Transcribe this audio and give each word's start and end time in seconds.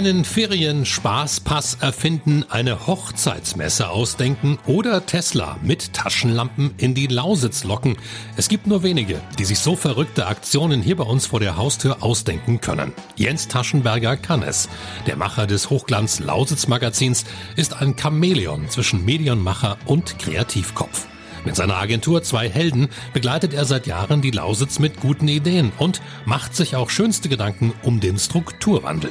Einen 0.00 0.24
Ferienspaßpass 0.24 1.76
erfinden, 1.82 2.46
eine 2.48 2.86
Hochzeitsmesse 2.86 3.90
ausdenken 3.90 4.58
oder 4.66 5.04
Tesla 5.04 5.58
mit 5.60 5.92
Taschenlampen 5.92 6.70
in 6.78 6.94
die 6.94 7.06
Lausitz 7.06 7.64
locken. 7.64 7.98
Es 8.34 8.48
gibt 8.48 8.66
nur 8.66 8.82
wenige, 8.82 9.20
die 9.38 9.44
sich 9.44 9.58
so 9.58 9.76
verrückte 9.76 10.26
Aktionen 10.26 10.80
hier 10.80 10.96
bei 10.96 11.04
uns 11.04 11.26
vor 11.26 11.38
der 11.38 11.58
Haustür 11.58 12.02
ausdenken 12.02 12.62
können. 12.62 12.94
Jens 13.16 13.46
Taschenberger 13.48 14.16
kann 14.16 14.42
es. 14.42 14.70
Der 15.06 15.16
Macher 15.16 15.46
des 15.46 15.68
Hochglanz 15.68 16.18
Lausitz 16.18 16.66
Magazins 16.66 17.26
ist 17.56 17.74
ein 17.74 17.94
Chamäleon 17.94 18.70
zwischen 18.70 19.04
Medienmacher 19.04 19.76
und 19.84 20.18
Kreativkopf. 20.18 21.08
Mit 21.44 21.56
seiner 21.56 21.76
Agentur 21.76 22.22
Zwei 22.22 22.48
Helden 22.48 22.88
begleitet 23.12 23.54
er 23.54 23.64
seit 23.64 23.86
Jahren 23.86 24.20
die 24.20 24.30
Lausitz 24.30 24.78
mit 24.78 25.00
guten 25.00 25.28
Ideen 25.28 25.72
und 25.78 26.02
macht 26.24 26.54
sich 26.54 26.76
auch 26.76 26.90
schönste 26.90 27.28
Gedanken 27.28 27.72
um 27.82 28.00
den 28.00 28.18
Strukturwandel. 28.18 29.10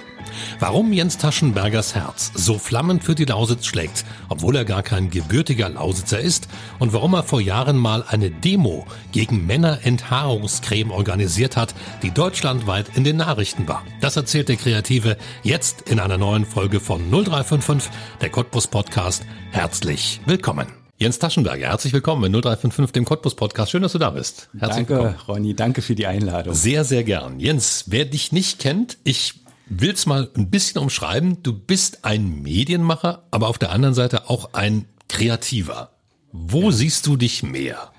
Warum 0.59 0.93
Jens 0.93 1.17
Taschenbergers 1.17 1.95
Herz 1.95 2.31
so 2.33 2.57
flammend 2.59 3.03
für 3.03 3.15
die 3.15 3.25
Lausitz 3.25 3.65
schlägt, 3.65 4.05
obwohl 4.29 4.55
er 4.55 4.65
gar 4.65 4.83
kein 4.83 5.09
gebürtiger 5.09 5.69
Lausitzer 5.69 6.19
ist 6.19 6.47
und 6.77 6.93
warum 6.93 7.13
er 7.13 7.23
vor 7.23 7.41
Jahren 7.41 7.77
mal 7.77 8.03
eine 8.07 8.29
Demo 8.29 8.85
gegen 9.11 9.45
Männerenthaarungscreme 9.45 10.91
organisiert 10.91 11.57
hat, 11.57 11.73
die 12.03 12.11
deutschlandweit 12.11 12.95
in 12.95 13.03
den 13.03 13.17
Nachrichten 13.17 13.67
war. 13.67 13.83
Das 14.01 14.15
erzählt 14.15 14.49
der 14.49 14.57
Kreative 14.57 15.17
jetzt 15.43 15.89
in 15.89 15.99
einer 15.99 16.17
neuen 16.17 16.45
Folge 16.45 16.79
von 16.79 17.09
0355, 17.09 17.91
der 18.21 18.29
Cottbus 18.29 18.67
Podcast. 18.67 19.25
Herzlich 19.51 20.21
willkommen. 20.25 20.88
Jens 21.01 21.17
Taschenberger, 21.17 21.67
herzlich 21.69 21.93
willkommen 21.93 22.25
in 22.25 22.33
0355, 22.33 22.91
dem 22.91 23.05
Cottbus 23.05 23.33
Podcast. 23.33 23.71
Schön, 23.71 23.83
dass 23.83 23.93
du 23.93 23.99
da 23.99 24.09
bist. 24.09 24.49
Herzlich 24.59 24.85
danke, 24.85 24.95
willkommen. 24.95 25.15
Ronny, 25.29 25.53
danke 25.53 25.81
für 25.81 25.95
die 25.95 26.05
Einladung. 26.05 26.53
Sehr, 26.53 26.83
sehr 26.83 27.05
gern. 27.05 27.39
Jens, 27.39 27.85
wer 27.87 28.03
dich 28.03 28.33
nicht 28.33 28.59
kennt, 28.59 28.97
ich 29.05 29.35
will 29.69 29.93
es 29.93 30.05
mal 30.05 30.29
ein 30.35 30.49
bisschen 30.49 30.81
umschreiben. 30.81 31.41
Du 31.41 31.57
bist 31.57 32.03
ein 32.03 32.41
Medienmacher, 32.41 33.23
aber 33.31 33.47
auf 33.47 33.57
der 33.57 33.71
anderen 33.71 33.95
Seite 33.95 34.29
auch 34.29 34.49
ein 34.51 34.89
Kreativer. 35.07 35.91
Wo 36.33 36.63
ja. 36.63 36.71
siehst 36.71 37.07
du 37.07 37.15
dich 37.15 37.43
mehr? 37.43 37.93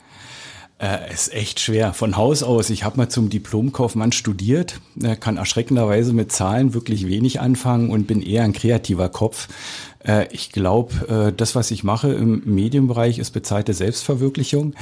Äh, 0.81 1.13
ist 1.13 1.35
echt 1.35 1.61
schwer. 1.61 1.93
Von 1.93 2.17
Haus 2.17 2.43
aus. 2.43 2.71
Ich 2.71 2.85
habe 2.85 2.97
mal 2.97 3.11
zum 3.11 3.29
Diplomkaufmann 3.29 4.13
studiert, 4.13 4.81
äh, 5.03 5.15
kann 5.15 5.37
erschreckenderweise 5.37 6.15
mit 6.15 6.33
Zahlen 6.33 6.73
wirklich 6.73 7.07
wenig 7.07 7.39
anfangen 7.39 7.91
und 7.91 8.07
bin 8.07 8.23
eher 8.23 8.45
ein 8.45 8.55
kreativer 8.55 9.11
Kopf. 9.11 9.49
Äh, 10.03 10.29
ich 10.33 10.53
glaube, 10.53 11.29
äh, 11.29 11.37
das, 11.37 11.55
was 11.55 11.71
ich 11.71 11.85
mache 11.85 12.11
im 12.13 12.41
Medienbereich, 12.47 13.19
ist 13.19 13.33
bezahlte 13.33 13.75
Selbstverwirklichung. 13.75 14.73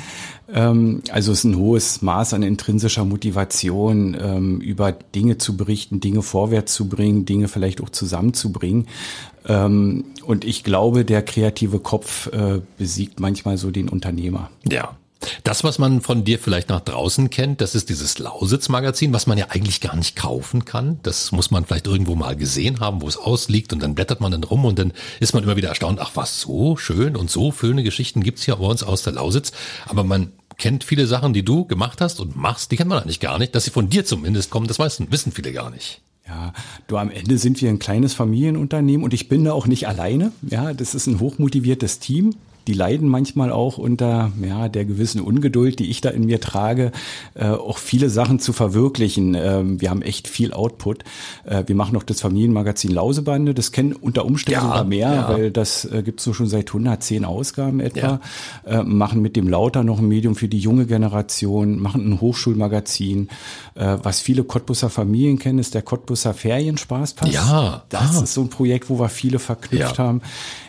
Ähm, 0.52 1.02
also 1.10 1.32
es 1.32 1.38
ist 1.38 1.44
ein 1.44 1.56
hohes 1.56 2.00
Maß 2.00 2.32
an 2.32 2.44
intrinsischer 2.44 3.04
Motivation, 3.04 4.16
ähm, 4.20 4.60
über 4.60 4.92
Dinge 4.92 5.38
zu 5.38 5.56
berichten, 5.56 5.98
Dinge 5.98 6.22
vorwärts 6.22 6.74
zu 6.74 6.88
bringen, 6.88 7.24
Dinge 7.24 7.48
vielleicht 7.48 7.80
auch 7.80 7.90
zusammenzubringen. 7.90 8.86
Ähm, 9.48 10.04
und 10.24 10.44
ich 10.44 10.62
glaube, 10.62 11.04
der 11.04 11.22
kreative 11.22 11.80
Kopf 11.80 12.28
äh, 12.28 12.60
besiegt 12.76 13.18
manchmal 13.18 13.56
so 13.56 13.72
den 13.72 13.88
Unternehmer. 13.88 14.50
Ja, 14.70 14.96
das, 15.42 15.64
was 15.64 15.78
man 15.78 16.00
von 16.00 16.24
dir 16.24 16.38
vielleicht 16.38 16.68
nach 16.68 16.80
draußen 16.80 17.30
kennt, 17.30 17.60
das 17.60 17.74
ist 17.74 17.88
dieses 17.88 18.18
Lausitz-Magazin, 18.18 19.12
was 19.12 19.26
man 19.26 19.38
ja 19.38 19.46
eigentlich 19.48 19.80
gar 19.80 19.96
nicht 19.96 20.16
kaufen 20.16 20.64
kann. 20.64 21.00
Das 21.02 21.32
muss 21.32 21.50
man 21.50 21.64
vielleicht 21.64 21.86
irgendwo 21.86 22.14
mal 22.14 22.36
gesehen 22.36 22.80
haben, 22.80 23.02
wo 23.02 23.08
es 23.08 23.16
ausliegt 23.16 23.72
und 23.72 23.82
dann 23.82 23.94
blättert 23.94 24.20
man 24.20 24.32
dann 24.32 24.44
rum 24.44 24.64
und 24.64 24.78
dann 24.78 24.92
ist 25.20 25.34
man 25.34 25.42
immer 25.42 25.56
wieder 25.56 25.68
erstaunt, 25.68 25.98
ach 26.00 26.12
was, 26.14 26.40
so 26.40 26.76
schön 26.76 27.16
und 27.16 27.30
so 27.30 27.52
schöne 27.52 27.82
Geschichten 27.82 28.22
gibt's 28.22 28.44
hier 28.44 28.56
bei 28.56 28.66
uns 28.66 28.82
aus 28.82 29.02
der 29.02 29.14
Lausitz. 29.14 29.52
Aber 29.86 30.04
man 30.04 30.32
kennt 30.56 30.84
viele 30.84 31.06
Sachen, 31.06 31.32
die 31.32 31.44
du 31.44 31.64
gemacht 31.64 32.00
hast 32.00 32.20
und 32.20 32.36
machst, 32.36 32.70
die 32.70 32.76
kennt 32.76 32.88
man 32.88 32.98
eigentlich 33.02 33.20
gar 33.20 33.38
nicht. 33.38 33.54
Dass 33.54 33.64
sie 33.64 33.70
von 33.70 33.88
dir 33.88 34.04
zumindest 34.04 34.50
kommen, 34.50 34.68
das 34.68 34.78
wissen, 34.78 35.10
wissen 35.10 35.32
viele 35.32 35.52
gar 35.52 35.70
nicht. 35.70 36.00
Ja, 36.26 36.52
du 36.88 36.98
am 36.98 37.10
Ende 37.10 37.38
sind 37.38 37.60
wir 37.62 37.70
ein 37.70 37.78
kleines 37.78 38.12
Familienunternehmen 38.12 39.02
und 39.02 39.14
ich 39.14 39.28
bin 39.28 39.44
da 39.44 39.52
auch 39.52 39.66
nicht 39.66 39.88
alleine. 39.88 40.30
Ja, 40.42 40.74
das 40.74 40.94
ist 40.94 41.06
ein 41.06 41.20
hochmotiviertes 41.20 42.00
Team 42.00 42.34
die 42.68 42.74
leiden 42.74 43.08
manchmal 43.08 43.50
auch 43.50 43.78
unter 43.78 44.30
ja, 44.46 44.68
der 44.68 44.84
gewissen 44.84 45.22
Ungeduld, 45.22 45.78
die 45.78 45.88
ich 45.90 46.02
da 46.02 46.10
in 46.10 46.26
mir 46.26 46.38
trage, 46.38 46.92
äh, 47.34 47.46
auch 47.46 47.78
viele 47.78 48.10
Sachen 48.10 48.40
zu 48.40 48.52
verwirklichen. 48.52 49.34
Ähm, 49.34 49.80
wir 49.80 49.88
haben 49.88 50.02
echt 50.02 50.28
viel 50.28 50.52
Output. 50.52 51.02
Äh, 51.44 51.64
wir 51.66 51.74
machen 51.74 51.94
noch 51.94 52.02
das 52.02 52.20
Familienmagazin 52.20 52.90
Lausebande. 52.90 53.54
Das 53.54 53.72
kennen 53.72 53.94
unter 53.94 54.26
Umständen 54.26 54.60
ja, 54.60 54.66
sogar 54.66 54.84
mehr, 54.84 55.14
ja. 55.14 55.28
weil 55.30 55.50
das 55.50 55.86
äh, 55.86 56.02
gibt's 56.02 56.24
so 56.24 56.34
schon 56.34 56.46
seit 56.46 56.68
110 56.68 57.24
Ausgaben 57.24 57.80
etwa. 57.80 58.20
Ja. 58.66 58.80
Äh, 58.80 58.82
machen 58.82 59.22
mit 59.22 59.34
dem 59.34 59.48
Lauter 59.48 59.82
noch 59.82 59.98
ein 59.98 60.06
Medium 60.06 60.34
für 60.34 60.48
die 60.48 60.58
junge 60.58 60.84
Generation, 60.84 61.80
machen 61.80 62.06
ein 62.06 62.20
Hochschulmagazin. 62.20 63.28
Äh, 63.76 63.96
was 64.02 64.20
viele 64.20 64.44
Cottbusser 64.44 64.90
Familien 64.90 65.38
kennen, 65.38 65.58
ist 65.58 65.74
der 65.74 65.82
Cottbusser 65.82 66.34
Ferienspaßpass. 66.34 67.32
Ja. 67.32 67.84
Das 67.88 68.18
ah. 68.18 68.24
ist 68.24 68.34
so 68.34 68.42
ein 68.42 68.50
Projekt, 68.50 68.90
wo 68.90 69.00
wir 69.00 69.08
viele 69.08 69.38
verknüpft 69.38 69.98
haben. 69.98 70.20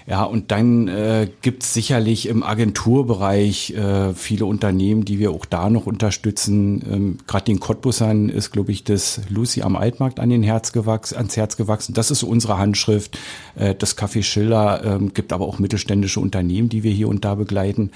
Ja, 0.10 0.24
und 0.24 0.50
dann 0.50 0.88
äh, 0.88 1.30
gibt 1.44 1.62
sicherlich 1.62 2.28
im 2.28 2.42
Agenturbereich 2.42 3.76
äh, 3.76 4.16
viele 4.16 4.48
Unternehmen, 4.48 5.06
die 5.06 5.20
wir 5.20 5.30
auch 5.30 5.46
da 5.46 5.70
noch 5.70 5.86
unterstützen. 5.86 6.84
Ähm, 6.92 7.18
Gerade 7.28 7.46
den 7.46 7.60
Cottbussern 7.60 8.30
ist, 8.30 8.50
glaube 8.50 8.72
ich, 8.72 8.84
das 8.84 9.22
Lucy 9.30 9.62
am 9.62 9.76
Altmarkt 9.76 10.20
an 10.20 10.32
den 10.32 10.42
Herz 10.42 10.72
gewachsen, 10.72 11.16
ans 11.16 11.38
Herz 11.38 11.58
gewachsen. 11.58 11.94
Das 11.94 12.10
ist 12.10 12.24
unsere 12.24 12.58
Handschrift. 12.58 13.20
Äh, 13.56 13.76
das 13.76 13.96
Café 13.96 14.24
Schiller 14.24 14.82
ähm, 14.84 15.14
gibt 15.14 15.32
aber 15.32 15.46
auch 15.46 15.60
mittelständische 15.60 16.20
Unternehmen, 16.20 16.70
die 16.70 16.82
wir 16.82 16.92
hier 16.92 17.08
und 17.08 17.24
da 17.24 17.36
begleiten. 17.36 17.92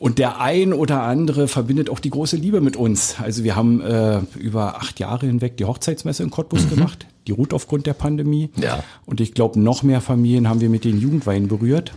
Und 0.00 0.18
der 0.18 0.40
ein 0.40 0.72
oder 0.72 1.02
andere 1.02 1.46
verbindet 1.46 1.90
auch 1.90 2.00
die 2.00 2.10
große 2.10 2.38
Liebe 2.38 2.60
mit 2.60 2.74
uns. 2.74 3.20
Also 3.20 3.44
wir 3.44 3.54
haben 3.54 3.80
äh, 3.82 4.20
über 4.36 4.78
acht 4.78 4.98
Jahre 4.98 5.26
hinweg 5.26 5.58
die 5.58 5.64
Hochzeitsmesse 5.64 6.24
in 6.24 6.30
Cottbus 6.30 6.64
mhm. 6.64 6.70
gemacht. 6.70 7.06
Die 7.30 7.34
ruht 7.34 7.54
aufgrund 7.54 7.86
der 7.86 7.94
Pandemie. 7.94 8.50
Ja. 8.56 8.82
Und 9.06 9.20
ich 9.20 9.34
glaube, 9.34 9.60
noch 9.60 9.84
mehr 9.84 10.00
Familien 10.00 10.48
haben 10.48 10.60
wir 10.60 10.68
mit 10.68 10.84
den 10.84 10.98
Jugendweinen 10.98 11.46
berührt. 11.46 11.92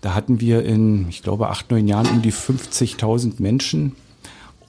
Da 0.00 0.14
hatten 0.14 0.40
wir 0.40 0.64
in, 0.64 1.10
ich 1.10 1.22
glaube, 1.22 1.50
acht, 1.50 1.70
neun 1.70 1.86
Jahren 1.86 2.06
um 2.06 2.22
die 2.22 2.32
50.000 2.32 3.34
Menschen 3.36 3.92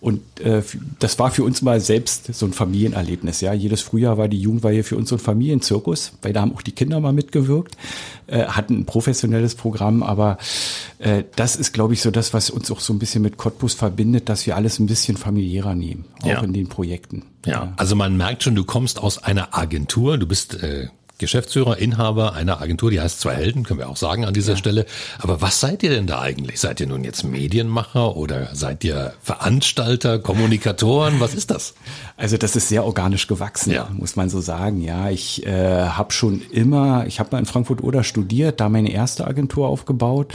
und 0.03 0.19
äh, 0.41 0.62
das 1.00 1.18
war 1.18 1.31
für 1.31 1.46
uns 1.46 1.62
mal 1.62 1.80
selbst 1.80 2.34
so 2.34 2.46
ein 2.46 2.52
Familienerlebnis. 2.52 3.40
Ja, 3.40 3.53
jedes 3.53 3.80
Frühjahr 3.80 4.18
war 4.18 4.28
die 4.28 4.38
Jugendweihe 4.38 4.84
für 4.84 4.97
uns 4.97 5.08
so 5.08 5.16
ein 5.16 5.19
Familienzirkus, 5.19 6.12
weil 6.22 6.34
da 6.34 6.41
haben 6.41 6.53
auch 6.53 6.62
die 6.62 6.74
Kinder 6.74 7.00
mal 7.00 7.14
mitgewirkt, 7.14 7.78
äh, 8.28 8.44
hatten 8.44 8.80
ein 8.80 8.86
professionelles 8.86 9.56
Programm. 9.56 10.03
Aber 10.03 10.40
äh, 11.00 11.24
das 11.38 11.56
ist, 11.56 11.72
glaube 11.72 11.94
ich, 11.94 12.02
so 12.02 12.12
das, 12.12 12.34
was 12.34 12.50
uns 12.50 12.69
auch 12.69 12.81
so 12.81 12.92
ein 12.92 13.00
bisschen 13.00 13.22
mit 13.22 13.38
Cottbus 13.38 13.75
verbindet, 13.75 14.28
dass 14.28 14.46
wir 14.46 14.58
alles 14.58 14.78
ein 14.78 14.88
bisschen 14.88 15.16
familiärer 15.16 15.74
nehmen, 15.74 16.03
auch 16.22 16.28
ja. 16.28 16.44
in 16.44 16.52
den 16.52 16.68
Projekten. 16.68 17.24
Ja. 17.46 17.52
ja, 17.52 17.74
also 17.78 17.96
man 17.96 18.18
merkt 18.18 18.44
schon, 18.44 18.56
du 18.56 18.66
kommst 18.66 19.00
aus 19.00 19.24
einer 19.24 19.58
Agentur, 19.58 20.18
du 20.18 20.28
bist 20.28 20.62
äh, 20.62 20.90
Geschäftsführer, 21.23 21.78
Inhaber 21.78 22.34
einer 22.34 22.61
Agentur, 22.61 22.91
die 22.91 23.01
heißt 23.01 23.19
Zwei 23.19 23.35
Helden, 23.35 23.63
können 23.63 23.79
wir 23.79 23.89
auch 23.89 23.97
sagen 23.97 24.25
an 24.25 24.34
dieser 24.34 24.53
ja. 24.53 24.57
Stelle. 24.57 24.85
Aber 25.19 25.41
was 25.41 25.59
seid 25.59 25.81
ihr 25.84 25.89
denn 25.89 26.06
da 26.06 26.19
eigentlich? 26.22 26.59
Seid 26.59 26.79
ihr 26.79 26.88
nun 26.88 27.03
jetzt 27.03 27.23
Medienmacher 27.23 28.16
oder 28.16 28.50
seid 28.53 28.84
ihr 28.84 29.13
Veranstalter, 29.22 30.19
Kommunikatoren? 30.19 31.19
Was 31.19 31.33
ist 31.33 31.51
das? 31.51 31.73
Also 32.17 32.38
das 32.38 32.56
ist 32.56 32.67
sehr 32.67 32.83
organisch 32.85 33.28
gewachsen, 33.28 33.72
ja. 33.72 33.89
muss 33.94 34.16
man 34.16 34.29
so 34.29 34.41
sagen. 34.41 34.81
Ja, 34.81 35.09
ich 35.09 35.45
äh, 35.45 35.88
habe 35.88 36.12
schon 36.12 36.41
immer, 36.51 37.06
ich 37.07 37.19
habe 37.19 37.29
mal 37.31 37.39
in 37.39 37.45
Frankfurt 37.45 37.81
oder 37.81 38.03
studiert, 38.03 38.59
da 38.59 38.69
meine 38.69 38.91
erste 38.91 39.25
Agentur 39.25 39.67
aufgebaut 39.67 40.33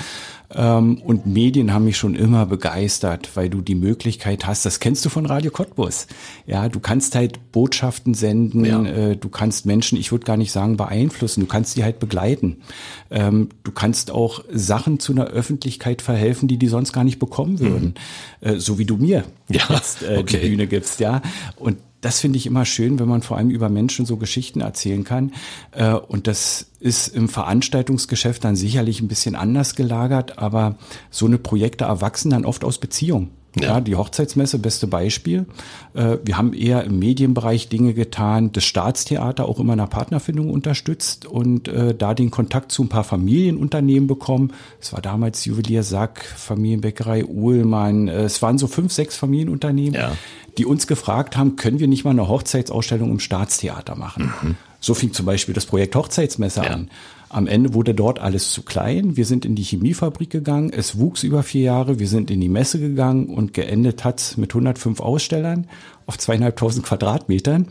und 0.50 1.26
Medien 1.26 1.75
haben 1.75 1.84
mich 1.84 1.98
schon 1.98 2.14
immer 2.14 2.47
begeistert, 2.47 3.31
weil 3.34 3.50
du 3.50 3.60
die 3.60 3.75
Möglichkeit 3.75 4.47
hast, 4.47 4.64
das 4.64 4.81
kennst 4.81 5.04
du 5.04 5.10
von 5.10 5.26
Radio 5.26 5.50
Cottbus. 5.50 6.06
Ja, 6.47 6.70
du 6.70 6.81
kannst 6.81 7.14
halt 7.14 7.53
Botschaften 7.53 8.14
senden, 8.14 8.64
ja. 8.64 8.82
äh, 8.82 9.16
du 9.16 9.28
kannst 9.28 9.66
Menschen, 9.66 9.98
ich 9.98 10.10
würde 10.10 10.25
gar 10.25 10.38
nicht 10.38 10.50
sagen 10.50 10.78
beeinflussen, 10.78 11.41
du 11.41 11.47
kannst 11.47 11.76
die 11.76 11.84
halt 11.84 11.98
begleiten. 11.98 12.62
Ähm, 13.10 13.50
du 13.62 13.72
kannst 13.72 14.10
auch 14.10 14.42
Sachen 14.50 15.00
zu 15.00 15.12
einer 15.12 15.27
Öffentlichkeit 15.27 16.00
verhelfen, 16.00 16.48
die 16.48 16.56
die 16.56 16.68
sonst 16.68 16.94
gar 16.94 17.04
nicht 17.04 17.18
bekommen 17.18 17.60
würden. 17.60 17.94
Mhm. 18.41 18.48
Äh, 18.48 18.59
so 18.59 18.78
wie 18.78 18.86
du 18.86 18.97
mir 18.97 19.24
ja, 19.51 19.62
jetzt 19.68 20.03
äh, 20.03 20.16
okay. 20.16 20.41
die 20.41 20.48
Bühne 20.48 20.66
gibst, 20.66 21.01
ja. 21.01 21.21
Und 21.56 21.77
das 22.00 22.21
finde 22.21 22.36
ich 22.36 22.47
immer 22.47 22.65
schön, 22.65 22.98
wenn 22.98 23.09
man 23.09 23.22
vor 23.22 23.36
allem 23.36 23.50
über 23.50 23.68
Menschen 23.68 24.06
so 24.06 24.16
Geschichten 24.16 24.60
erzählen 24.60 25.04
kann. 25.04 25.33
Äh, 25.72 25.95
und 25.95 26.27
das 26.27 26.66
ist 26.80 27.09
im 27.09 27.28
Veranstaltungsgeschäft 27.28 28.45
dann 28.45 28.56
sicherlich 28.56 29.00
ein 29.00 29.09
bisschen 29.09 29.34
anders 29.34 29.74
gelagert, 29.74 30.39
aber 30.39 30.77
so 31.10 31.27
eine 31.27 31.39
Projekte 31.39 31.84
erwachsen 31.84 32.30
dann 32.30 32.45
oft 32.45 32.65
aus 32.65 32.78
Beziehung. 32.78 33.30
Ja. 33.63 33.75
ja. 33.75 33.81
die 33.81 33.97
Hochzeitsmesse, 33.97 34.59
beste 34.59 34.87
Beispiel. 34.87 35.47
Äh, 35.95 36.19
wir 36.25 36.37
haben 36.37 36.53
eher 36.53 36.84
im 36.84 36.99
Medienbereich 36.99 37.69
Dinge 37.69 37.95
getan, 37.95 38.53
das 38.53 38.65
Staatstheater 38.65 39.47
auch 39.47 39.59
immer 39.59 39.75
in 39.75 39.78
der 39.78 39.87
Partnerfindung 39.87 40.51
unterstützt 40.51 41.27
und 41.27 41.69
äh, 41.69 41.95
da 41.95 42.15
den 42.15 42.31
Kontakt 42.31 42.72
zu 42.72 42.83
ein 42.83 42.89
paar 42.89 43.05
Familienunternehmen 43.05 44.07
bekommen. 44.07 44.53
Es 44.81 44.93
war 44.93 45.03
damals 45.03 45.45
Juwelier 45.45 45.83
Sack, 45.83 46.25
Familienbäckerei 46.25 47.25
Uhlmann. 47.25 48.09
Es 48.09 48.43
waren 48.43 48.59
so 48.59 48.66
fünf, 48.66 48.93
sechs 48.93 49.16
Familienunternehmen, 49.16 49.95
ja 49.95 50.13
die 50.59 50.66
uns 50.66 50.89
gefragt 50.89 51.37
haben, 51.37 51.57
können 51.57 51.78
wir 51.78 51.87
nicht 51.87 52.04
mal 52.04 52.11
eine 52.11 52.28
Hochzeitsausstellung 52.28 53.11
im 53.11 53.21
Staatstheater 53.21 53.95
machen? 53.95 54.33
Mhm. 54.43 54.57
So 54.81 54.95
fing 54.95 55.13
zum 55.13 55.25
Beispiel 55.25 55.54
das 55.54 55.66
Projekt 55.66 55.95
Hochzeitsmesser 55.95 56.65
ja. 56.65 56.71
an. 56.71 56.91
Am 57.30 57.47
Ende 57.47 57.75
wurde 57.75 57.95
dort 57.95 58.21
alles 58.21 58.53
zu 58.53 58.63
klein. 58.63 59.16
Wir 59.16 59.27
sind 59.27 59.45
in 59.45 59.54
die 59.54 59.63
Chemiefabrik 59.63 60.30
gegangen. 60.30 60.72
Es 60.72 60.98
wuchs 60.98 61.22
über 61.22 61.42
vier 61.42 61.63
Jahre. 61.63 61.98
Wir 61.98 62.09
sind 62.09 62.30
in 62.30 62.41
die 62.41 62.48
Messe 62.48 62.80
gegangen 62.80 63.27
und 63.27 63.53
geendet 63.53 64.04
hat 64.04 64.34
mit 64.39 64.51
105 64.51 65.01
Ausstellern 65.01 65.66
auf 66.07 66.16
zweieinhalbtausend 66.16 66.86
Quadratmetern. 66.86 67.66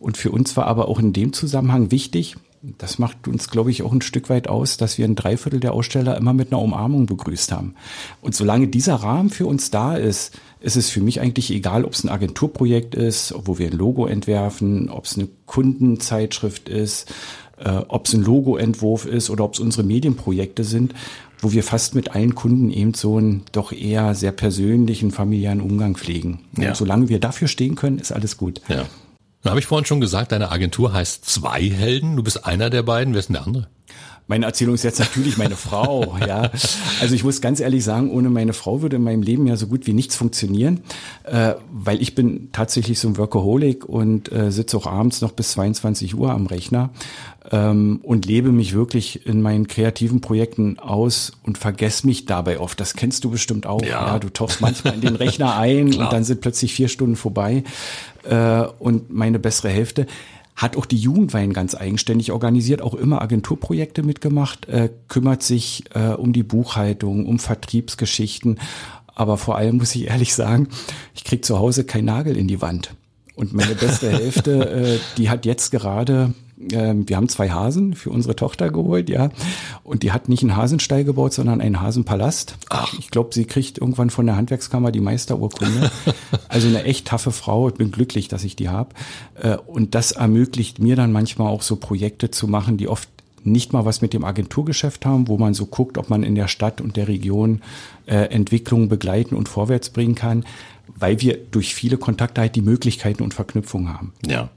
Und 0.00 0.16
für 0.16 0.32
uns 0.32 0.56
war 0.56 0.66
aber 0.66 0.88
auch 0.88 0.98
in 0.98 1.12
dem 1.12 1.32
Zusammenhang 1.32 1.92
wichtig, 1.92 2.36
das 2.78 2.98
macht 2.98 3.28
uns, 3.28 3.48
glaube 3.48 3.70
ich, 3.70 3.82
auch 3.82 3.92
ein 3.92 4.02
Stück 4.02 4.28
weit 4.28 4.48
aus, 4.48 4.76
dass 4.76 4.98
wir 4.98 5.04
ein 5.04 5.14
Dreiviertel 5.14 5.60
der 5.60 5.72
Aussteller 5.72 6.16
immer 6.16 6.32
mit 6.32 6.52
einer 6.52 6.60
Umarmung 6.60 7.06
begrüßt 7.06 7.52
haben. 7.52 7.74
Und 8.20 8.34
solange 8.34 8.66
dieser 8.66 8.96
Rahmen 8.96 9.30
für 9.30 9.46
uns 9.46 9.70
da 9.70 9.94
ist, 9.94 10.38
ist 10.60 10.76
es 10.76 10.90
für 10.90 11.00
mich 11.00 11.20
eigentlich 11.20 11.50
egal, 11.52 11.84
ob 11.84 11.92
es 11.92 12.02
ein 12.02 12.08
Agenturprojekt 12.08 12.94
ist, 12.94 13.34
wo 13.44 13.58
wir 13.58 13.70
ein 13.70 13.76
Logo 13.76 14.06
entwerfen, 14.06 14.88
ob 14.88 15.04
es 15.04 15.16
eine 15.16 15.28
Kundenzeitschrift 15.44 16.68
ist, 16.68 17.12
äh, 17.58 17.70
ob 17.88 18.06
es 18.06 18.14
ein 18.14 18.22
Logoentwurf 18.22 19.06
ist 19.06 19.30
oder 19.30 19.44
ob 19.44 19.54
es 19.54 19.60
unsere 19.60 19.82
Medienprojekte 19.82 20.64
sind, 20.64 20.94
wo 21.38 21.52
wir 21.52 21.62
fast 21.62 21.94
mit 21.94 22.14
allen 22.14 22.34
Kunden 22.34 22.70
eben 22.70 22.94
so 22.94 23.16
einen 23.16 23.42
doch 23.52 23.72
eher 23.72 24.14
sehr 24.14 24.32
persönlichen, 24.32 25.10
familiären 25.10 25.60
Umgang 25.60 25.96
pflegen. 25.96 26.40
Ja. 26.56 26.68
Und 26.68 26.76
solange 26.76 27.08
wir 27.08 27.20
dafür 27.20 27.48
stehen 27.48 27.74
können, 27.74 27.98
ist 27.98 28.12
alles 28.12 28.36
gut. 28.36 28.60
Ja. 28.68 28.86
Dann 29.42 29.50
habe 29.50 29.60
ich 29.60 29.66
vorhin 29.66 29.84
schon 29.84 30.00
gesagt, 30.00 30.32
deine 30.32 30.50
Agentur 30.50 30.92
heißt 30.92 31.24
Zwei 31.24 31.62
Helden. 31.62 32.16
Du 32.16 32.22
bist 32.22 32.46
einer 32.46 32.70
der 32.70 32.82
beiden. 32.82 33.14
Wer 33.14 33.20
ist 33.20 33.28
denn 33.28 33.34
der 33.34 33.46
andere? 33.46 33.68
Meine 34.28 34.46
Erzählung 34.46 34.74
ist 34.74 34.82
jetzt 34.82 34.98
natürlich 34.98 35.38
meine 35.38 35.54
Frau, 35.54 36.16
ja. 36.26 36.50
Also 37.00 37.14
ich 37.14 37.22
muss 37.22 37.40
ganz 37.40 37.60
ehrlich 37.60 37.84
sagen, 37.84 38.10
ohne 38.10 38.28
meine 38.28 38.52
Frau 38.52 38.82
würde 38.82 38.96
in 38.96 39.04
meinem 39.04 39.22
Leben 39.22 39.46
ja 39.46 39.56
so 39.56 39.68
gut 39.68 39.86
wie 39.86 39.92
nichts 39.92 40.16
funktionieren, 40.16 40.80
äh, 41.24 41.54
weil 41.70 42.02
ich 42.02 42.16
bin 42.16 42.48
tatsächlich 42.50 42.98
so 42.98 43.08
ein 43.08 43.18
Workaholic 43.18 43.84
und 43.84 44.32
äh, 44.32 44.50
sitze 44.50 44.76
auch 44.78 44.86
abends 44.86 45.20
noch 45.20 45.30
bis 45.30 45.52
22 45.52 46.16
Uhr 46.16 46.32
am 46.32 46.46
Rechner 46.46 46.90
ähm, 47.52 48.00
und 48.02 48.26
lebe 48.26 48.50
mich 48.50 48.74
wirklich 48.74 49.26
in 49.26 49.42
meinen 49.42 49.68
kreativen 49.68 50.20
Projekten 50.20 50.80
aus 50.80 51.32
und 51.44 51.56
vergesse 51.56 52.06
mich 52.06 52.26
dabei 52.26 52.58
oft. 52.58 52.80
Das 52.80 52.94
kennst 52.94 53.22
du 53.24 53.30
bestimmt 53.30 53.66
auch. 53.66 53.82
Ja. 53.82 54.08
ja 54.08 54.18
du 54.18 54.28
tauchst 54.28 54.60
manchmal 54.60 54.94
in 54.94 55.02
den 55.02 55.16
Rechner 55.16 55.56
ein 55.56 55.94
und 55.98 56.12
dann 56.12 56.24
sind 56.24 56.40
plötzlich 56.40 56.74
vier 56.74 56.88
Stunden 56.88 57.14
vorbei 57.14 57.62
äh, 58.24 58.62
und 58.78 59.10
meine 59.10 59.38
bessere 59.38 59.68
Hälfte 59.68 60.06
hat 60.56 60.76
auch 60.76 60.86
die 60.86 60.96
Jugendwein 60.96 61.52
ganz 61.52 61.74
eigenständig 61.74 62.32
organisiert, 62.32 62.80
auch 62.80 62.94
immer 62.94 63.20
Agenturprojekte 63.20 64.02
mitgemacht, 64.02 64.66
äh, 64.68 64.88
kümmert 65.08 65.42
sich 65.42 65.84
äh, 65.94 66.14
um 66.14 66.32
die 66.32 66.42
Buchhaltung, 66.42 67.26
um 67.26 67.38
Vertriebsgeschichten. 67.38 68.58
Aber 69.14 69.36
vor 69.36 69.56
allem 69.56 69.76
muss 69.76 69.94
ich 69.94 70.08
ehrlich 70.08 70.34
sagen, 70.34 70.68
ich 71.14 71.24
krieg 71.24 71.44
zu 71.44 71.58
Hause 71.58 71.84
keinen 71.84 72.06
Nagel 72.06 72.36
in 72.36 72.48
die 72.48 72.62
Wand. 72.62 72.94
Und 73.34 73.52
meine 73.52 73.74
beste 73.74 74.10
Hälfte, 74.10 74.70
äh, 74.96 74.98
die 75.18 75.28
hat 75.28 75.44
jetzt 75.44 75.70
gerade 75.70 76.34
ähm, 76.72 77.08
wir 77.08 77.16
haben 77.16 77.28
zwei 77.28 77.50
Hasen 77.50 77.94
für 77.94 78.10
unsere 78.10 78.34
Tochter 78.34 78.70
geholt, 78.70 79.08
ja. 79.08 79.30
Und 79.82 80.02
die 80.02 80.12
hat 80.12 80.28
nicht 80.28 80.42
einen 80.42 80.56
Hasenstall 80.56 81.04
gebaut, 81.04 81.32
sondern 81.32 81.60
einen 81.60 81.80
Hasenpalast. 81.80 82.56
Ach. 82.70 82.94
Ich 82.98 83.10
glaube, 83.10 83.34
sie 83.34 83.44
kriegt 83.44 83.78
irgendwann 83.78 84.10
von 84.10 84.26
der 84.26 84.36
Handwerkskammer 84.36 84.90
die 84.90 85.00
Meisterurkunde. 85.00 85.90
also 86.48 86.68
eine 86.68 86.84
echt 86.84 87.06
taffe 87.08 87.32
Frau. 87.32 87.68
Ich 87.68 87.74
bin 87.74 87.90
glücklich, 87.90 88.28
dass 88.28 88.44
ich 88.44 88.56
die 88.56 88.68
habe. 88.68 88.90
Äh, 89.34 89.56
und 89.56 89.94
das 89.94 90.12
ermöglicht 90.12 90.78
mir 90.78 90.96
dann 90.96 91.12
manchmal 91.12 91.48
auch 91.48 91.62
so 91.62 91.76
Projekte 91.76 92.30
zu 92.30 92.48
machen, 92.48 92.76
die 92.76 92.88
oft 92.88 93.08
nicht 93.44 93.72
mal 93.72 93.84
was 93.84 94.02
mit 94.02 94.12
dem 94.12 94.24
Agenturgeschäft 94.24 95.06
haben, 95.06 95.28
wo 95.28 95.38
man 95.38 95.54
so 95.54 95.66
guckt, 95.66 95.98
ob 95.98 96.10
man 96.10 96.24
in 96.24 96.34
der 96.34 96.48
Stadt 96.48 96.80
und 96.80 96.96
der 96.96 97.06
Region 97.06 97.62
äh, 98.06 98.16
Entwicklungen 98.30 98.88
begleiten 98.88 99.36
und 99.36 99.48
vorwärts 99.48 99.90
bringen 99.90 100.16
kann, 100.16 100.44
weil 100.88 101.20
wir 101.20 101.38
durch 101.50 101.74
viele 101.74 101.96
Kontakte 101.96 102.40
halt 102.40 102.56
die 102.56 102.62
Möglichkeiten 102.62 103.22
und 103.22 103.34
Verknüpfungen 103.34 103.92
haben. 103.92 104.12
Ja. 104.26 104.48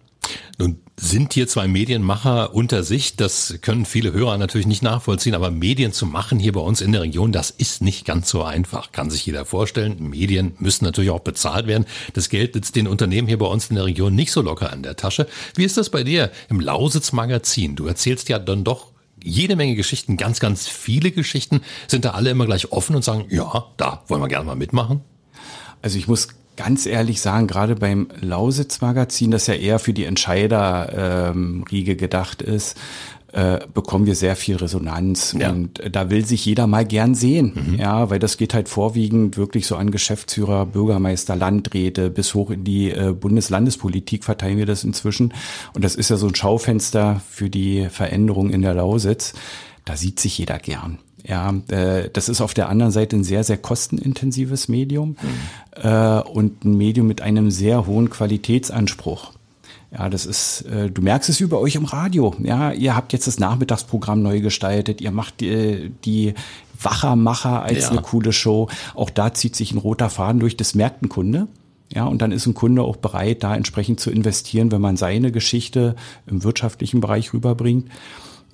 Nun 0.57 0.78
sind 1.01 1.34
hier 1.34 1.48
zwei 1.48 1.68
Medienmacher 1.68 2.54
unter 2.54 2.84
sich. 2.84 3.16
Das 3.16 3.56
können 3.62 3.86
viele 3.86 4.12
Hörer 4.12 4.38
natürlich 4.38 4.68
nicht 4.68 4.84
nachvollziehen, 4.84 5.34
aber 5.34 5.50
Medien 5.50 5.94
zu 5.94 6.06
machen 6.06 6.40
hier 6.40 6.51
bei 6.51 6.60
uns 6.60 6.81
in 6.81 6.92
der 6.92 7.01
Region, 7.01 7.31
das 7.31 7.51
ist 7.51 7.81
nicht 7.81 8.06
ganz 8.06 8.30
so 8.30 8.44
einfach. 8.44 8.92
Kann 8.92 9.10
sich 9.10 9.25
jeder 9.25 9.46
vorstellen. 9.46 10.10
Medien 10.10 10.54
müssen 10.60 10.84
natürlich 10.84 11.10
auch 11.10 11.22
bezahlt 11.22 11.68
werden. 11.68 11.86
Das 12.13 12.30
Geld 12.30 12.54
sitzt 12.54 12.75
den 12.75 12.88
Unternehmen 12.88 13.28
hier 13.28 13.38
bei 13.38 13.46
uns 13.46 13.69
in 13.69 13.78
der 13.78 13.86
Region 13.86 14.13
nicht 14.13 14.31
so 14.31 14.42
locker 14.42 14.74
an 14.74 14.84
der 14.84 14.98
Tasche. 14.98 15.28
Wie 15.56 15.63
ist 15.63 15.78
das 15.78 15.90
bei 15.90 16.04
dir 16.04 16.31
im 16.50 16.60
Lausitz 16.60 17.13
Magazin? 17.13 17.75
Du 17.75 17.88
erzählst 17.88 18.28
ja 18.28 18.38
dann 18.38 18.66
doch 18.66 18.92
jede 19.24 19.56
Menge 19.56 19.75
Geschichten, 19.75 20.18
ganz, 20.18 20.40
ganz 20.40 20.68
viele 20.68 21.12
Geschichten. 21.12 21.62
Sind 21.88 22.04
da 22.04 22.12
alle 22.12 22.30
immer 22.30 22.46
gleich 22.46 22.72
offen 22.72 22.96
und 22.96 23.04
sagen, 23.04 23.25
ja, 23.30 23.68
da 23.78 24.04
wollen 24.07 24.22
wir 24.22 24.28
gerne 24.28 24.46
mal 24.46 24.56
mitmachen? 24.56 25.01
Also 25.81 25.98
ich 25.98 26.07
muss 26.07 26.28
ganz 26.60 26.86
ehrlich 26.86 27.22
sagen, 27.22 27.48
gerade 27.48 27.76
beim 27.76 28.10
Lausitz-Magazin, 28.20 29.32
das 29.32 29.48
ja 29.48 29.54
eher 29.54 29.80
für 29.80 29.94
die 29.94 30.04
Entscheiderriege 30.04 31.92
ähm, 31.92 31.98
gedacht 31.98 32.42
ist, 32.42 32.78
äh, 33.32 33.60
bekommen 33.74 34.06
wir 34.06 34.16
sehr 34.16 34.36
viel 34.36 34.58
Resonanz 34.58 35.38
ja. 35.40 35.52
und 35.52 35.82
da 35.90 36.10
will 36.10 36.26
sich 36.26 36.46
jeder 36.46 36.68
mal 36.68 36.84
gern 36.84 37.16
sehen, 37.16 37.54
mhm. 37.56 37.76
ja, 37.76 38.10
weil 38.10 38.20
das 38.20 38.36
geht 38.36 38.54
halt 38.54 38.68
vorwiegend 38.68 39.38
wirklich 39.38 39.68
so 39.68 39.78
an 39.78 39.90
Geschäftsführer, 39.90 40.66
Bürgermeister, 40.66 41.38
Landräte 41.38 42.10
bis 42.10 42.34
hoch 42.34 42.50
in 42.50 42.66
die 42.66 42.92
äh, 42.92 43.14
Bundeslandespolitik 43.14 44.26
verteilen 44.26 44.58
wir 44.58 44.66
das 44.66 44.84
inzwischen 44.84 45.34
und 45.74 45.86
das 45.86 45.96
ist 45.96 46.10
ja 46.10 46.18
so 46.18 46.28
ein 46.28 46.36
Schaufenster 46.36 47.22
für 47.30 47.50
die 47.50 47.88
Veränderung 47.90 48.50
in 48.50 48.64
der 48.64 48.74
Lausitz. 48.74 49.34
Da 49.86 49.96
sieht 49.96 50.20
sich 50.20 50.38
jeder 50.38 50.60
gern. 50.60 51.00
Ja, 51.27 51.54
äh, 51.68 52.10
das 52.12 52.30
ist 52.30 52.42
auf 52.42 52.54
der 52.54 52.69
anderen 52.69 52.92
Seite 52.92 53.16
ein 53.16 53.24
sehr, 53.24 53.44
sehr 53.44 53.57
kostenintensives 53.57 54.68
Medium 54.68 55.10
mhm. 55.10 55.83
äh, 55.83 56.21
und 56.21 56.63
ein 56.63 56.77
Medium 56.77 57.07
mit 57.07 57.21
einem 57.21 57.51
sehr 57.51 57.86
hohen 57.86 58.10
Qualitätsanspruch. 58.10 59.33
Ja, 59.92 60.07
das 60.07 60.25
ist, 60.25 60.62
äh, 60.63 60.89
du 60.89 61.01
merkst 61.01 61.30
es 61.30 61.39
über 61.39 61.60
euch 61.60 61.75
im 61.75 61.86
Radio. 61.86 62.36
Ja, 62.44 62.71
ihr 62.71 62.95
habt 62.95 63.12
jetzt 63.12 63.27
das 63.27 63.39
Nachmittagsprogramm 63.39 64.21
neu 64.21 64.39
gestaltet. 64.39 65.01
Ihr 65.01 65.12
macht 65.12 65.42
die, 65.42 65.92
die 66.06 66.36
Wachermacher 66.81 67.63
als 67.63 67.86
ja. 67.86 67.89
eine 67.89 68.01
coole 68.01 68.31
Show. 68.31 68.69
Auch 68.94 69.10
da 69.10 69.33
zieht 69.33 69.56
sich 69.56 69.72
ein 69.72 69.80
roter 69.80 70.10
Faden 70.10 70.39
durch. 70.39 70.57
Das 70.57 70.75
merkt 70.75 71.01
ein 71.01 71.10
Kunde. 71.10 71.48
Ja, 71.92 72.06
und 72.06 72.22
dann 72.22 72.31
ist 72.31 72.45
ein 72.45 72.54
Kunde 72.54 72.83
auch 72.83 72.98
bereit, 72.98 73.44
da 73.44 73.56
entsprechend 73.56 74.00
zu 74.00 74.12
investieren, 74.12 74.72
wenn 74.72 74.81
man 74.81 74.95
seine 74.95 75.31
Geschichte 75.31 75.95
im 76.27 76.44
wirtschaftlichen 76.44 77.01
Bereich 77.01 77.33
rüberbringt. 77.33 77.89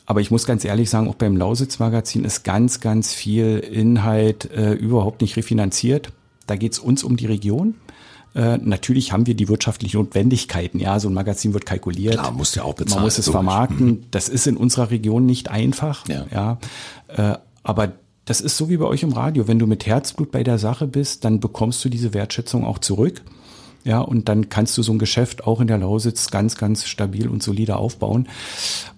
Aber 0.05 0.21
ich 0.21 0.31
muss 0.31 0.45
ganz 0.45 0.63
ehrlich 0.65 0.89
sagen, 0.89 1.07
auch 1.07 1.15
beim 1.15 1.35
Lausitz-Magazin 1.35 2.25
ist 2.25 2.43
ganz, 2.43 2.79
ganz 2.79 3.13
viel 3.13 3.59
Inhalt 3.59 4.51
äh, 4.51 4.73
überhaupt 4.73 5.21
nicht 5.21 5.35
refinanziert. 5.35 6.11
Da 6.45 6.55
geht's 6.55 6.77
uns 6.77 7.03
um 7.03 7.17
die 7.17 7.25
Region. 7.25 7.75
Äh, 8.35 8.57
natürlich 8.57 9.13
haben 9.13 9.25
wir 9.25 9.33
die 9.33 9.47
wirtschaftlichen 9.47 9.97
Notwendigkeiten. 9.97 10.79
Ja, 10.79 10.99
so 10.99 11.07
ein 11.07 11.13
Magazin 11.13 11.53
wird 11.53 11.65
kalkuliert. 11.65 12.15
Klar, 12.15 12.31
muss 12.31 12.53
ja 12.53 12.63
auch 12.63 12.75
bezahlen. 12.75 12.97
Man 12.97 13.05
muss 13.05 13.17
es 13.17 13.29
vermarkten. 13.29 13.87
Mhm. 13.87 14.03
Das 14.11 14.29
ist 14.29 14.45
in 14.45 14.57
unserer 14.57 14.91
Region 14.91 15.25
nicht 15.25 15.49
einfach. 15.49 16.07
Ja. 16.07 16.25
ja 16.31 16.59
äh, 17.07 17.37
aber 17.63 17.93
das 18.25 18.41
ist 18.41 18.57
so 18.57 18.69
wie 18.69 18.77
bei 18.77 18.85
euch 18.85 19.03
im 19.03 19.13
Radio. 19.13 19.47
Wenn 19.47 19.57
du 19.57 19.67
mit 19.67 19.85
Herzblut 19.85 20.31
bei 20.31 20.43
der 20.43 20.59
Sache 20.59 20.85
bist, 20.85 21.23
dann 21.25 21.39
bekommst 21.39 21.83
du 21.85 21.89
diese 21.89 22.13
Wertschätzung 22.13 22.65
auch 22.65 22.79
zurück. 22.79 23.21
Ja, 23.85 24.01
und 24.01 24.27
dann 24.29 24.49
kannst 24.49 24.75
du 24.77 24.83
so 24.83 24.91
ein 24.91 24.99
Geschäft 24.99 25.45
auch 25.45 25.61
in 25.61 25.67
der 25.67 25.77
Lausitz 25.77 26.31
ganz, 26.31 26.57
ganz 26.57 26.85
stabil 26.85 27.27
und 27.27 27.43
solide 27.43 27.77
aufbauen. 27.77 28.27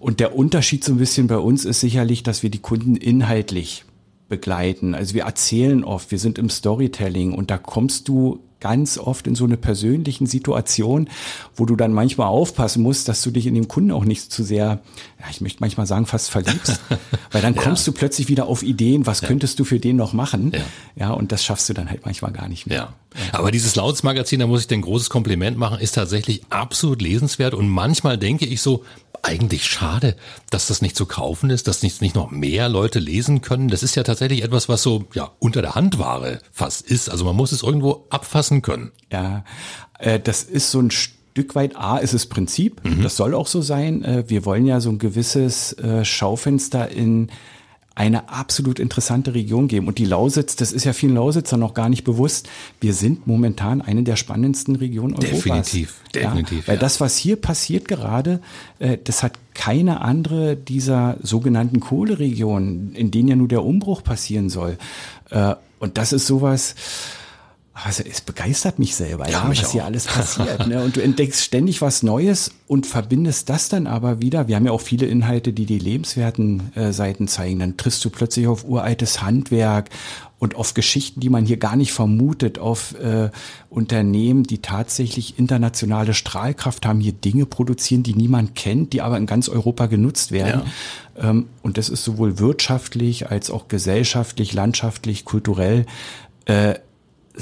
Und 0.00 0.18
der 0.18 0.34
Unterschied 0.34 0.82
so 0.82 0.92
ein 0.92 0.98
bisschen 0.98 1.26
bei 1.26 1.36
uns 1.36 1.66
ist 1.66 1.80
sicherlich, 1.80 2.22
dass 2.22 2.42
wir 2.42 2.48
die 2.48 2.60
Kunden 2.60 2.96
inhaltlich 2.96 3.84
begleiten. 4.30 4.94
Also 4.94 5.14
wir 5.14 5.24
erzählen 5.24 5.84
oft, 5.84 6.10
wir 6.10 6.18
sind 6.18 6.38
im 6.38 6.48
Storytelling 6.48 7.34
und 7.34 7.50
da 7.50 7.58
kommst 7.58 8.08
du 8.08 8.40
ganz 8.60 8.98
oft 8.98 9.26
in 9.26 9.34
so 9.34 9.44
eine 9.44 9.56
persönlichen 9.56 10.26
Situation, 10.26 11.08
wo 11.54 11.64
du 11.64 11.76
dann 11.76 11.92
manchmal 11.92 12.28
aufpassen 12.28 12.82
musst, 12.82 13.08
dass 13.08 13.22
du 13.22 13.30
dich 13.30 13.46
in 13.46 13.54
dem 13.54 13.68
Kunden 13.68 13.92
auch 13.92 14.04
nicht 14.04 14.32
zu 14.32 14.42
sehr, 14.42 14.80
ja, 15.20 15.26
ich 15.30 15.40
möchte 15.40 15.60
manchmal 15.60 15.86
sagen, 15.86 16.06
fast 16.06 16.30
verliebst. 16.30 16.80
Weil 17.30 17.42
dann 17.42 17.54
kommst 17.54 17.86
ja. 17.86 17.92
du 17.92 17.98
plötzlich 17.98 18.28
wieder 18.28 18.46
auf 18.46 18.62
Ideen, 18.62 19.06
was 19.06 19.20
ja. 19.20 19.28
könntest 19.28 19.58
du 19.58 19.64
für 19.64 19.78
den 19.78 19.96
noch 19.96 20.12
machen? 20.12 20.52
Ja. 20.54 21.06
ja, 21.06 21.10
und 21.10 21.30
das 21.32 21.44
schaffst 21.44 21.68
du 21.68 21.74
dann 21.74 21.88
halt 21.88 22.04
manchmal 22.04 22.32
gar 22.32 22.48
nicht 22.48 22.66
mehr. 22.66 22.76
Ja. 22.76 22.94
Aber 23.32 23.50
dieses 23.50 23.76
Lauts-Magazin, 23.76 24.40
da 24.40 24.46
muss 24.46 24.62
ich 24.62 24.66
dir 24.66 24.76
ein 24.76 24.82
großes 24.82 25.10
Kompliment 25.10 25.56
machen, 25.56 25.78
ist 25.78 25.92
tatsächlich 25.92 26.42
absolut 26.50 27.00
lesenswert. 27.00 27.54
Und 27.54 27.68
manchmal 27.68 28.18
denke 28.18 28.44
ich 28.44 28.60
so, 28.60 28.84
eigentlich 29.22 29.66
schade, 29.66 30.16
dass 30.50 30.68
das 30.68 30.82
nicht 30.82 30.96
zu 30.96 31.06
kaufen 31.06 31.50
ist, 31.50 31.68
dass 31.68 31.82
nicht, 31.82 32.00
nicht 32.00 32.14
noch 32.14 32.30
mehr 32.30 32.68
Leute 32.68 32.98
lesen 32.98 33.40
können. 33.40 33.68
Das 33.68 33.82
ist 33.82 33.94
ja 33.94 34.02
tatsächlich 34.02 34.42
etwas, 34.42 34.68
was 34.68 34.82
so 34.82 35.04
ja 35.14 35.30
unter 35.38 35.62
der 35.62 35.74
Handware 35.74 36.40
fast 36.52 36.82
ist. 36.82 37.10
Also 37.10 37.24
man 37.24 37.36
muss 37.36 37.52
es 37.52 37.62
irgendwo 37.62 38.06
abfassen 38.10 38.62
können. 38.62 38.92
Ja, 39.12 39.44
äh, 39.98 40.20
das 40.20 40.42
ist 40.42 40.70
so 40.70 40.80
ein 40.80 40.90
Stück 40.90 41.54
weit 41.54 41.76
A 41.76 41.98
ist 41.98 42.14
es 42.14 42.26
Prinzip. 42.26 42.84
Mhm. 42.84 43.02
Das 43.02 43.16
soll 43.16 43.34
auch 43.34 43.46
so 43.46 43.62
sein. 43.62 44.02
Äh, 44.04 44.24
wir 44.28 44.44
wollen 44.44 44.66
ja 44.66 44.80
so 44.80 44.90
ein 44.90 44.98
gewisses 44.98 45.72
äh, 45.74 46.04
Schaufenster 46.04 46.90
in 46.90 47.30
eine 47.98 48.28
absolut 48.28 48.78
interessante 48.78 49.34
Region 49.34 49.66
geben. 49.66 49.88
Und 49.88 49.98
die 49.98 50.04
Lausitz, 50.04 50.54
das 50.54 50.70
ist 50.70 50.84
ja 50.84 50.92
vielen 50.92 51.16
Lausitzern 51.16 51.58
noch 51.58 51.74
gar 51.74 51.88
nicht 51.88 52.04
bewusst, 52.04 52.48
wir 52.80 52.94
sind 52.94 53.26
momentan 53.26 53.82
eine 53.82 54.04
der 54.04 54.14
spannendsten 54.14 54.76
Regionen 54.76 55.14
Europas. 55.14 55.42
Definitiv, 55.42 55.96
definitiv. 56.14 56.60
Ja, 56.60 56.68
weil 56.68 56.76
ja. 56.76 56.80
das, 56.80 57.00
was 57.00 57.16
hier 57.16 57.34
passiert 57.34 57.88
gerade, 57.88 58.40
äh, 58.78 58.98
das 59.02 59.24
hat 59.24 59.32
keine 59.52 60.00
andere 60.00 60.54
dieser 60.54 61.16
sogenannten 61.22 61.80
Kohleregionen, 61.80 62.94
in 62.94 63.10
denen 63.10 63.28
ja 63.28 63.34
nur 63.34 63.48
der 63.48 63.64
Umbruch 63.64 64.04
passieren 64.04 64.48
soll. 64.48 64.78
Äh, 65.30 65.56
und 65.80 65.98
das 65.98 66.12
ist 66.12 66.28
sowas, 66.28 66.76
also 67.84 68.02
es 68.08 68.20
begeistert 68.20 68.78
mich 68.78 68.94
selber, 68.96 69.26
ja, 69.26 69.42
ja, 69.42 69.44
mich 69.44 69.62
was 69.62 69.72
hier 69.72 69.82
auch. 69.82 69.86
alles 69.86 70.04
passiert. 70.06 70.66
ne? 70.66 70.82
Und 70.82 70.96
du 70.96 71.00
entdeckst 71.00 71.42
ständig 71.42 71.80
was 71.80 72.02
Neues 72.02 72.50
und 72.66 72.86
verbindest 72.86 73.48
das 73.48 73.68
dann 73.68 73.86
aber 73.86 74.20
wieder. 74.20 74.48
Wir 74.48 74.56
haben 74.56 74.66
ja 74.66 74.72
auch 74.72 74.80
viele 74.80 75.06
Inhalte, 75.06 75.52
die 75.52 75.66
die 75.66 75.78
lebenswerten 75.78 76.72
äh, 76.74 76.92
Seiten 76.92 77.28
zeigen. 77.28 77.58
Dann 77.60 77.76
triffst 77.76 78.04
du 78.04 78.10
plötzlich 78.10 78.46
auf 78.46 78.64
uraltes 78.64 79.22
Handwerk 79.22 79.90
und 80.38 80.54
auf 80.54 80.74
Geschichten, 80.74 81.20
die 81.20 81.30
man 81.30 81.46
hier 81.46 81.56
gar 81.56 81.76
nicht 81.76 81.92
vermutet, 81.92 82.58
auf 82.58 82.94
äh, 82.94 83.30
Unternehmen, 83.70 84.44
die 84.44 84.58
tatsächlich 84.58 85.38
internationale 85.38 86.14
Strahlkraft 86.14 86.86
haben, 86.86 87.00
hier 87.00 87.12
Dinge 87.12 87.44
produzieren, 87.46 88.02
die 88.02 88.14
niemand 88.14 88.54
kennt, 88.54 88.92
die 88.92 89.02
aber 89.02 89.16
in 89.16 89.26
ganz 89.26 89.48
Europa 89.48 89.86
genutzt 89.86 90.30
werden. 90.30 90.62
Ähm, 91.16 91.46
und 91.62 91.76
das 91.78 91.88
ist 91.88 92.04
sowohl 92.04 92.38
wirtschaftlich 92.38 93.30
als 93.30 93.50
auch 93.50 93.68
gesellschaftlich, 93.68 94.52
landschaftlich, 94.52 95.24
kulturell 95.24 95.86
äh, 96.44 96.74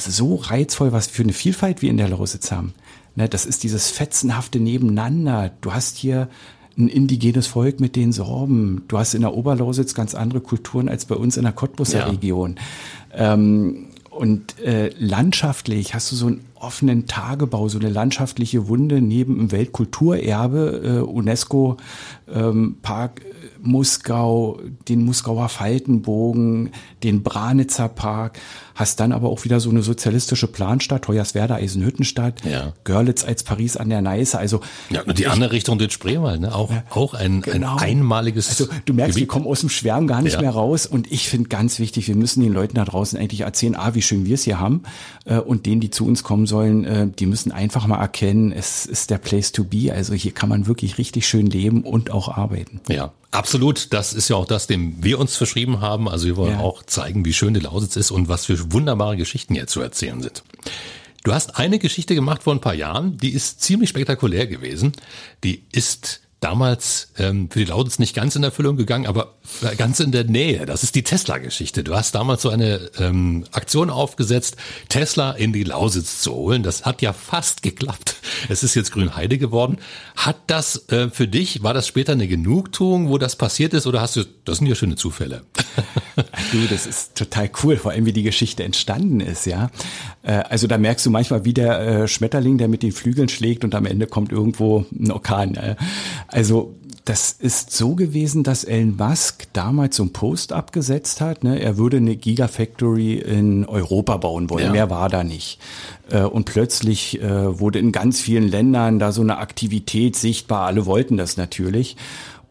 so 0.04 0.36
reizvoll, 0.36 0.92
was 0.92 1.06
für 1.06 1.22
eine 1.22 1.32
Vielfalt 1.32 1.82
wir 1.82 1.90
in 1.90 1.96
der 1.96 2.08
Lausitz 2.08 2.52
haben. 2.52 2.74
Ne, 3.14 3.28
das 3.28 3.46
ist 3.46 3.62
dieses 3.62 3.90
fetzenhafte 3.90 4.60
Nebeneinander. 4.60 5.50
Du 5.62 5.72
hast 5.72 5.96
hier 5.96 6.28
ein 6.78 6.88
indigenes 6.88 7.46
Volk 7.46 7.80
mit 7.80 7.96
den 7.96 8.12
Sorben. 8.12 8.82
Du 8.88 8.98
hast 8.98 9.14
in 9.14 9.22
der 9.22 9.34
Oberlausitz 9.34 9.94
ganz 9.94 10.14
andere 10.14 10.40
Kulturen 10.42 10.88
als 10.90 11.06
bei 11.06 11.14
uns 11.14 11.38
in 11.38 11.44
der 11.44 11.52
Cottbusser 11.52 12.00
Ja. 12.00 12.06
Region. 12.06 12.56
Ähm, 13.14 13.86
und 14.10 14.58
äh, 14.60 14.90
landschaftlich 14.98 15.94
hast 15.94 16.12
du 16.12 16.16
so 16.16 16.26
einen 16.26 16.40
offenen 16.60 17.06
Tagebau, 17.06 17.68
so 17.68 17.78
eine 17.78 17.88
landschaftliche 17.90 18.68
Wunde 18.68 19.00
neben 19.00 19.36
dem 19.36 19.52
Weltkulturerbe, 19.52 20.82
äh, 20.84 21.00
UNESCO 21.00 21.76
ähm, 22.32 22.76
Park 22.82 23.22
Muskau, 23.62 24.60
den 24.88 25.04
Muskauer 25.04 25.48
Faltenbogen, 25.48 26.70
den 27.02 27.22
Branitzer 27.22 27.88
Park, 27.88 28.38
hast 28.74 29.00
dann 29.00 29.12
aber 29.12 29.28
auch 29.28 29.44
wieder 29.44 29.60
so 29.60 29.70
eine 29.70 29.82
sozialistische 29.82 30.46
Planstadt, 30.46 31.08
Hoyerswerda, 31.08 31.56
Eisenhüttenstadt, 31.56 32.44
Ja. 32.44 32.72
Görlitz 32.84 33.24
als 33.24 33.42
Paris 33.42 33.76
an 33.76 33.88
der 33.88 34.02
Neiße, 34.02 34.38
also 34.38 34.60
Ja, 34.90 35.02
und 35.02 35.18
die 35.18 35.26
andere 35.26 35.52
Richtung 35.52 35.78
den 35.78 35.90
Spreewald, 35.90 36.40
ne? 36.40 36.54
Auch, 36.54 36.70
auch 36.90 37.14
ein, 37.14 37.42
Genau. 37.42 37.76
ein 37.76 37.82
einmaliges. 37.96 38.48
Also 38.48 38.66
du 38.84 38.92
merkst, 38.94 39.16
wir 39.18 39.26
kommen 39.26 39.46
aus 39.46 39.60
dem 39.60 39.68
Schwärmen 39.70 40.06
gar 40.06 40.22
nicht 40.22 40.34
Ja. 40.34 40.40
mehr 40.42 40.50
raus. 40.50 40.86
Und 40.86 41.10
ich 41.10 41.28
finde 41.28 41.48
ganz 41.48 41.78
wichtig, 41.78 42.06
wir 42.08 42.16
müssen 42.16 42.42
den 42.42 42.52
Leuten 42.52 42.74
da 42.76 42.84
draußen 42.84 43.18
eigentlich 43.18 43.40
erzählen, 43.40 43.74
ah, 43.76 43.94
wie 43.94 44.02
schön 44.02 44.26
wir 44.26 44.34
es 44.34 44.44
hier 44.44 44.60
haben. 44.60 44.82
Äh, 45.24 45.38
Und 45.38 45.66
denen, 45.66 45.80
die 45.80 45.90
zu 45.90 46.04
uns 46.06 46.22
kommen 46.22 46.45
sollen, 46.46 46.84
äh, 46.84 47.08
die 47.08 47.26
müssen 47.26 47.52
einfach 47.52 47.86
mal 47.86 47.98
erkennen, 48.00 48.52
es 48.52 48.86
ist 48.86 49.10
der 49.10 49.18
Place 49.18 49.52
to 49.52 49.64
be. 49.64 49.92
Also 49.92 50.14
hier 50.14 50.32
kann 50.32 50.48
man 50.48 50.66
wirklich 50.66 50.98
richtig 50.98 51.26
schön 51.26 51.46
leben 51.46 51.82
und 51.82 52.10
auch 52.10 52.28
arbeiten. 52.28 52.80
Ja, 52.88 53.12
absolut. 53.30 53.92
Das 53.92 54.12
ist 54.12 54.28
ja 54.28 54.36
auch 54.36 54.46
das, 54.46 54.66
dem 54.66 55.02
wir 55.02 55.18
uns 55.18 55.36
verschrieben 55.36 55.80
haben. 55.80 56.08
Also 56.08 56.26
wir 56.26 56.36
wollen 56.36 56.54
Ja. 56.58 56.60
auch 56.60 56.82
zeigen, 56.82 57.24
wie 57.24 57.32
schön 57.32 57.54
die 57.54 57.60
Lausitz 57.60 57.96
ist 57.96 58.10
und 58.10 58.28
was 58.28 58.46
für 58.46 58.72
wunderbare 58.72 59.16
Geschichten 59.16 59.54
hier 59.54 59.66
zu 59.66 59.80
erzählen 59.80 60.22
sind. 60.22 60.42
Du 61.24 61.32
hast 61.34 61.56
eine 61.58 61.78
Geschichte 61.80 62.14
gemacht 62.14 62.44
vor 62.44 62.54
ein 62.54 62.60
paar 62.60 62.74
Jahren, 62.74 63.18
die 63.18 63.30
ist 63.30 63.60
ziemlich 63.60 63.90
spektakulär 63.90 64.46
gewesen. 64.46 64.92
Die 65.42 65.64
ist 65.72 66.20
damals 66.46 67.08
ähm, 67.18 67.50
für 67.50 67.58
die 67.58 67.64
Lausitz 67.64 67.98
nicht 67.98 68.14
ganz 68.14 68.36
in 68.36 68.44
Erfüllung 68.44 68.76
gegangen, 68.76 69.08
aber 69.08 69.34
ganz 69.78 69.98
in 69.98 70.12
der 70.12 70.22
Nähe. 70.22 70.64
Das 70.64 70.84
ist 70.84 70.94
die 70.94 71.02
Tesla-Geschichte. 71.02 71.82
Du 71.82 71.96
hast 71.96 72.14
damals 72.14 72.42
so 72.42 72.50
eine 72.50 72.88
ähm, 72.98 73.44
Aktion 73.50 73.90
aufgesetzt, 73.90 74.56
Tesla 74.88 75.32
in 75.32 75.52
die 75.52 75.64
Lausitz 75.64 76.20
zu 76.20 76.32
holen. 76.32 76.62
Das 76.62 76.84
hat 76.84 77.02
ja 77.02 77.12
fast 77.12 77.62
geklappt. 77.62 78.14
Es 78.48 78.62
ist 78.62 78.76
jetzt 78.76 78.92
Grünheide 78.92 79.38
geworden. 79.38 79.78
Hat 80.14 80.36
das 80.46 80.88
äh, 80.90 81.10
für 81.10 81.26
dich, 81.26 81.64
war 81.64 81.74
das 81.74 81.88
später 81.88 82.12
eine 82.12 82.28
Genugtuung, 82.28 83.08
wo 83.08 83.18
das 83.18 83.34
passiert 83.34 83.74
ist, 83.74 83.88
oder 83.88 84.00
hast 84.00 84.14
du, 84.14 84.22
das 84.44 84.58
sind 84.58 84.68
ja 84.68 84.76
schöne 84.76 84.94
Zufälle. 84.94 85.42
Du, 86.52 86.58
das 86.70 86.86
ist 86.86 87.14
total 87.14 87.50
cool, 87.62 87.76
vor 87.76 87.90
allem 87.92 88.06
wie 88.06 88.12
die 88.12 88.22
Geschichte 88.22 88.64
entstanden 88.64 89.20
ist, 89.20 89.46
ja. 89.46 89.70
Äh, 90.22 90.42
Also 90.48 90.66
da 90.66 90.78
merkst 90.78 91.04
du 91.04 91.10
manchmal, 91.10 91.44
wie 91.44 91.52
der 91.54 91.78
äh, 91.80 92.08
Schmetterling, 92.08 92.58
der 92.58 92.68
mit 92.68 92.82
den 92.82 92.92
Flügeln 92.92 93.28
schlägt 93.28 93.64
und 93.64 93.74
am 93.74 93.86
Ende 93.86 94.06
kommt 94.06 94.32
irgendwo 94.32 94.86
ein 94.98 95.10
Orkan. 95.10 95.54
äh. 95.56 95.76
Also 96.28 96.74
das 97.04 97.30
ist 97.32 97.70
so 97.70 97.94
gewesen, 97.94 98.42
dass 98.42 98.64
Elon 98.64 98.96
Musk 98.96 99.46
damals 99.52 99.94
so 99.96 100.02
einen 100.02 100.12
Post 100.12 100.52
abgesetzt 100.52 101.20
hat. 101.20 101.44
Ne? 101.44 101.60
Er 101.60 101.76
würde 101.76 101.98
eine 101.98 102.16
Gigafactory 102.16 103.14
in 103.18 103.64
Europa 103.64 104.16
bauen 104.16 104.50
wollen. 104.50 104.64
Ja. 104.64 104.72
Mehr 104.72 104.90
war 104.90 105.08
da 105.08 105.22
nicht. 105.22 105.60
Äh, 106.10 106.22
Und 106.22 106.46
plötzlich 106.46 107.20
wurde 107.22 107.78
in 107.78 107.92
ganz 107.92 108.20
vielen 108.20 108.48
Ländern 108.48 108.98
da 108.98 109.12
so 109.12 109.20
eine 109.20 109.38
Aktivität 109.38 110.16
sichtbar. 110.16 110.66
Alle 110.66 110.86
wollten 110.86 111.16
das 111.16 111.36
natürlich. 111.36 111.96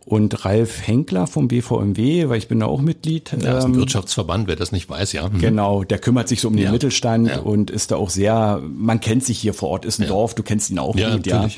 Und 0.06 0.46
Ralf 0.46 0.86
Henkler 0.86 1.26
vom 1.26 1.48
BVMW, 1.48 2.30
weil 2.30 2.38
ich 2.38 2.48
bin 2.48 2.60
da 2.60 2.68
auch 2.68 2.80
Mitglied. 2.80 3.32
Ja, 3.32 3.38
das 3.40 3.58
ist 3.60 3.66
ein 3.66 3.74
ähm, 3.74 3.80
Wirtschaftsverband, 3.80 4.48
wer 4.48 4.56
das 4.56 4.72
nicht 4.72 4.88
weiß, 4.88 5.14
ja. 5.14 5.28
Mhm. 5.30 5.40
Genau, 5.40 5.84
der 5.84 5.98
kümmert 5.98 6.28
sich 6.28 6.42
so 6.42 6.48
um 6.48 6.56
den 6.56 6.66
Ja. 6.66 6.72
Mittelstand 6.72 7.28
Ja. 7.30 7.40
und 7.40 7.72
ist 7.72 7.90
da 7.90 7.96
auch 7.96 8.12
sehr, 8.12 8.62
man 8.78 9.00
kennt 9.02 9.24
sich 9.24 9.40
hier 9.40 9.56
vor 9.56 9.70
Ort, 9.70 9.84
ist 9.84 9.98
ein 10.00 10.04
Ja. 10.04 10.10
Dorf, 10.10 10.36
du 10.36 10.44
kennst 10.44 10.70
ihn 10.70 10.78
auch 10.78 10.96
Ja, 10.96 11.16
gut, 11.16 11.26
natürlich, 11.26 11.58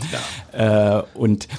ja. 0.53 0.99
Äh, 0.99 1.03
und 1.13 1.49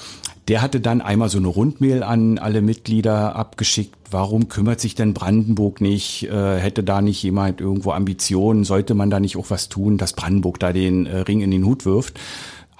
der 0.47 0.63
hatte 0.63 0.79
dann 0.79 1.01
einmal 1.01 1.29
so 1.29 1.37
eine 1.37 1.47
Rundmail 1.47 2.01
an 2.01 2.39
alle 2.39 2.63
Mitglieder 2.63 3.35
abgeschickt. 3.35 3.93
Warum 4.09 4.49
kümmert 4.49 4.79
sich 4.79 4.95
denn 4.95 5.13
Brandenburg 5.13 5.81
nicht? 5.81 6.23
Äh, 6.23 6.57
hätte 6.57 6.83
da 6.83 7.01
nicht 7.03 7.21
jemand 7.21 7.61
irgendwo 7.61 7.91
Ambitionen? 7.91 8.63
Sollte 8.63 8.95
man 8.95 9.11
da 9.11 9.19
nicht 9.19 9.37
auch 9.37 9.51
was 9.51 9.69
tun, 9.69 9.99
dass 9.99 10.13
Brandenburg 10.13 10.59
da 10.59 10.73
den 10.73 11.05
äh, 11.05 11.17
Ring 11.17 11.41
in 11.41 11.51
den 11.51 11.65
Hut 11.65 11.85
wirft? 11.85 12.19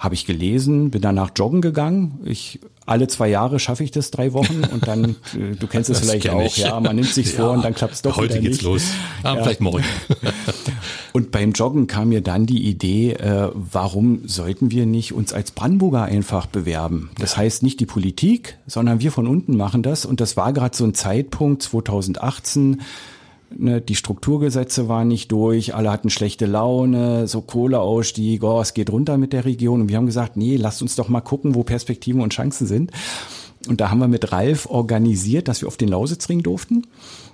Habe 0.00 0.14
ich 0.14 0.24
gelesen, 0.26 0.90
bin 0.90 1.02
danach 1.02 1.30
joggen 1.36 1.60
gegangen. 1.60 2.18
Ich 2.24 2.58
alle 2.86 3.06
zwei 3.06 3.28
Jahre 3.28 3.60
schaffe 3.60 3.84
ich 3.84 3.92
das 3.92 4.10
drei 4.10 4.32
Wochen 4.32 4.62
und 4.72 4.88
dann, 4.88 5.10
äh, 5.38 5.54
du 5.56 5.68
kennst 5.68 5.90
es 5.90 6.00
vielleicht 6.00 6.22
kenn 6.22 6.32
auch, 6.34 6.44
ich. 6.44 6.56
ja, 6.56 6.80
man 6.80 6.96
nimmt 6.96 7.06
sich 7.14 7.32
vor 7.34 7.52
und 7.52 7.62
dann 7.64 7.72
klappt 7.72 7.94
es 7.94 8.02
doch 8.02 8.16
Heute 8.16 8.34
wieder 8.34 8.40
geht's 8.42 8.56
nicht. 8.56 8.64
los. 8.64 8.82
Ah, 9.22 9.36
Ja. 9.36 9.42
Vielleicht 9.44 9.60
morgen. 9.60 9.84
Und 11.12 11.32
beim 11.32 11.52
Joggen 11.52 11.86
kam 11.88 12.10
mir 12.10 12.20
dann 12.20 12.46
die 12.46 12.68
Idee, 12.68 13.12
äh, 13.14 13.50
warum 13.54 14.26
sollten 14.28 14.70
wir 14.70 14.86
nicht 14.86 15.12
uns 15.12 15.32
als 15.32 15.50
Brandenburger 15.50 16.02
einfach 16.04 16.46
bewerben? 16.46 17.10
Das 17.18 17.36
heißt 17.36 17.62
nicht 17.64 17.80
die 17.80 17.86
Politik, 17.86 18.58
sondern 18.66 19.00
wir 19.00 19.10
von 19.10 19.26
unten 19.26 19.56
machen 19.56 19.82
das. 19.82 20.06
Und 20.06 20.20
das 20.20 20.36
war 20.36 20.52
gerade 20.52 20.76
so 20.76 20.84
ein 20.84 20.94
Zeitpunkt 20.94 21.62
2018. 21.62 22.80
Ne, 23.56 23.80
die 23.80 23.96
Strukturgesetze 23.96 24.88
waren 24.88 25.08
nicht 25.08 25.32
durch, 25.32 25.74
alle 25.74 25.90
hatten 25.90 26.08
schlechte 26.08 26.46
Laune, 26.46 27.26
so 27.26 27.40
Kohleausstieg, 27.40 28.44
oh, 28.44 28.60
es 28.60 28.74
geht 28.74 28.90
runter 28.90 29.18
mit 29.18 29.32
der 29.32 29.44
Region. 29.44 29.82
Und 29.82 29.88
wir 29.88 29.96
haben 29.96 30.06
gesagt, 30.06 30.36
nee, 30.36 30.56
lasst 30.56 30.82
uns 30.82 30.94
doch 30.94 31.08
mal 31.08 31.20
gucken, 31.20 31.54
wo 31.54 31.64
Perspektiven 31.64 32.20
und 32.20 32.32
Chancen 32.32 32.66
sind. 32.66 32.92
Und 33.68 33.80
da 33.80 33.90
haben 33.90 33.98
wir 33.98 34.08
mit 34.08 34.32
Ralf 34.32 34.66
organisiert, 34.66 35.48
dass 35.48 35.60
wir 35.60 35.68
auf 35.68 35.76
den 35.76 35.88
Lausitzring 35.88 36.42
durften, 36.42 36.86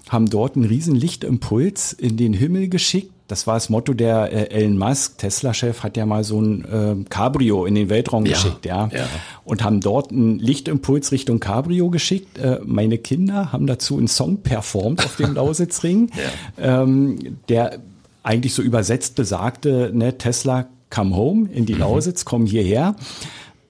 haben 0.08 0.28
dort 0.28 0.56
einen 0.56 0.64
riesen 0.64 0.94
Lichtimpuls 0.94 1.92
in 1.92 2.16
den 2.16 2.32
Himmel 2.32 2.68
geschickt. 2.68 3.12
Das 3.28 3.46
war 3.46 3.54
das 3.54 3.68
Motto 3.68 3.92
der 3.92 4.32
äh, 4.32 4.56
Elon 4.56 4.78
Musk, 4.78 5.18
Tesla-Chef, 5.18 5.82
hat 5.82 5.96
ja 5.96 6.06
mal 6.06 6.22
so 6.22 6.40
ein 6.40 6.64
äh, 6.64 7.04
Cabrio 7.08 7.66
in 7.66 7.74
den 7.74 7.88
Weltraum 7.88 8.24
Ja, 8.24 8.32
geschickt, 8.32 8.66
ja. 8.66 8.88
ja. 8.92 9.06
Und 9.44 9.64
haben 9.64 9.80
dort 9.80 10.12
einen 10.12 10.38
Lichtimpuls 10.38 11.12
Richtung 11.12 11.40
Cabrio 11.40 11.90
geschickt. 11.90 12.38
Äh, 12.38 12.60
meine 12.64 12.98
Kinder 12.98 13.52
haben 13.52 13.66
dazu 13.66 13.98
einen 13.98 14.08
Song 14.08 14.38
performt 14.38 15.04
auf 15.04 15.16
dem 15.16 15.34
Lausitzring, 15.34 16.10
ähm, 16.58 17.38
der 17.48 17.80
eigentlich 18.22 18.54
so 18.54 18.62
übersetzt 18.62 19.14
besagte, 19.14 19.90
ne, 19.92 20.18
Tesla 20.18 20.66
come 20.90 21.16
home 21.16 21.48
in 21.52 21.66
die 21.66 21.74
Lausitz, 21.74 22.24
komm 22.24 22.46
hierher 22.46 22.96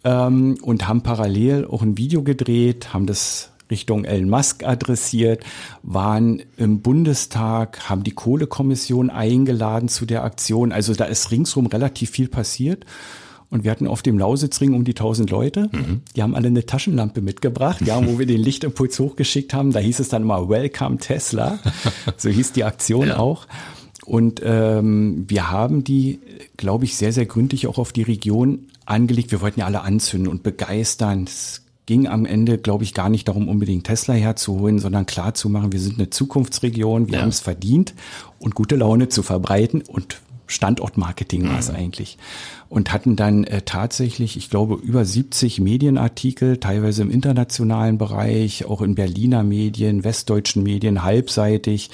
ähm, 0.04 0.56
und 0.62 0.86
haben 0.86 1.02
parallel 1.02 1.66
auch 1.66 1.82
ein 1.82 1.98
Video 1.98 2.22
gedreht, 2.22 2.94
haben 2.94 3.06
das 3.06 3.50
Richtung 3.70 4.04
Elon 4.04 4.28
Musk 4.28 4.64
adressiert, 4.64 5.44
waren 5.82 6.42
im 6.56 6.80
Bundestag, 6.80 7.88
haben 7.88 8.04
die 8.04 8.12
Kohlekommission 8.12 9.10
eingeladen 9.10 9.88
zu 9.88 10.06
der 10.06 10.24
Aktion. 10.24 10.72
Also 10.72 10.94
da 10.94 11.04
ist 11.06 11.30
ringsrum 11.30 11.66
relativ 11.66 12.10
viel 12.10 12.28
passiert. 12.28 12.84
Und 13.48 13.62
wir 13.62 13.70
hatten 13.70 13.86
auf 13.86 14.02
dem 14.02 14.18
Lausitzring 14.18 14.74
um 14.74 14.82
die 14.84 14.90
1000 14.92 15.30
Leute. 15.30 15.70
Die 16.16 16.22
haben 16.22 16.34
alle 16.34 16.48
eine 16.48 16.66
Taschenlampe 16.66 17.20
mitgebracht, 17.20 17.80
ja, 17.86 18.04
wo 18.04 18.18
wir 18.18 18.26
den 18.26 18.40
Lichtimpuls 18.40 18.98
hochgeschickt 18.98 19.54
haben. 19.54 19.70
Da 19.70 19.78
hieß 19.78 20.00
es 20.00 20.08
dann 20.08 20.22
immer 20.22 20.48
Welcome 20.48 20.98
Tesla. 20.98 21.58
So 22.16 22.28
hieß 22.28 22.52
die 22.52 22.64
Aktion 22.64 23.08
Ja. 23.08 23.18
auch. 23.18 23.46
Und 24.04 24.40
ähm, 24.44 25.24
wir 25.28 25.50
haben 25.50 25.84
die, 25.84 26.18
glaube 26.56 26.84
ich, 26.86 26.96
sehr, 26.96 27.12
sehr 27.12 27.26
gründlich 27.26 27.66
auch 27.68 27.78
auf 27.78 27.92
die 27.92 28.02
Region 28.02 28.66
angelegt. 28.84 29.30
Wir 29.32 29.40
wollten 29.40 29.60
ja 29.60 29.66
alle 29.66 29.80
anzünden 29.82 30.28
und 30.28 30.42
begeistern. 30.42 31.24
Es 31.24 31.62
ging 31.86 32.06
am 32.08 32.26
Ende, 32.26 32.58
glaube 32.58 32.84
ich, 32.84 32.94
gar 32.94 33.08
nicht 33.08 33.28
darum, 33.28 33.48
unbedingt 33.48 33.84
Tesla 33.84 34.14
herzuholen, 34.14 34.78
sondern 34.80 35.06
klar 35.06 35.34
zu 35.34 35.48
machen, 35.48 35.72
wir 35.72 35.80
sind 35.80 35.98
eine 35.98 36.10
Zukunftsregion, 36.10 37.06
wir 37.06 37.14
Ja. 37.14 37.22
haben 37.22 37.28
es 37.28 37.40
verdient 37.40 37.94
und 38.38 38.54
gute 38.54 38.76
Laune 38.76 39.08
zu 39.08 39.22
verbreiten 39.22 39.82
und 39.82 40.20
Standortmarketing 40.48 41.48
war 41.48 41.58
es 41.58 41.70
eigentlich. 41.70 42.18
Und 42.68 42.92
hatten 42.92 43.16
dann 43.16 43.42
äh, 43.44 43.62
tatsächlich, 43.62 44.36
ich 44.36 44.48
glaube, 44.48 44.74
über 44.76 45.04
70 45.04 45.60
Medienartikel, 45.60 46.58
teilweise 46.58 47.02
im 47.02 47.10
internationalen 47.10 47.98
Bereich, 47.98 48.64
auch 48.64 48.80
in 48.80 48.94
Berliner 48.94 49.42
Medien, 49.42 50.04
westdeutschen 50.04 50.62
Medien, 50.62 51.02
halbseitig. 51.02 51.90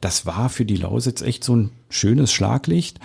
Das 0.00 0.24
war 0.24 0.48
für 0.50 0.64
die 0.64 0.76
Lausitz 0.76 1.20
echt 1.20 1.42
so 1.42 1.56
ein 1.56 1.70
schönes 1.88 2.32
Schlaglicht. 2.32 3.00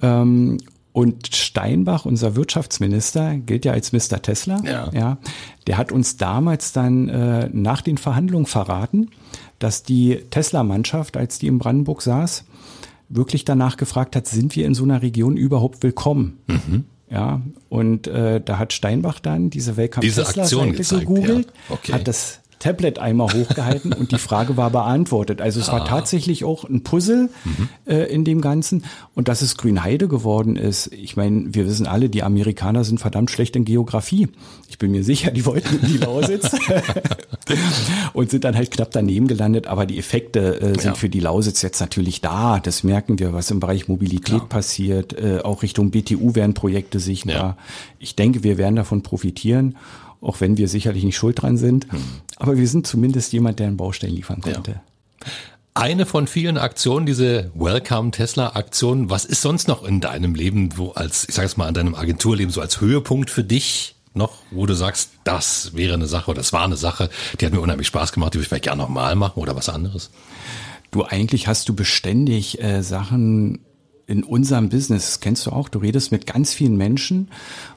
Ähm, 0.00 0.58
und 0.96 1.36
Steinbach, 1.36 2.06
unser 2.06 2.36
Wirtschaftsminister, 2.36 3.36
gilt 3.36 3.66
ja 3.66 3.72
als 3.72 3.92
Mr. 3.92 4.22
Tesla. 4.22 4.62
Ja. 4.64 4.90
Ja, 4.94 5.18
der 5.66 5.76
hat 5.76 5.92
uns 5.92 6.16
damals 6.16 6.72
dann 6.72 7.10
äh, 7.10 7.50
nach 7.52 7.82
den 7.82 7.98
Verhandlungen 7.98 8.46
verraten, 8.46 9.10
dass 9.58 9.82
die 9.82 10.22
Tesla-Mannschaft, 10.30 11.18
als 11.18 11.38
die 11.38 11.48
in 11.48 11.58
Brandenburg 11.58 12.00
saß, 12.00 12.46
wirklich 13.10 13.44
danach 13.44 13.76
gefragt 13.76 14.16
hat, 14.16 14.26
sind 14.26 14.56
wir 14.56 14.64
in 14.64 14.72
so 14.72 14.84
einer 14.84 15.02
Region 15.02 15.36
überhaupt 15.36 15.82
willkommen? 15.82 16.38
Mhm. 16.46 16.84
Ja, 17.10 17.42
und 17.68 18.06
äh, 18.06 18.40
da 18.42 18.58
hat 18.58 18.72
Steinbach 18.72 19.20
dann 19.20 19.50
diese 19.50 19.76
Welcome 19.76 20.00
diese 20.00 20.26
Aktion 20.26 20.72
gezeigt, 20.72 21.02
gegoogelt, 21.02 21.48
ja. 21.68 21.74
okay. 21.74 21.92
hat 21.92 22.08
das 22.08 22.40
Tablet 22.58 22.98
einmal 22.98 23.32
hochgehalten 23.32 23.92
und 23.92 24.12
die 24.12 24.18
Frage 24.18 24.56
war 24.56 24.70
beantwortet. 24.70 25.40
Also 25.40 25.60
es 25.60 25.68
ah. 25.68 25.72
war 25.72 25.84
tatsächlich 25.84 26.44
auch 26.44 26.64
ein 26.64 26.82
Puzzle 26.82 27.28
mhm. 27.44 27.68
äh, 27.86 28.04
in 28.04 28.24
dem 28.24 28.40
Ganzen. 28.40 28.84
Und 29.14 29.28
dass 29.28 29.42
es 29.42 29.56
Grünheide 29.56 30.08
geworden 30.08 30.56
ist, 30.56 30.92
ich 30.92 31.16
meine, 31.16 31.54
wir 31.54 31.66
wissen 31.66 31.86
alle, 31.86 32.08
die 32.08 32.22
Amerikaner 32.22 32.84
sind 32.84 32.98
verdammt 32.98 33.30
schlecht 33.30 33.56
in 33.56 33.64
Geografie. 33.64 34.28
Ich 34.68 34.78
bin 34.78 34.90
mir 34.90 35.04
sicher, 35.04 35.30
die 35.30 35.44
wollten 35.44 35.78
in 35.80 35.86
die 35.86 35.98
Lausitz 35.98 36.50
und 38.14 38.30
sind 38.30 38.44
dann 38.44 38.56
halt 38.56 38.70
knapp 38.70 38.90
daneben 38.90 39.26
gelandet. 39.26 39.66
Aber 39.66 39.84
die 39.84 39.98
Effekte 39.98 40.60
äh, 40.60 40.66
sind 40.80 40.84
ja. 40.84 40.94
für 40.94 41.10
die 41.10 41.20
Lausitz 41.20 41.60
jetzt 41.60 41.80
natürlich 41.80 42.22
da. 42.22 42.58
Das 42.58 42.84
merken 42.84 43.18
wir, 43.18 43.34
was 43.34 43.50
im 43.50 43.60
Bereich 43.60 43.86
Mobilität 43.86 44.24
Klar. 44.24 44.48
passiert. 44.48 45.12
Äh, 45.18 45.40
auch 45.40 45.62
Richtung 45.62 45.90
BTU 45.90 46.34
werden 46.34 46.54
Projekte 46.54 47.00
sichtbar. 47.00 47.34
Ja. 47.34 47.56
Ich 47.98 48.16
denke, 48.16 48.42
wir 48.44 48.56
werden 48.56 48.76
davon 48.76 49.02
profitieren 49.02 49.76
auch 50.20 50.40
wenn 50.40 50.56
wir 50.56 50.68
sicherlich 50.68 51.04
nicht 51.04 51.16
schuld 51.16 51.42
dran 51.42 51.56
sind. 51.56 51.90
Hm. 51.90 52.00
Aber 52.36 52.56
wir 52.56 52.68
sind 52.68 52.86
zumindest 52.86 53.32
jemand, 53.32 53.58
der 53.58 53.68
einen 53.68 53.76
Baustein 53.76 54.10
liefern 54.10 54.40
konnte. 54.40 54.72
Ja. 54.72 54.80
Eine 55.74 56.06
von 56.06 56.26
vielen 56.26 56.56
Aktionen, 56.56 57.04
diese 57.04 57.50
Welcome 57.54 58.10
Tesla 58.10 58.54
Aktion. 58.54 59.10
Was 59.10 59.26
ist 59.26 59.42
sonst 59.42 59.68
noch 59.68 59.84
in 59.84 60.00
deinem 60.00 60.34
Leben, 60.34 60.78
wo 60.78 60.92
als, 60.92 61.28
ich 61.28 61.34
sage 61.34 61.46
es 61.46 61.58
mal, 61.58 61.66
an 61.66 61.74
deinem 61.74 61.94
Agenturleben 61.94 62.50
so 62.50 62.62
als 62.62 62.80
Höhepunkt 62.80 63.28
für 63.28 63.44
dich 63.44 63.94
noch, 64.14 64.38
wo 64.50 64.64
du 64.64 64.74
sagst, 64.74 65.10
das 65.24 65.74
wäre 65.74 65.92
eine 65.92 66.06
Sache 66.06 66.30
oder 66.30 66.40
das 66.40 66.54
war 66.54 66.64
eine 66.64 66.78
Sache, 66.78 67.10
die 67.38 67.44
hat 67.44 67.52
mir 67.52 67.60
unheimlich 67.60 67.88
Spaß 67.88 68.12
gemacht, 68.12 68.32
die 68.32 68.38
würde 68.38 68.44
ich 68.44 68.48
vielleicht 68.48 68.64
gerne 68.64 68.80
nochmal 68.80 69.14
machen 69.16 69.38
oder 69.38 69.54
was 69.54 69.68
anderes? 69.68 70.10
Du, 70.90 71.04
eigentlich 71.04 71.46
hast 71.46 71.68
du 71.68 71.74
beständig 71.74 72.62
äh, 72.62 72.82
Sachen 72.82 73.58
in 74.06 74.22
unserem 74.22 74.68
Business, 74.68 75.06
das 75.06 75.20
kennst 75.20 75.46
du 75.46 75.50
auch, 75.50 75.68
du 75.68 75.80
redest 75.80 76.12
mit 76.12 76.26
ganz 76.26 76.54
vielen 76.54 76.76
Menschen 76.76 77.28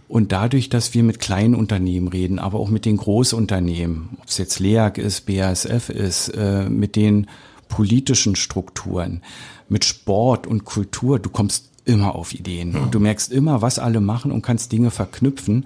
und 0.08 0.32
dadurch, 0.32 0.70
dass 0.70 0.94
wir 0.94 1.04
mit 1.04 1.20
kleinen 1.20 1.56
Unternehmen 1.56 2.08
reden, 2.08 2.40
aber 2.40 2.60
auch 2.60 2.70
mit 2.70 2.86
den 2.86 2.98
Großunternehmen, 2.98 4.18
ob 4.20 4.28
es 4.28 4.38
jetzt 4.38 4.60
LEAG 4.60 4.98
ist, 4.98 5.26
BASF 5.26 5.90
ist, 5.90 6.30
äh, 6.30 6.70
mit 6.70 6.96
den 6.96 7.28
politischen 7.68 8.36
Strukturen, 8.36 9.22
mit 9.70 9.86
Sport 9.86 10.48
und 10.48 10.66
Kultur, 10.66 11.20
du 11.20 11.30
kommst 11.30 11.70
immer 11.86 12.16
auf 12.16 12.34
Ideen. 12.34 12.76
Und 12.76 12.94
du 12.94 13.00
merkst 13.00 13.32
immer, 13.32 13.62
was 13.62 13.80
alle 13.80 14.00
machen 14.00 14.32
und 14.32 14.44
kannst 14.44 14.72
Dinge 14.72 14.92
verknüpfen 14.92 15.66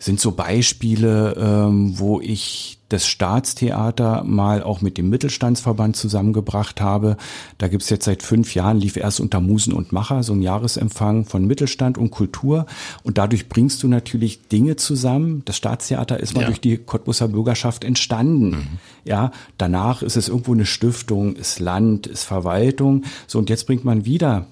sind 0.00 0.18
so 0.18 0.32
Beispiele, 0.32 1.36
ähm, 1.38 1.98
wo 1.98 2.20
ich 2.20 2.78
das 2.88 3.06
Staatstheater 3.06 4.24
mal 4.24 4.62
auch 4.62 4.80
mit 4.80 4.98
dem 4.98 5.10
Mittelstandsverband 5.10 5.94
zusammengebracht 5.94 6.80
habe. 6.80 7.16
Da 7.58 7.68
gibt's 7.68 7.90
jetzt 7.90 8.06
seit 8.06 8.22
fünf 8.22 8.54
Jahren, 8.54 8.80
lief 8.80 8.96
erst 8.96 9.20
unter 9.20 9.40
Musen 9.40 9.72
und 9.72 9.92
Macher, 9.92 10.22
so 10.22 10.32
ein 10.32 10.42
Jahresempfang 10.42 11.26
von 11.26 11.46
Mittelstand 11.46 11.98
und 11.98 12.10
Kultur. 12.10 12.66
Und 13.04 13.18
dadurch 13.18 13.48
bringst 13.48 13.82
du 13.82 13.88
natürlich 13.88 14.48
Dinge 14.48 14.74
zusammen. 14.76 15.42
Das 15.44 15.56
Staatstheater 15.56 16.18
ist 16.18 16.34
mal 16.34 16.40
ja. 16.40 16.46
durch 16.48 16.60
die 16.60 16.78
Cottbusser 16.78 17.28
Bürgerschaft 17.28 17.84
entstanden. 17.84 18.50
Mhm. 18.50 18.66
Ja, 19.04 19.30
danach 19.58 20.02
ist 20.02 20.16
es 20.16 20.28
irgendwo 20.28 20.54
eine 20.54 20.66
Stiftung, 20.66 21.36
ist 21.36 21.60
Land, 21.60 22.06
ist 22.06 22.24
Verwaltung. 22.24 23.04
So, 23.26 23.38
und 23.38 23.50
jetzt 23.50 23.66
bringt 23.66 23.84
man 23.84 24.04
wieder 24.04 24.46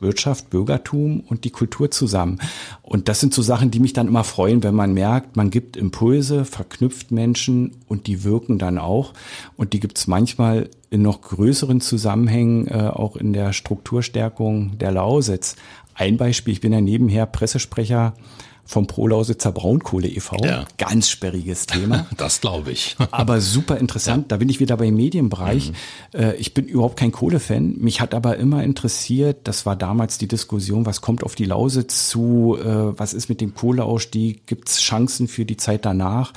Wirtschaft, 0.00 0.50
Bürgertum 0.50 1.20
und 1.20 1.44
die 1.44 1.50
Kultur 1.50 1.90
zusammen. 1.90 2.38
Und 2.82 3.08
das 3.08 3.20
sind 3.20 3.34
so 3.34 3.42
Sachen, 3.42 3.70
die 3.70 3.80
mich 3.80 3.92
dann 3.92 4.08
immer 4.08 4.24
freuen, 4.24 4.62
wenn 4.62 4.74
man 4.74 4.94
merkt, 4.94 5.36
man 5.36 5.50
gibt 5.50 5.76
Impulse, 5.76 6.44
verknüpft 6.44 7.10
Menschen 7.10 7.72
und 7.86 8.06
die 8.06 8.24
wirken 8.24 8.58
dann 8.58 8.78
auch. 8.78 9.12
Und 9.56 9.72
die 9.72 9.80
gibt 9.80 9.98
es 9.98 10.06
manchmal 10.06 10.70
in 10.90 11.02
noch 11.02 11.20
größeren 11.20 11.80
Zusammenhängen, 11.80 12.68
äh, 12.68 12.90
auch 12.92 13.16
in 13.16 13.32
der 13.32 13.52
Strukturstärkung 13.52 14.78
der 14.78 14.92
Lausitz. 14.92 15.56
Ein 15.94 16.16
Beispiel, 16.16 16.52
ich 16.52 16.60
bin 16.60 16.72
ja 16.72 16.80
nebenher 16.80 17.26
Pressesprecher 17.26 18.14
vom 18.68 18.86
Prolausitzer 18.86 19.50
Braunkohle 19.50 20.08
e.V. 20.08 20.36
Ja. 20.44 20.66
Ganz 20.76 21.08
sperriges 21.08 21.66
Thema. 21.66 22.06
Das 22.18 22.40
glaube 22.42 22.70
ich. 22.72 22.96
aber 23.12 23.40
super 23.40 23.78
interessant. 23.78 24.24
Ja. 24.24 24.28
Da 24.28 24.36
bin 24.36 24.48
ich 24.50 24.60
wieder 24.60 24.76
beim 24.76 24.94
Medienbereich. 24.94 25.72
Mhm. 26.12 26.20
Äh, 26.20 26.34
ich 26.34 26.52
bin 26.52 26.66
überhaupt 26.66 26.98
kein 26.98 27.10
Kohlefan. 27.10 27.78
Mich 27.78 28.02
hat 28.02 28.12
aber 28.12 28.36
immer 28.36 28.62
interessiert, 28.62 29.38
das 29.44 29.64
war 29.64 29.74
damals 29.74 30.18
die 30.18 30.28
Diskussion, 30.28 30.84
was 30.84 31.00
kommt 31.00 31.24
auf 31.24 31.34
die 31.34 31.46
Lausitz 31.46 32.10
zu, 32.10 32.58
äh, 32.60 32.98
was 32.98 33.14
ist 33.14 33.30
mit 33.30 33.40
dem 33.40 33.54
Kohleausstieg, 33.54 34.46
gibt 34.46 34.68
es 34.68 34.80
Chancen 34.80 35.28
für 35.28 35.46
die 35.46 35.56
Zeit 35.56 35.86
danach? 35.86 36.34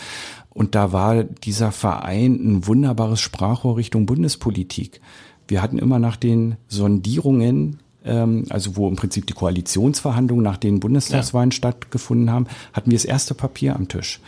Und 0.50 0.74
da 0.74 0.94
war 0.94 1.24
dieser 1.24 1.74
Verein 1.74 2.36
ein 2.36 2.68
wunderbares 2.68 3.20
Sprachrohr 3.20 3.76
Richtung 3.76 4.06
Bundespolitik. 4.06 5.02
Wir 5.50 5.62
hatten 5.62 5.80
immer 5.80 6.00
nach 6.00 6.16
den 6.16 6.56
Sondierungen 6.70 7.81
ähm, 8.06 8.46
also 8.50 8.76
wo 8.76 8.88
im 8.88 8.96
Prinzip 8.96 9.28
die 9.28 9.34
Koalitionsverhandlungen 9.34 10.44
nach 10.44 10.58
den 10.58 10.80
Bundestagswahlen 10.80 11.52
ja. 11.52 11.56
stattgefunden 11.56 12.32
haben, 12.32 12.48
hatten 12.74 12.92
wir 12.92 12.98
das 12.98 13.06
erste 13.06 13.34
Papier 13.34 13.76
am 13.76 13.88
Tisch. 13.88 14.20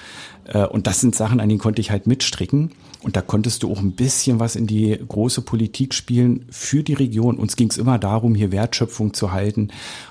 Äh, 0.46 0.66
und 0.66 0.88
das 0.88 1.02
sind 1.02 1.16
Sachen, 1.16 1.40
an 1.40 1.50
denen 1.50 1.60
konnte 1.60 1.82
ich 1.82 1.92
halt 1.92 2.08
mitstricken. 2.08 2.72
Und 3.02 3.16
da 3.16 3.22
konntest 3.22 3.64
du 3.64 3.72
auch 3.72 3.80
ein 3.80 3.94
bisschen 3.94 4.40
was 4.40 4.56
in 4.56 4.68
die 4.68 4.98
große 5.08 5.42
Politik 5.42 5.94
spielen 5.94 6.46
für 6.50 6.84
die 6.84 6.94
Region. 6.94 7.38
Uns 7.38 7.56
ging 7.56 7.70
es 7.70 7.78
immer 7.78 8.00
darum, 8.00 8.36
hier 8.36 8.52
Wertschöpfung 8.52 9.14
zu 9.14 9.32
halten. 9.32 9.70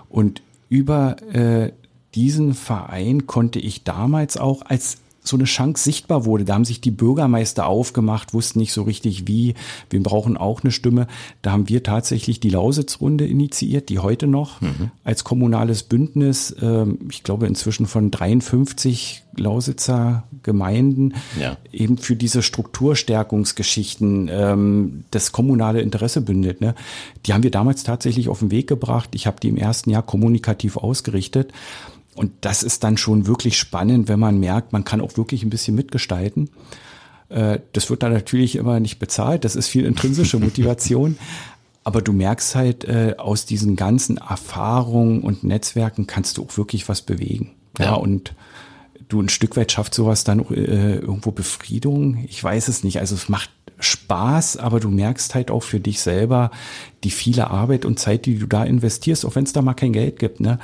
Und 0.09 0.43
über 0.69 1.17
äh, 1.33 1.73
diesen 2.15 2.55
Verein 2.55 3.27
konnte 3.27 3.59
ich 3.59 3.85
damals 3.85 4.37
auch 4.37 4.63
als 4.67 4.99
so 5.25 5.37
eine 5.37 5.45
Chance 5.45 5.85
sichtbar 5.85 6.25
wurde. 6.25 6.45
Da 6.45 6.55
haben 6.55 6.65
sich 6.65 6.81
die 6.81 6.91
Bürgermeister 6.91 7.67
aufgemacht, 7.67 8.35
wussten 8.35 8.59
nicht 8.59 8.73
so 8.73 8.83
richtig 8.83 9.29
wie. 9.29 9.55
Wir 9.89 10.03
brauchen 10.03 10.37
auch 10.37 10.63
eine 10.63 10.73
Stimme. 10.73 11.07
Da 11.43 11.53
haben 11.53 11.69
wir 11.69 11.83
tatsächlich 11.83 12.41
die 12.41 12.51
Lausitzrunde 12.51 13.27
initiiert, 13.27 13.89
die 13.89 14.01
heute 14.01 14.27
noch 14.27 14.61
mhm. 14.61 14.91
als 15.05 15.23
kommunales 15.25 15.85
Bündnis, 15.85 16.55
ähm, 16.61 16.99
ich 17.11 17.23
glaube 17.23 17.47
inzwischen 17.47 17.87
von 17.87 18.11
53 18.11 19.23
Lausitzer 19.37 20.25
Gemeinden, 20.43 21.15
ja. 21.41 21.57
eben 21.73 21.99
für 21.99 22.17
diese 22.17 22.43
Strukturstärkungsgeschichten 22.43 24.29
ähm, 24.31 25.05
das 25.11 25.33
kommunale 25.33 25.81
Interesse 25.81 26.21
bündet. 26.21 26.61
Ne? 26.61 26.75
Die 27.27 27.33
haben 27.33 27.43
wir 27.43 27.51
damals 27.51 27.85
tatsächlich 27.85 28.29
auf 28.29 28.41
den 28.41 28.51
Weg 28.51 28.67
gebracht. 28.67 29.11
Ich 29.15 29.27
habe 29.27 29.39
die 29.41 29.49
im 29.49 29.57
ersten 29.57 29.91
Jahr 29.91 30.03
kommunikativ 30.03 30.77
ausgerichtet. 30.77 31.53
Und 32.15 32.33
das 32.43 32.63
ist 32.63 32.85
dann 32.85 32.97
schon 32.97 33.27
wirklich 33.27 33.59
spannend, 33.59 34.09
wenn 34.09 34.21
man 34.21 34.39
merkt, 34.39 34.73
man 34.73 34.85
kann 34.85 35.01
auch 35.01 35.17
wirklich 35.17 35.43
ein 35.45 35.51
bisschen 35.51 35.75
mitgestalten. 35.75 36.51
Äh, 37.29 37.61
das 37.73 37.89
wird 37.89 38.03
dann 38.03 38.13
natürlich 38.13 38.57
immer 38.57 38.81
nicht 38.81 38.99
bezahlt, 38.99 39.45
das 39.45 39.57
ist 39.57 39.69
viel 39.69 39.87
intrinsische 39.87 40.39
Motivation. 40.41 41.19
Aber 41.85 42.01
du 42.01 42.13
merkst 42.13 42.55
halt, 42.55 42.85
äh, 42.85 43.17
aus 43.19 43.45
diesen 43.45 43.75
ganzen 43.75 44.19
Erfahrungen 44.19 45.23
und 45.23 45.43
Netzwerken 45.43 46.07
kannst 46.07 46.39
du 46.39 46.45
auch 46.45 46.57
wirklich 46.57 46.89
was 46.89 47.03
bewegen. 47.03 47.53
Ja, 47.79 47.87
ja 47.87 47.95
und 47.95 48.35
du 49.09 49.21
ein 49.21 49.29
Stück 49.29 49.57
weit 49.57 49.73
schafft 49.73 49.95
sowas 49.95 50.25
dann 50.25 50.41
äh, 50.51 50.97
irgendwo 50.97 51.33
Befriedung. 51.33 52.25
Ich 52.29 52.43
weiß 52.43 52.69
es 52.69 52.85
nicht. 52.85 53.01
Also 53.01 53.15
es 53.15 53.29
macht 53.29 53.51
Spaß, 53.79 54.59
aber 54.59 54.79
du 54.79 54.91
merkst 54.91 55.35
halt 55.35 55.51
auch 55.51 55.63
für 55.63 55.81
dich 55.81 56.01
selber 56.01 56.51
die 57.03 57.11
viele 57.11 57.51
Arbeit 57.51 57.85
und 57.85 57.99
Zeit, 57.99 58.27
die 58.27 58.39
du 58.39 58.47
da 58.47 58.65
investierst, 58.65 59.27
auch 59.27 59.35
wenn 59.35 59.45
es 59.45 59.53
da 59.53 59.61
mal 59.61 59.75
kein 59.75 59.93
Geld 59.93 60.19
gibt. 60.19 60.41
Ne? 60.41 60.59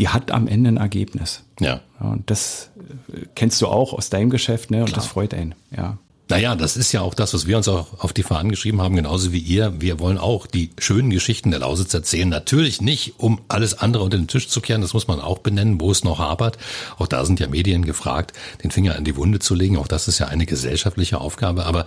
Die 0.00 0.08
hat 0.08 0.30
am 0.32 0.48
Ende 0.48 0.70
ein 0.70 0.76
Ergebnis. 0.78 1.44
Ja. 1.60 1.82
und 2.00 2.30
das 2.30 2.70
äh, 3.12 3.26
kennst 3.34 3.60
du 3.60 3.68
auch 3.68 3.92
aus 3.92 4.08
deinem 4.08 4.30
Geschäft, 4.30 4.70
ne? 4.70 4.78
Und 4.80 4.86
Klar. 4.86 4.96
das 4.96 5.06
freut 5.06 5.34
einen, 5.34 5.54
ja. 5.76 5.98
Naja, 6.30 6.54
das 6.54 6.76
ist 6.76 6.92
ja 6.92 7.02
auch 7.02 7.12
das, 7.12 7.34
was 7.34 7.46
wir 7.46 7.56
uns 7.56 7.66
auch 7.68 8.04
auf 8.04 8.12
die 8.12 8.22
Fahnen 8.22 8.50
geschrieben 8.50 8.80
haben, 8.80 8.94
genauso 8.94 9.32
wie 9.32 9.40
ihr. 9.40 9.80
Wir 9.80 9.98
wollen 9.98 10.16
auch 10.16 10.46
die 10.46 10.70
schönen 10.78 11.10
Geschichten 11.10 11.50
der 11.50 11.60
Lausitz 11.60 11.92
erzählen. 11.92 12.28
Natürlich 12.28 12.80
nicht, 12.80 13.14
um 13.18 13.40
alles 13.48 13.80
andere 13.80 14.04
unter 14.04 14.16
den 14.16 14.28
Tisch 14.28 14.48
zu 14.48 14.60
kehren. 14.60 14.80
Das 14.80 14.94
muss 14.94 15.08
man 15.08 15.20
auch 15.20 15.40
benennen, 15.40 15.80
wo 15.80 15.90
es 15.90 16.04
noch 16.04 16.20
hapert. 16.20 16.56
Auch 16.98 17.08
da 17.08 17.24
sind 17.24 17.40
ja 17.40 17.48
Medien 17.48 17.84
gefragt, 17.84 18.32
den 18.62 18.70
Finger 18.70 18.94
an 18.94 19.04
die 19.04 19.16
Wunde 19.16 19.40
zu 19.40 19.56
legen. 19.56 19.76
Auch 19.76 19.88
das 19.88 20.06
ist 20.06 20.20
ja 20.20 20.28
eine 20.28 20.46
gesellschaftliche 20.46 21.20
Aufgabe. 21.20 21.66
Aber 21.66 21.84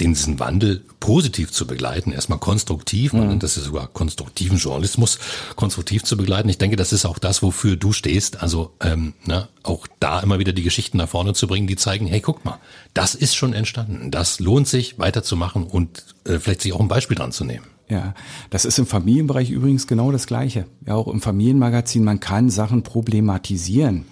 diesen 0.00 0.38
Wandel 0.38 0.84
positiv 1.00 1.52
zu 1.52 1.66
begleiten, 1.66 2.12
erstmal 2.12 2.38
konstruktiv, 2.38 3.12
man 3.12 3.24
mhm. 3.24 3.28
nennt 3.30 3.42
das 3.42 3.56
ja 3.56 3.62
sogar 3.62 3.88
konstruktiven 3.88 4.58
Journalismus, 4.58 5.18
konstruktiv 5.56 6.02
zu 6.04 6.16
begleiten. 6.16 6.48
Ich 6.48 6.58
denke, 6.58 6.76
das 6.76 6.92
ist 6.92 7.04
auch 7.04 7.18
das, 7.18 7.42
wofür 7.42 7.76
du 7.76 7.92
stehst. 7.92 8.42
Also 8.42 8.72
ähm, 8.80 9.14
ne, 9.24 9.48
auch 9.62 9.86
da 10.00 10.20
immer 10.20 10.38
wieder 10.38 10.52
die 10.52 10.62
Geschichten 10.62 10.98
nach 10.98 11.08
vorne 11.08 11.34
zu 11.34 11.46
bringen, 11.46 11.66
die 11.66 11.76
zeigen, 11.76 12.06
hey, 12.06 12.20
guck 12.20 12.44
mal, 12.44 12.58
das 12.94 13.14
ist 13.14 13.34
schon 13.34 13.52
entstanden. 13.52 14.10
Das 14.10 14.40
lohnt 14.40 14.68
sich 14.68 14.98
weiterzumachen 14.98 15.64
und 15.64 16.04
äh, 16.24 16.38
vielleicht 16.38 16.62
sich 16.62 16.72
auch 16.72 16.80
ein 16.80 16.88
Beispiel 16.88 17.16
dran 17.16 17.32
zu 17.32 17.44
nehmen. 17.44 17.66
Ja, 17.88 18.14
das 18.48 18.64
ist 18.64 18.78
im 18.78 18.86
Familienbereich 18.86 19.50
übrigens 19.50 19.86
genau 19.86 20.12
das 20.12 20.26
Gleiche. 20.26 20.66
Ja, 20.86 20.94
auch 20.94 21.08
im 21.08 21.20
Familienmagazin, 21.20 22.04
man 22.04 22.20
kann 22.20 22.48
Sachen 22.48 22.82
problematisieren. 22.82 24.06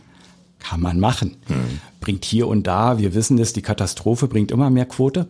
Kann 0.61 0.81
man 0.81 1.01
machen. 1.01 1.37
Hm. 1.47 1.81
Bringt 2.01 2.25
hier 2.25 2.47
und 2.47 2.67
da, 2.67 2.99
wir 2.99 3.15
wissen 3.15 3.37
das, 3.37 3.53
die 3.53 3.63
Katastrophe 3.63 4.29
bringt 4.29 4.51
immer 4.53 4.71
mehr 4.71 4.87
Quote. 4.87 5.29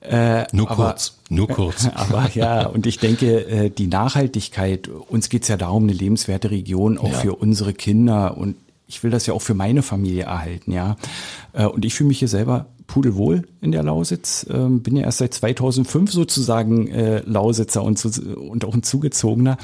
Äh, 0.00 0.44
nur 0.52 0.70
aber, 0.70 0.86
kurz, 0.86 1.18
nur 1.28 1.48
kurz. 1.48 1.86
Aber 1.94 2.28
ja, 2.34 2.66
und 2.66 2.86
ich 2.86 2.98
denke, 2.98 3.46
äh, 3.46 3.70
die 3.70 3.86
Nachhaltigkeit, 3.86 4.88
uns 4.88 5.28
geht's 5.28 5.46
ja 5.46 5.56
darum, 5.56 5.84
eine 5.84 5.92
lebenswerte 5.92 6.50
Region 6.50 6.98
auch 6.98 7.12
ja. 7.12 7.18
für 7.18 7.34
unsere 7.36 7.72
Kinder 7.72 8.36
und 8.36 8.56
ich 8.88 9.02
will 9.02 9.10
das 9.10 9.26
ja 9.26 9.32
auch 9.32 9.40
für 9.42 9.54
meine 9.54 9.82
Familie 9.82 10.24
erhalten, 10.24 10.72
ja. 10.72 10.96
Äh, 11.52 11.66
und 11.66 11.84
ich 11.84 11.94
fühle 11.94 12.08
mich 12.08 12.18
hier 12.18 12.28
selber 12.28 12.66
pudelwohl 12.86 13.48
in 13.60 13.72
der 13.72 13.82
Lausitz. 13.82 14.46
Ähm, 14.50 14.82
bin 14.82 14.96
ja 14.96 15.04
erst 15.04 15.18
seit 15.18 15.32
2005 15.34 16.12
sozusagen 16.12 16.88
äh, 16.88 17.22
Lausitzer 17.24 17.82
und, 17.82 18.04
und 18.04 18.64
auch 18.64 18.74
ein 18.74 18.82
Zugezogener. 18.82 19.56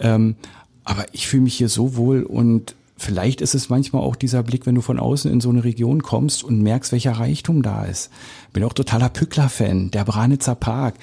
Ähm, 0.00 0.36
aber 0.84 1.04
ich 1.12 1.28
fühle 1.28 1.42
mich 1.42 1.54
hier 1.54 1.68
so 1.68 1.96
wohl 1.96 2.22
und 2.22 2.74
vielleicht 2.96 3.40
ist 3.40 3.54
es 3.54 3.68
manchmal 3.68 4.02
auch 4.02 4.16
dieser 4.16 4.42
Blick, 4.42 4.66
wenn 4.66 4.74
du 4.74 4.80
von 4.80 4.98
außen 4.98 5.30
in 5.30 5.40
so 5.40 5.50
eine 5.50 5.64
Region 5.64 6.02
kommst 6.02 6.42
und 6.42 6.62
merkst, 6.62 6.92
welcher 6.92 7.12
Reichtum 7.12 7.62
da 7.62 7.84
ist. 7.84 8.10
Bin 8.52 8.64
auch 8.64 8.72
totaler 8.72 9.08
Pückler-Fan, 9.08 9.90
der 9.90 10.04
Branitzer 10.04 10.54
Park. 10.54 10.94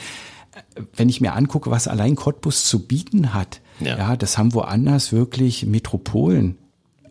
Wenn 0.95 1.09
ich 1.09 1.21
mir 1.21 1.33
angucke, 1.33 1.71
was 1.71 1.87
allein 1.87 2.15
Cottbus 2.15 2.65
zu 2.65 2.79
bieten 2.79 3.33
hat, 3.33 3.61
ja. 3.79 3.97
ja, 3.97 4.15
das 4.15 4.37
haben 4.37 4.53
woanders 4.53 5.11
wirklich 5.11 5.65
Metropolen 5.65 6.57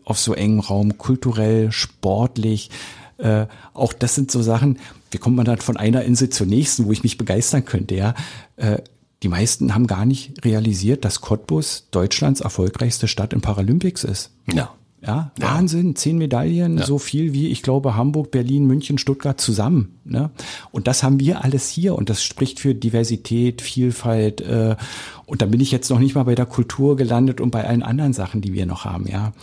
auf 0.05 0.19
so 0.19 0.33
engem 0.33 0.59
Raum, 0.59 0.97
kulturell, 0.97 1.71
sportlich. 1.71 2.69
Äh, 3.17 3.47
auch 3.73 3.93
das 3.93 4.15
sind 4.15 4.31
so 4.31 4.41
Sachen, 4.41 4.79
wie 5.11 5.17
kommt 5.17 5.35
man 5.35 5.45
dann 5.45 5.59
von 5.59 5.77
einer 5.77 6.03
Insel 6.03 6.29
zur 6.29 6.47
nächsten, 6.47 6.85
wo 6.85 6.91
ich 6.91 7.03
mich 7.03 7.17
begeistern 7.17 7.65
könnte, 7.65 7.95
ja. 7.95 8.15
Äh, 8.57 8.81
die 9.23 9.29
meisten 9.29 9.73
haben 9.73 9.87
gar 9.87 10.05
nicht 10.05 10.43
realisiert, 10.45 11.05
dass 11.05 11.21
Cottbus 11.21 11.87
Deutschlands 11.91 12.41
erfolgreichste 12.41 13.07
Stadt 13.07 13.33
in 13.33 13.41
Paralympics 13.41 14.03
ist. 14.03 14.31
Ja. 14.51 14.71
Ja, 15.05 15.33
ja. 15.37 15.49
Wahnsinn, 15.49 15.97
zehn 15.97 16.17
Medaillen, 16.17 16.77
ja. 16.77 16.85
so 16.85 16.97
viel 16.97 17.33
wie, 17.33 17.49
ich 17.49 17.61
glaube, 17.61 17.97
Hamburg, 17.97 18.31
Berlin, 18.31 18.65
München, 18.65 18.97
Stuttgart 18.97 19.39
zusammen. 19.39 19.99
Ne? 20.05 20.31
Und 20.71 20.87
das 20.87 21.03
haben 21.03 21.19
wir 21.19 21.43
alles 21.43 21.67
hier 21.67 21.95
und 21.95 22.09
das 22.09 22.23
spricht 22.23 22.61
für 22.61 22.73
Diversität, 22.73 23.61
Vielfalt. 23.61 24.39
Äh, 24.39 24.77
und 25.25 25.41
da 25.41 25.45
bin 25.45 25.59
ich 25.59 25.71
jetzt 25.71 25.89
noch 25.89 25.99
nicht 25.99 26.15
mal 26.15 26.23
bei 26.23 26.35
der 26.35 26.45
Kultur 26.45 26.95
gelandet 26.95 27.41
und 27.41 27.51
bei 27.51 27.67
allen 27.67 27.83
anderen 27.83 28.13
Sachen, 28.13 28.39
die 28.39 28.53
wir 28.53 28.65
noch 28.65 28.85
haben. 28.85 29.05
Ja, 29.05 29.33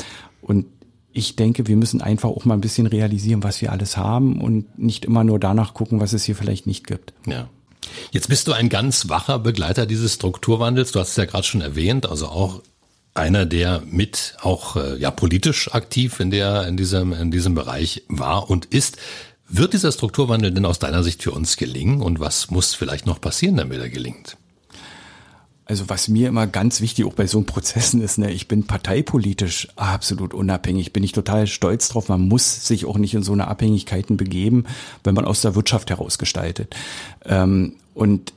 und 0.40 0.64
ich 1.12 1.37
denke, 1.37 1.66
wir 1.66 1.77
müssen 1.77 2.01
einfach 2.01 2.31
auch 2.31 2.47
mal 2.47 2.55
ein 2.55 2.62
bisschen 2.62 2.87
realisieren, 2.87 3.43
was 3.43 3.61
wir 3.61 3.73
alles 3.73 3.99
haben 3.99 4.40
und 4.40 4.79
nicht 4.79 5.05
immer 5.05 5.25
nur 5.25 5.38
danach 5.38 5.75
gucken, 5.75 6.01
was 6.01 6.14
es 6.14 6.25
hier 6.25 6.37
vielleicht 6.37 6.66
nicht 6.66 6.87
gibt. 6.87 7.12
Ja. 7.27 7.49
Jetzt 8.11 8.29
bist 8.29 8.49
du 8.49 8.53
ein 8.53 8.69
ganz 8.69 9.09
wacher 9.09 9.38
Begleiter 9.38 9.87
dieses 9.87 10.14
Strukturwandels. 10.14 10.93
Du 10.93 11.01
hast 11.01 11.11
es 11.11 11.16
ja 11.16 11.25
gerade 11.25 11.45
schon 11.45 11.61
erwähnt, 11.61 12.07
also 12.07 12.29
auch 12.29 12.62
einer, 13.14 13.47
der 13.47 13.83
mit 13.87 14.37
auch 14.40 14.77
äh, 14.77 14.97
ja 14.99 15.11
politisch 15.11 15.73
aktiv 15.75 16.21
in 16.21 16.31
der 16.31 16.66
in 16.66 16.77
diesem 16.77 17.12
in 17.12 17.31
diesem 17.31 17.55
Bereich 17.55 18.03
war 18.09 18.51
und 18.51 18.66
ist. 18.66 18.97
Wird 19.53 19.73
dieser 19.73 19.90
Strukturwandel 19.90 20.53
denn 20.53 20.64
aus 20.64 20.79
deiner 20.79 21.03
Sicht 21.03 21.25
für 21.25 21.33
uns 21.33 21.57
gelingen 21.57 22.03
und 22.03 22.21
was 22.21 22.53
muss 22.53 22.75
vielleicht 22.75 23.07
noch 23.07 23.21
passieren, 23.21 23.57
damit 23.57 23.81
er 23.81 23.88
gelingt? 23.88 24.37
Also 25.70 25.88
was 25.88 26.09
mir 26.09 26.26
immer 26.26 26.48
ganz 26.48 26.80
wichtig 26.80 27.04
auch 27.04 27.14
bei 27.14 27.28
so 27.28 27.38
einem 27.38 27.46
Prozessen 27.46 28.02
ist, 28.02 28.18
ne, 28.18 28.33
ich 28.33 28.48
bin 28.48 28.66
parteipolitisch 28.66 29.68
absolut 29.76 30.35
unabhängig, 30.35 30.92
bin 30.92 31.04
ich 31.04 31.12
total 31.12 31.46
stolz 31.46 31.88
drauf. 31.88 32.09
Man 32.09 32.26
muss 32.26 32.66
sich 32.66 32.87
auch 32.87 32.98
nicht 32.98 33.14
in 33.14 33.22
so 33.22 33.33
eine 33.33 33.46
Abhängigkeiten 33.46 34.16
begeben, 34.16 34.64
wenn 35.04 35.14
man 35.14 35.24
aus 35.24 35.42
der 35.42 35.54
Wirtschaft 35.54 35.90
heraus 35.90 36.18
gestaltet. 36.18 36.74
Ähm, 37.24 37.74
und 37.94 38.33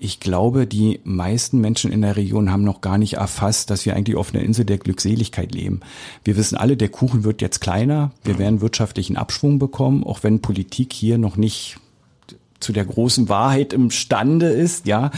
ich 0.00 0.18
glaube, 0.18 0.66
die 0.66 0.98
meisten 1.04 1.60
Menschen 1.60 1.92
in 1.92 2.02
der 2.02 2.16
Region 2.16 2.50
haben 2.50 2.64
noch 2.64 2.80
gar 2.80 2.98
nicht 2.98 3.14
erfasst, 3.14 3.70
dass 3.70 3.86
wir 3.86 3.94
eigentlich 3.94 4.16
auf 4.16 4.34
einer 4.34 4.42
Insel 4.42 4.64
der 4.64 4.78
Glückseligkeit 4.78 5.54
leben. 5.54 5.82
Wir 6.24 6.36
wissen 6.36 6.56
alle, 6.56 6.76
der 6.76 6.88
Kuchen 6.88 7.22
wird 7.22 7.42
jetzt 7.42 7.60
kleiner, 7.60 8.10
wir 8.24 8.40
werden 8.40 8.60
wirtschaftlichen 8.60 9.16
Abschwung 9.16 9.60
bekommen, 9.60 10.02
auch 10.02 10.24
wenn 10.24 10.42
Politik 10.42 10.92
hier 10.92 11.16
noch 11.16 11.36
nicht 11.36 11.76
zu 12.62 12.72
der 12.72 12.84
großen 12.84 13.28
Wahrheit 13.28 13.72
imstande 13.72 14.46
ist, 14.46 14.86
ja. 14.86 15.10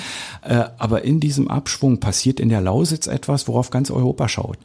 Äh, 0.43 0.65
aber 0.79 1.05
in 1.05 1.21
diesem 1.21 1.49
Abschwung 1.49 2.01
passiert 2.01 2.41
in 2.41 2.49
der 2.49 2.61
Lausitz 2.61 3.07
etwas, 3.07 3.47
worauf 3.49 3.71
ganz 3.71 3.91
Europa 3.91 4.29
schaut. 4.29 4.59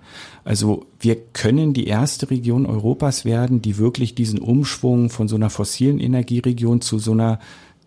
Also 0.43 0.85
wir 0.99 1.15
können 1.33 1.73
die 1.73 1.87
erste 1.87 2.29
Region 2.29 2.65
Europas 2.65 3.25
werden, 3.25 3.61
die 3.61 3.77
wirklich 3.77 4.15
diesen 4.15 4.39
Umschwung 4.39 5.09
von 5.09 5.27
so 5.27 5.35
einer 5.35 5.49
fossilen 5.49 5.99
Energieregion 5.99 6.81
zu 6.81 6.99
so 6.99 7.11
einer 7.11 7.39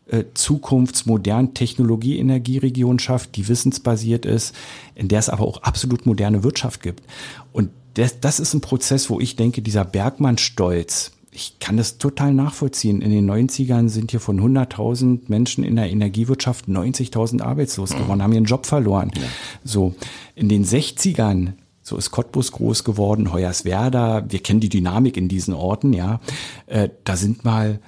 äh, 0.06 0.24
zukunftsmodernen 0.34 1.54
Technologie-Energieregion 1.54 2.98
schafft, 2.98 3.36
die 3.36 3.48
wissensbasiert 3.48 4.26
ist, 4.26 4.54
in 4.94 5.08
der 5.08 5.18
es 5.18 5.28
aber 5.28 5.44
auch 5.44 5.62
absolut 5.62 6.06
moderne 6.06 6.44
Wirtschaft 6.44 6.82
gibt. 6.82 7.02
Und 7.52 7.70
das, 7.94 8.20
das 8.20 8.40
ist 8.40 8.54
ein 8.54 8.60
Prozess, 8.60 9.10
wo 9.10 9.20
ich 9.20 9.36
denke, 9.36 9.62
dieser 9.62 9.84
Bergmann-Stolz, 9.84 11.12
ich 11.34 11.58
kann 11.60 11.78
das 11.78 11.96
total 11.96 12.34
nachvollziehen. 12.34 13.00
In 13.00 13.10
den 13.10 13.28
90ern 13.28 13.88
sind 13.88 14.10
hier 14.10 14.20
von 14.20 14.38
100.000 14.38 15.22
Menschen 15.28 15.64
in 15.64 15.76
der 15.76 15.90
Energiewirtschaft 15.90 16.68
90.000 16.68 17.40
arbeitslos 17.40 17.90
geworden, 17.90 18.18
mhm. 18.18 18.22
haben 18.22 18.32
ihren 18.34 18.44
Job 18.44 18.66
verloren. 18.66 19.10
Ja. 19.16 19.22
So, 19.64 19.94
in 20.34 20.48
den 20.48 20.64
60ern 20.64 21.54
so 21.84 21.96
ist 21.96 22.12
Cottbus 22.12 22.52
groß 22.52 22.84
geworden, 22.84 23.32
Hoyerswerda. 23.32 24.24
Wir 24.28 24.38
kennen 24.38 24.60
die 24.60 24.68
Dynamik 24.68 25.16
in 25.16 25.26
diesen 25.26 25.52
Orten, 25.52 25.92
ja. 25.92 26.20
Äh, 26.66 26.90
da 27.02 27.16
sind 27.16 27.44
mal 27.44 27.80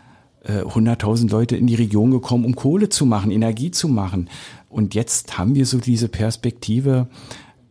100.000 0.47 1.27
äh, 1.27 1.31
Leute 1.31 1.57
in 1.57 1.67
die 1.67 1.75
Region 1.75 2.11
gekommen, 2.11 2.45
um 2.45 2.55
Kohle 2.55 2.89
zu 2.89 3.07
machen, 3.07 3.31
Energie 3.31 3.71
zu 3.71 3.89
machen. 3.89 4.29
Und 4.69 4.95
jetzt 4.95 5.39
haben 5.39 5.55
wir 5.55 5.65
so 5.65 5.79
diese 5.79 6.09
Perspektive, 6.09 7.07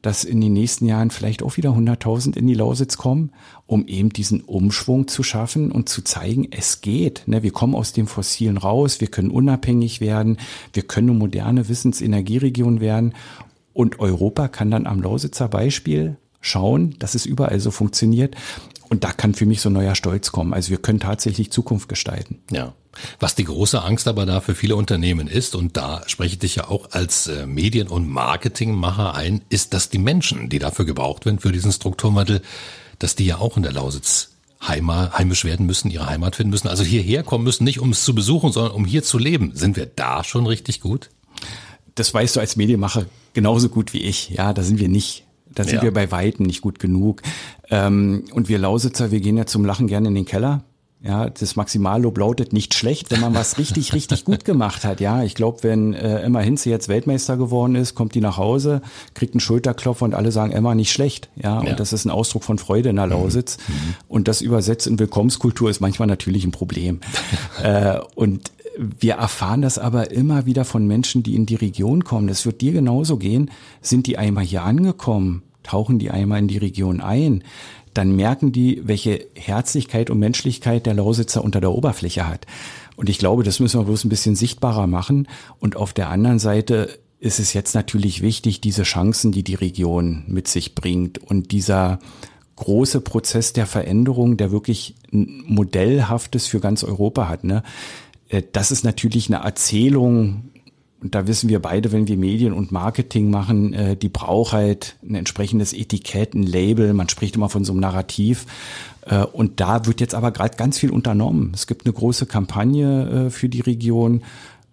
dass 0.04 0.26
in 0.26 0.42
den 0.42 0.54
nächsten 0.54 0.86
Jahren 0.86 1.10
vielleicht 1.10 1.42
auch 1.42 1.58
wieder 1.58 1.72
100.000 1.72 2.38
in 2.38 2.46
die 2.46 2.54
Lausitz 2.54 2.98
kommen, 2.98 3.32
um 3.66 3.88
eben 3.88 4.10
diesen 4.10 4.42
Umschwung 4.42 5.08
zu 5.08 5.24
schaffen 5.24 5.72
und 5.72 5.90
zu 5.90 6.04
zeigen, 6.04 6.50
es 6.52 6.82
geht. 6.82 7.24
Ne, 7.26 7.42
wir 7.42 7.52
kommen 7.52 7.74
aus 7.74 7.94
dem 7.94 8.06
Fossilen 8.06 8.58
raus, 8.58 9.00
wir 9.02 9.08
können 9.08 9.32
unabhängig 9.32 10.02
werden, 10.02 10.38
wir 10.74 10.84
können 10.84 11.10
eine 11.10 11.20
moderne 11.20 11.70
Wissensenergieregion 11.70 12.82
werden 12.82 13.14
und 13.72 14.00
Europa 14.00 14.50
kann 14.50 14.70
dann 14.70 14.86
am 14.86 15.02
Lausitzer 15.02 15.48
Beispiel 15.48 16.18
schauen, 16.42 16.96
dass 17.00 17.16
es 17.16 17.26
überall 17.26 17.62
so 17.62 17.72
funktioniert 17.72 18.36
und 18.90 19.06
da 19.06 19.14
kann 19.14 19.34
für 19.34 19.46
mich 19.46 19.62
so 19.62 19.70
ein 19.70 19.74
neuer 19.74 19.96
Stolz 19.96 20.34
kommen. 20.34 20.54
Also 20.54 20.72
wir 20.72 20.78
können 20.78 21.00
tatsächlich 21.00 21.50
Zukunft 21.50 21.88
gestalten. 21.88 22.42
Ja. 22.52 22.74
Was 23.20 23.36
die 23.36 23.44
große 23.44 23.82
Angst 23.82 24.08
aber 24.08 24.26
da 24.26 24.42
für 24.42 24.56
viele 24.56 24.76
Unternehmen 24.76 25.28
ist, 25.28 25.56
und 25.56 25.78
da 25.78 26.04
spreche 26.08 26.34
ich 26.34 26.40
dich 26.40 26.56
ja 26.56 26.68
auch 26.68 26.92
als 26.92 27.28
äh, 27.28 27.46
Medien- 27.46 27.88
und 27.88 28.08
Marketingmacher 28.10 29.16
ein, 29.16 29.42
ist, 29.50 29.74
dass 29.74 29.90
die 29.90 29.98
Menschen, 29.98 30.50
die 30.50 30.60
dafür 30.60 30.86
gebraucht 30.86 31.26
werden, 31.26 31.40
für 31.40 31.52
diesen 31.52 31.72
Strukturwandel, 31.72 32.42
dass 33.00 33.16
die 33.16 33.26
ja 33.26 33.38
auch 33.38 33.58
in 33.58 33.64
der 33.64 33.74
Lausitz 33.74 34.30
Heimat, 34.66 35.18
heimisch 35.18 35.44
werden 35.44 35.66
müssen, 35.66 35.92
ihre 35.92 36.08
Heimat 36.08 36.38
finden 36.38 36.52
müssen, 36.52 36.70
also 36.70 36.84
hierher 36.84 37.24
kommen 37.24 37.44
müssen, 37.44 37.66
nicht 37.66 37.80
um 37.80 37.92
es 37.92 38.06
zu 38.06 38.16
besuchen, 38.16 38.52
sondern 38.52 38.74
um 38.74 38.86
hier 38.86 39.04
zu 39.04 39.18
leben. 39.18 39.52
Sind 39.56 39.76
wir 39.76 39.86
da 39.86 40.24
schon 40.24 40.46
richtig 40.46 40.80
gut? 40.80 41.10
Das 41.96 42.14
weißt 42.14 42.36
du 42.36 42.40
als 42.40 42.56
Medienmacher 42.56 43.06
genauso 43.34 43.70
gut 43.70 43.94
wie 43.94 44.02
ich. 44.02 44.30
Ja, 44.30 44.54
da 44.54 44.64
sind 44.64 44.80
wir 44.80 44.88
nicht. 44.88 45.26
Da 45.54 45.64
sind 45.64 45.76
ja. 45.76 45.82
wir 45.84 45.94
bei 45.94 46.12
Weitem 46.12 46.46
nicht 46.46 46.62
gut 46.62 46.80
genug. 46.80 47.22
Ähm, 47.70 48.26
und 48.34 48.50
wir 48.50 48.58
Lausitzer, 48.58 49.12
wir 49.12 49.20
gehen 49.20 49.38
ja 49.38 49.46
zum 49.46 49.66
Lachen 49.66 49.88
gerne 49.88 50.08
in 50.08 50.16
den 50.16 50.26
Keller. 50.26 50.64
Ja, 51.06 51.30
das 51.30 51.58
Maximallob 51.58 52.18
lautet 52.18 52.54
nicht 52.54 52.74
schlecht, 52.74 53.12
wenn 53.12 53.20
man 53.20 53.36
was 53.36 53.58
richtig, 53.58 53.92
richtig 53.92 54.24
gut 54.24 54.46
gemacht 54.46 54.86
hat. 54.86 55.02
Ja, 55.02 55.22
ich 55.22 55.36
glaube, 55.36 55.62
wenn 55.62 55.94
äh, 55.94 56.22
Emma 56.22 56.40
Hinze 56.40 56.70
jetzt 56.70 56.88
Weltmeister 56.88 57.36
geworden 57.36 57.76
ist, 57.76 57.94
kommt 57.94 58.16
die 58.16 58.22
nach 58.22 58.38
Hause, 58.38 58.82
kriegt 59.14 59.34
einen 59.34 59.42
Schulterklopfer 59.42 60.06
und 60.06 60.16
alle 60.16 60.32
sagen, 60.32 60.54
Emma, 60.54 60.76
nicht 60.76 60.94
schlecht. 60.94 61.28
Ja, 61.36 61.62
ja. 61.62 61.72
und 61.72 61.80
das 61.82 61.92
ist 61.92 62.06
ein 62.06 62.10
Ausdruck 62.10 62.46
von 62.46 62.58
Freude 62.58 62.88
in 62.88 62.96
der 62.96 63.08
mhm. 63.08 63.12
Lausitz. 63.12 63.58
Mhm. 63.68 63.74
Und 64.08 64.30
das 64.30 64.40
übersetzt 64.40 64.88
in 64.88 64.98
Willkommenskultur 64.98 65.70
ist 65.70 65.82
manchmal 65.82 66.08
natürlich 66.08 66.46
ein 66.46 66.52
Problem. 66.52 67.02
äh, 67.62 68.00
und 68.16 68.54
wir 68.78 69.16
erfahren 69.16 69.62
das 69.62 69.78
aber 69.78 70.12
immer 70.12 70.46
wieder 70.46 70.64
von 70.64 70.88
Menschen, 70.88 71.22
die 71.22 71.36
in 71.36 71.46
die 71.46 71.56
Region 71.56 72.06
kommen. 72.06 72.28
Das 72.28 72.46
wird 72.46 72.62
dir 72.62 72.72
genauso 72.72 73.18
gehen. 73.18 73.52
Sind 73.82 74.08
die 74.08 74.18
einmal 74.18 74.46
hier 74.46 74.64
angekommen? 74.64 75.44
Tauchen 75.64 76.00
die 76.00 76.12
einmal 76.12 76.40
in 76.40 76.48
die 76.48 76.58
Region 76.58 77.02
ein? 77.02 77.44
Dann 77.94 78.16
merken 78.16 78.52
die, 78.52 78.82
welche 78.84 79.28
Herzlichkeit 79.36 80.10
und 80.10 80.20
Menschlichkeit 80.20 80.86
der 80.86 80.94
Lausitzer 80.94 81.44
unter 81.44 81.62
der 81.62 81.72
Oberfläche 81.72 82.28
hat. 82.28 82.46
Und 82.96 83.10
ich 83.10 83.18
glaube, 83.18 83.44
das 83.44 83.60
müssen 83.60 83.80
wir 83.80 83.86
bloß 83.86 84.04
ein 84.04 84.10
bisschen 84.10 84.36
sichtbarer 84.36 84.88
machen. 84.88 85.28
Und 85.60 85.76
auf 85.76 85.94
der 85.94 86.10
anderen 86.10 86.40
Seite 86.40 87.00
ist 87.20 87.40
es 87.40 87.54
jetzt 87.54 87.74
natürlich 87.74 88.22
wichtig, 88.22 88.62
diese 88.62 88.84
Chancen, 88.84 89.32
die 89.32 89.44
die 89.44 89.56
Region 89.56 90.24
mit 90.28 90.48
sich 90.48 90.76
bringt 90.76 91.18
und 91.18 91.52
dieser 91.52 92.00
große 92.56 93.02
Prozess 93.02 93.54
der 93.54 93.66
Veränderung, 93.66 94.38
der 94.38 94.52
wirklich 94.52 94.96
ein 95.12 95.44
modellhaftes 95.48 96.48
für 96.48 96.60
ganz 96.60 96.84
Europa 96.84 97.28
hat. 97.28 97.44
Ne? 97.44 97.64
Äh, 98.30 98.44
das 98.52 98.72
ist 98.72 98.84
natürlich 98.84 99.34
eine 99.34 99.44
Erzählung, 99.44 100.52
und 101.04 101.14
da 101.16 101.28
wissen 101.28 101.50
wir 101.50 101.62
beide, 101.62 101.92
wenn 101.92 102.08
wir 102.08 102.16
Medien 102.16 102.54
und 102.54 102.72
Marketing 102.72 103.30
machen, 103.30 103.74
äh, 103.74 103.98
die 103.98 104.08
braucht 104.08 104.54
halt 104.54 104.96
ein 105.04 105.16
entsprechendes 105.16 105.74
Etikett, 105.74 106.34
ein 106.34 106.44
Label. 106.44 106.94
Man 106.94 107.10
spricht 107.10 107.36
immer 107.36 107.50
von 107.50 107.66
so 107.66 107.74
einem 107.74 107.82
Narrativ. 107.82 108.46
Äh, 109.06 109.26
und 109.26 109.60
da 109.60 109.86
wird 109.86 110.00
jetzt 110.00 110.16
aber 110.16 110.32
gerade 110.32 110.56
ganz 110.56 110.80
viel 110.80 110.92
unternommen. 110.92 111.52
Es 111.54 111.68
gibt 111.68 111.86
eine 111.86 111.94
große 111.94 112.26
Kampagne 112.26 113.30
für 113.32 113.50
die 113.50 113.60
Region. 113.60 114.24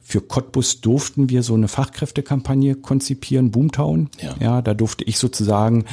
Für 0.01 0.21
Cottbus 0.21 0.81
durften 0.81 1.31
wir 1.31 1.43
so 1.43 1.55
eine 1.55 1.69
Fachkräftekampagne 1.69 2.77
konzipieren, 2.77 3.51
Boomtown. 3.51 4.09
Ja, 4.21 4.35
ja 4.39 4.63
da 4.63 4.75
durfte 4.75 5.05
ich 5.05 5.19
sozusagen 5.19 5.85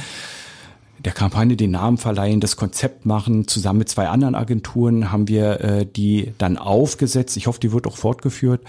der 1.04 1.12
Kampagne 1.12 1.56
den 1.56 1.72
Namen 1.72 1.98
verleihen, 1.98 2.40
das 2.40 2.56
Konzept 2.56 3.06
machen. 3.06 3.48
Zusammen 3.48 3.80
mit 3.80 3.88
zwei 3.88 4.08
anderen 4.08 4.34
Agenturen 4.34 5.10
haben 5.10 5.28
wir 5.28 5.60
äh, 5.60 5.86
die 5.86 6.32
dann 6.38 6.58
aufgesetzt. 6.58 7.36
Ich 7.36 7.46
hoffe, 7.46 7.60
die 7.60 7.72
wird 7.72 7.86
auch 7.86 7.96
fortgeführt. 7.96 8.62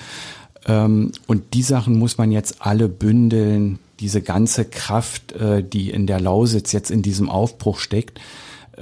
Ähm, 0.69 1.11
und 1.27 1.53
die 1.53 1.63
Sachen 1.63 1.97
muss 1.97 2.17
man 2.17 2.31
jetzt 2.31 2.57
alle 2.59 2.87
bündeln. 2.87 3.79
Diese 3.99 4.21
ganze 4.21 4.63
Kraft, 4.63 5.33
äh, 5.33 5.63
die 5.63 5.89
in 5.89 6.07
der 6.07 6.21
Lausitz 6.21 6.71
jetzt 6.71 6.91
in 6.91 7.01
diesem 7.01 7.29
Aufbruch 7.29 7.79
steckt, 7.79 8.19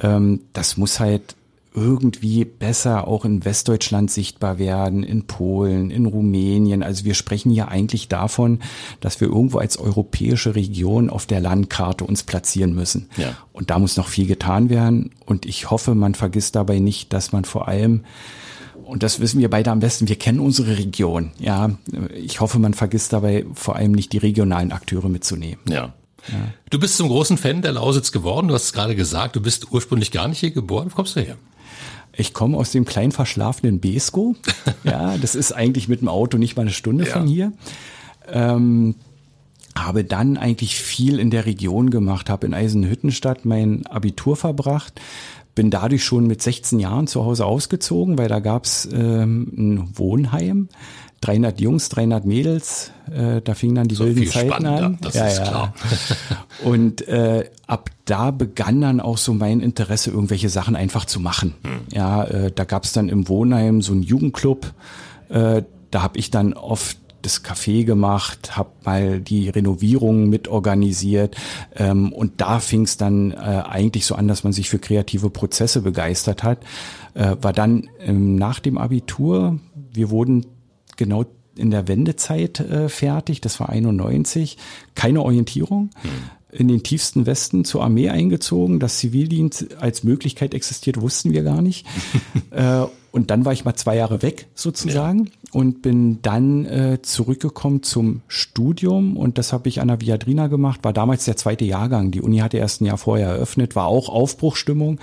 ähm, 0.02 0.42
das 0.54 0.78
muss 0.78 1.00
halt 1.00 1.36
irgendwie 1.74 2.44
besser 2.44 3.08
auch 3.08 3.24
in 3.24 3.46
Westdeutschland 3.46 4.10
sichtbar 4.10 4.58
werden, 4.58 5.04
in 5.04 5.28
Polen, 5.28 5.92
in 5.92 6.08
Rumänien. 6.08 6.82
Also 6.82 7.06
wir 7.06 7.14
sprechen 7.14 7.52
hier 7.52 7.68
eigentlich 7.68 8.08
davon, 8.08 8.62
dass 9.00 9.22
wir 9.22 9.28
irgendwo 9.28 9.60
als 9.60 9.78
europäische 9.78 10.56
Region 10.56 11.12
auf 11.12 11.28
der 11.28 11.40
Landkarte 11.40 12.04
uns 12.04 12.24
platzieren 12.24 12.74
müssen. 12.74 13.10
Ja. 13.16 13.36
Und 13.54 13.70
da 13.70 13.78
muss 13.78 13.96
noch 13.96 14.08
viel 14.08 14.26
getan 14.26 14.72
werden. 14.72 15.12
Und 15.28 15.46
ich 15.46 15.70
hoffe, 15.70 15.94
man 15.94 16.16
vergisst 16.16 16.56
dabei 16.56 16.80
nicht, 16.80 17.14
dass 17.14 17.32
man 17.32 17.46
vor 17.46 17.68
allem 17.68 18.02
und 18.88 19.04
das 19.04 19.20
wissen 19.20 19.42
wir 19.42 19.50
beide 19.50 19.72
am 19.72 19.80
besten, 19.80 20.08
wir 20.08 20.16
kennen 20.16 20.40
unsere 20.40 20.78
Region. 20.78 21.32
Ja, 21.40 21.72
ich 22.16 22.40
hoffe, 22.40 22.58
man 22.58 22.74
vergisst 22.74 23.12
dabei 23.14 23.46
vor 23.54 23.76
allem 23.76 23.92
nicht 23.92 24.14
die 24.14 24.18
regionalen 24.18 24.72
Akteure 24.72 25.10
mitzunehmen. 25.10 25.60
Ja. 25.68 25.94
ja. 26.30 26.36
Du 26.70 26.80
bist 26.80 26.98
zum 26.98 27.10
großen 27.10 27.38
Fan 27.38 27.62
der 27.62 27.74
Lausitz 27.74 28.12
geworden. 28.12 28.48
Du 28.48 28.54
hast 28.54 28.64
es 28.64 28.74
gerade 28.74 28.96
gesagt, 28.96 29.36
du 29.36 29.42
bist 29.42 29.72
ursprünglich 29.72 30.12
gar 30.12 30.28
nicht 30.28 30.40
hier 30.40 30.52
geboren. 30.52 30.88
Wo 30.90 30.96
kommst 30.96 31.18
du 31.18 31.22
her? 31.22 31.36
Ich 32.14 32.34
komme 32.34 32.58
aus 32.58 32.72
dem 32.72 32.86
klein 32.86 33.12
verschlafenen 33.12 33.80
Besko. 33.80 34.36
ja, 34.84 35.18
das 35.18 35.36
ist 35.36 35.52
eigentlich 35.52 35.88
mit 35.88 36.02
dem 36.02 36.08
Auto 36.08 36.38
nicht 36.38 36.56
mal 36.56 36.64
eine 36.64 36.72
Stunde 36.72 37.06
ja. 37.06 37.12
von 37.12 37.28
hier. 37.28 37.52
Ähm, 38.30 38.96
habe 39.76 40.04
dann 40.04 40.38
eigentlich 40.38 40.76
viel 40.76 41.20
in 41.20 41.30
der 41.30 41.46
Region 41.46 41.90
gemacht, 41.90 42.30
habe 42.30 42.48
in 42.48 42.54
Eisenhüttenstadt 42.54 43.46
mein 43.46 43.86
Abitur 43.86 44.36
verbracht, 44.36 45.00
bin 45.58 45.72
dadurch 45.72 46.06
schon 46.06 46.28
mit 46.28 46.40
16 46.40 46.80
Jahren 46.80 47.08
zu 47.08 47.26
Hause 47.26 47.48
ausgezogen, 47.48 48.20
weil 48.20 48.28
da 48.28 48.40
gab's 48.40 48.88
ähm, 48.94 49.52
ein 49.58 49.98
Wohnheim. 49.98 50.70
300 51.22 51.60
Jungs, 51.60 51.90
300 51.90 52.26
Mädels, 52.26 52.92
äh, 53.12 53.42
da 53.42 53.56
fingen 53.56 53.74
dann 53.74 53.88
die 53.88 53.96
so 53.96 54.06
wilden 54.06 54.28
Zeiten 54.28 54.68
an. 54.68 55.00
Das 55.02 55.16
ja, 55.16 55.26
ist 55.26 55.40
ja. 55.40 55.46
klar. 55.46 55.74
Und 56.64 57.08
äh, 57.08 57.50
ab 57.66 57.90
da 58.06 58.30
begann 58.30 58.82
dann 58.82 59.00
auch 59.00 59.18
so 59.18 59.34
mein 59.34 59.60
Interesse, 59.62 60.12
irgendwelche 60.12 60.50
Sachen 60.50 60.76
einfach 60.76 61.06
zu 61.06 61.20
machen. 61.20 61.56
Hm. 61.64 61.80
Ja, 61.92 62.24
äh, 62.26 62.52
da 62.52 62.64
gab's 62.64 62.94
dann 62.94 63.10
im 63.10 63.28
Wohnheim 63.28 63.82
so 63.82 63.94
einen 63.94 64.04
Jugendclub. 64.04 64.72
Äh, 65.30 65.64
da 65.90 66.04
habe 66.04 66.20
ich 66.20 66.30
dann 66.30 66.54
oft 66.54 67.00
das 67.22 67.44
Café 67.44 67.84
gemacht, 67.84 68.58
habe 68.58 68.70
mal 68.84 69.20
die 69.20 69.50
Renovierungen 69.50 70.30
mitorganisiert 70.30 71.36
ähm, 71.76 72.12
und 72.12 72.42
da 72.42 72.60
fing 72.60 72.84
es 72.84 72.98
dann 72.98 73.32
äh, 73.32 73.36
eigentlich 73.36 74.06
so 74.06 74.16
an, 74.16 74.28
dass 74.28 74.44
man 74.44 74.54
sich 74.54 74.70
für 74.70 74.80
kreative 74.80 75.30
Prozesse 75.30 75.82
begeistert 75.82 76.44
hat. 76.44 76.60
Äh, 77.14 77.36
war 77.42 77.54
dann 77.54 77.90
ähm, 78.00 78.36
nach 78.36 78.60
dem 78.60 78.78
Abitur, 78.78 79.60
wir 79.94 80.10
wurden 80.10 80.46
genau 80.96 81.26
in 81.56 81.72
der 81.72 81.88
Wendezeit 81.88 82.60
äh, 82.60 82.88
fertig, 82.88 83.42
das 83.42 83.60
war 83.60 83.70
91, 83.70 84.58
keine 84.96 85.22
Orientierung. 85.22 85.90
Hm 86.02 86.37
in 86.52 86.68
den 86.68 86.84
tiefsten 86.84 87.26
Westen 87.26 87.66
zur 87.66 87.84
Armee 87.84 88.10
eingezogen. 88.10 88.80
Dass 88.80 89.00
Zivildienst 89.00 89.78
als 89.80 90.04
Möglichkeit 90.04 90.54
existiert, 90.54 91.02
wussten 91.02 91.34
wir 91.34 91.44
gar 91.44 91.62
nicht. 91.62 91.86
äh, 92.52 92.86
und 93.12 93.32
dann 93.32 93.46
war 93.46 93.54
ich 93.54 93.66
mal 93.66 93.74
zwei 93.74 93.96
Jahre 93.96 94.22
weg 94.22 94.48
sozusagen 94.54 95.26
ja. 95.26 95.32
und 95.52 95.82
bin 95.82 96.22
dann 96.22 96.66
äh, 96.66 97.02
zurückgekommen 97.02 97.82
zum 97.82 98.22
Studium 98.28 99.18
und 99.18 99.40
das 99.40 99.54
habe 99.54 99.70
ich 99.70 99.82
an 99.82 99.88
der 99.88 100.02
Viadrina 100.02 100.48
gemacht. 100.48 100.82
War 100.84 100.94
damals 100.94 101.26
der 101.26 101.36
zweite 101.36 101.66
Jahrgang. 101.66 102.12
Die 102.12 102.22
Uni 102.22 102.38
hatte 102.40 102.58
erst 102.58 102.82
ein 102.82 102.86
Jahr 102.86 102.98
vorher 102.98 103.30
eröffnet, 103.30 103.76
war 103.76 103.88
auch 103.88 104.10
Aufbruchstimmung. 104.10 105.00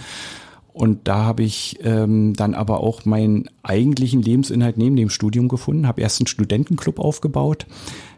Und 0.72 1.06
da 1.06 1.24
habe 1.24 1.44
ich 1.44 1.78
ähm, 1.82 2.34
dann 2.34 2.54
aber 2.54 2.80
auch 2.80 3.04
meinen 3.04 3.48
eigentlichen 3.62 4.22
Lebensinhalt 4.22 4.76
neben 4.76 4.96
dem 4.96 5.08
Studium 5.08 5.48
gefunden, 5.48 5.86
habe 5.86 6.00
erst 6.00 6.20
einen 6.20 6.26
Studentenclub 6.26 6.98
aufgebaut, 6.98 7.66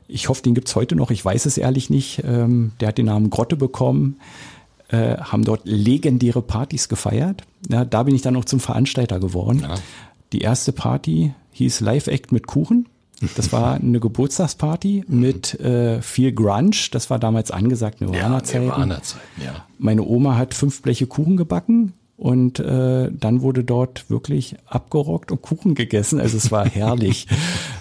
ich 0.08 0.28
hoffe, 0.28 0.42
den 0.42 0.54
gibt's 0.54 0.76
heute 0.76 0.96
noch. 0.96 1.10
Ich 1.10 1.24
weiß 1.24 1.46
es 1.46 1.58
ehrlich 1.58 1.90
nicht. 1.90 2.22
Ähm, 2.24 2.72
der 2.80 2.88
hat 2.88 2.98
den 2.98 3.06
Namen 3.06 3.30
Grotte 3.30 3.56
bekommen. 3.56 4.16
Äh, 4.88 5.16
haben 5.16 5.44
dort 5.44 5.62
legendäre 5.64 6.42
Partys 6.42 6.88
gefeiert. 6.88 7.42
Ja, 7.68 7.84
da 7.84 8.04
bin 8.04 8.14
ich 8.14 8.22
dann 8.22 8.34
noch 8.34 8.44
zum 8.44 8.60
Veranstalter 8.60 9.18
geworden. 9.18 9.60
Ja. 9.62 9.74
Die 10.32 10.40
erste 10.40 10.72
Party 10.72 11.34
hieß 11.52 11.80
Live 11.80 12.06
Act 12.06 12.30
mit 12.30 12.46
Kuchen. 12.46 12.86
Das 13.34 13.52
war 13.52 13.74
eine 13.80 13.98
Geburtstagsparty 13.98 15.04
mit 15.08 15.58
äh, 15.58 16.00
viel 16.02 16.32
Grunge. 16.32 16.76
Das 16.92 17.10
war 17.10 17.18
damals 17.18 17.50
angesagt, 17.50 18.00
Nirvana-Zeiten. 18.00 18.66
Ja, 18.66 18.76
Nirvana 18.76 19.00
ja. 19.44 19.66
Meine 19.78 20.04
Oma 20.04 20.36
hat 20.36 20.54
fünf 20.54 20.82
Bleche 20.82 21.06
Kuchen 21.06 21.36
gebacken 21.36 21.94
und 22.16 22.60
äh, 22.60 23.10
dann 23.12 23.42
wurde 23.42 23.64
dort 23.64 24.08
wirklich 24.08 24.56
abgerockt 24.66 25.32
und 25.32 25.42
Kuchen 25.42 25.74
gegessen. 25.74 26.20
Also 26.20 26.36
es 26.36 26.50
war 26.50 26.66
herrlich. 26.68 27.26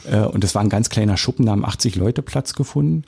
äh, 0.10 0.26
und 0.26 0.44
es 0.44 0.56
war 0.56 0.62
ein 0.62 0.70
ganz 0.70 0.90
kleiner 0.90 1.18
Schuppen, 1.18 1.46
da 1.46 1.52
haben 1.52 1.66
80 1.66 1.96
Leute 1.96 2.22
Platz 2.22 2.54
gefunden. 2.54 3.04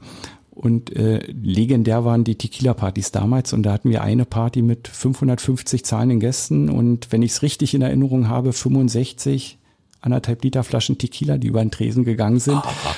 Und 0.51 0.95
äh, 0.95 1.19
legendär 1.31 2.03
waren 2.03 2.23
die 2.23 2.35
Tequila-Partys 2.35 3.11
damals. 3.11 3.53
Und 3.53 3.61
da 3.61 3.73
hatten 3.73 3.91
wir 3.91 4.01
eine 4.01 4.25
Party 4.25 4.63
mit 4.63 4.87
550 4.87 5.85
zahlenden 5.85 6.19
Gästen. 6.19 6.69
Und 6.69 7.11
wenn 7.11 7.21
ich 7.21 7.31
es 7.31 7.41
richtig 7.43 7.75
in 7.75 7.83
Erinnerung 7.83 8.27
habe, 8.27 8.53
65 8.53 9.59
anderthalb 10.01 10.43
Liter 10.43 10.63
Flaschen 10.63 10.97
Tequila, 10.97 11.37
die 11.37 11.47
über 11.47 11.61
den 11.61 11.69
Tresen 11.69 12.05
gegangen 12.05 12.39
sind. 12.39 12.57
Aha. 12.57 12.95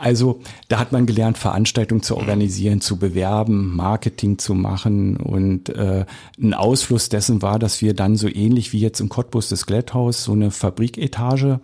Also 0.00 0.40
da 0.68 0.78
hat 0.78 0.92
man 0.92 1.04
gelernt, 1.04 1.36
Veranstaltungen 1.36 2.02
zu 2.02 2.16
organisieren, 2.16 2.80
zu 2.80 2.96
bewerben, 2.96 3.76
Marketing 3.76 4.38
zu 4.38 4.54
machen 4.54 5.18
und 5.18 5.68
äh, 5.68 6.06
ein 6.40 6.54
Ausfluss 6.54 7.10
dessen 7.10 7.42
war, 7.42 7.58
dass 7.58 7.82
wir 7.82 7.92
dann 7.92 8.16
so 8.16 8.26
ähnlich 8.26 8.72
wie 8.72 8.80
jetzt 8.80 9.00
im 9.00 9.10
Cottbus 9.10 9.50
des 9.50 9.66
Glätthaus 9.66 10.24
so 10.24 10.32
eine 10.32 10.50
Fabriketage 10.50 11.60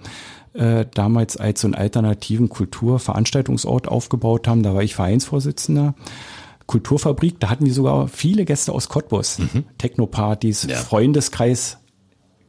äh, 0.56 0.86
damals 0.92 1.36
als 1.36 1.60
so 1.60 1.68
einen 1.68 1.74
alternativen 1.74 2.48
Kulturveranstaltungsort 2.48 3.88
aufgebaut 3.88 4.48
haben. 4.48 4.62
Da 4.62 4.74
war 4.74 4.82
ich 4.82 4.94
Vereinsvorsitzender. 4.94 5.94
Kulturfabrik, 6.66 7.38
da 7.38 7.48
hatten 7.48 7.64
wir 7.64 7.72
sogar 7.72 8.08
viele 8.08 8.44
Gäste 8.44 8.72
aus 8.72 8.88
Cottbus, 8.88 9.38
mhm. 9.38 9.64
Technopartys, 9.78 10.64
ja. 10.64 10.76
Freundeskreis. 10.76 11.78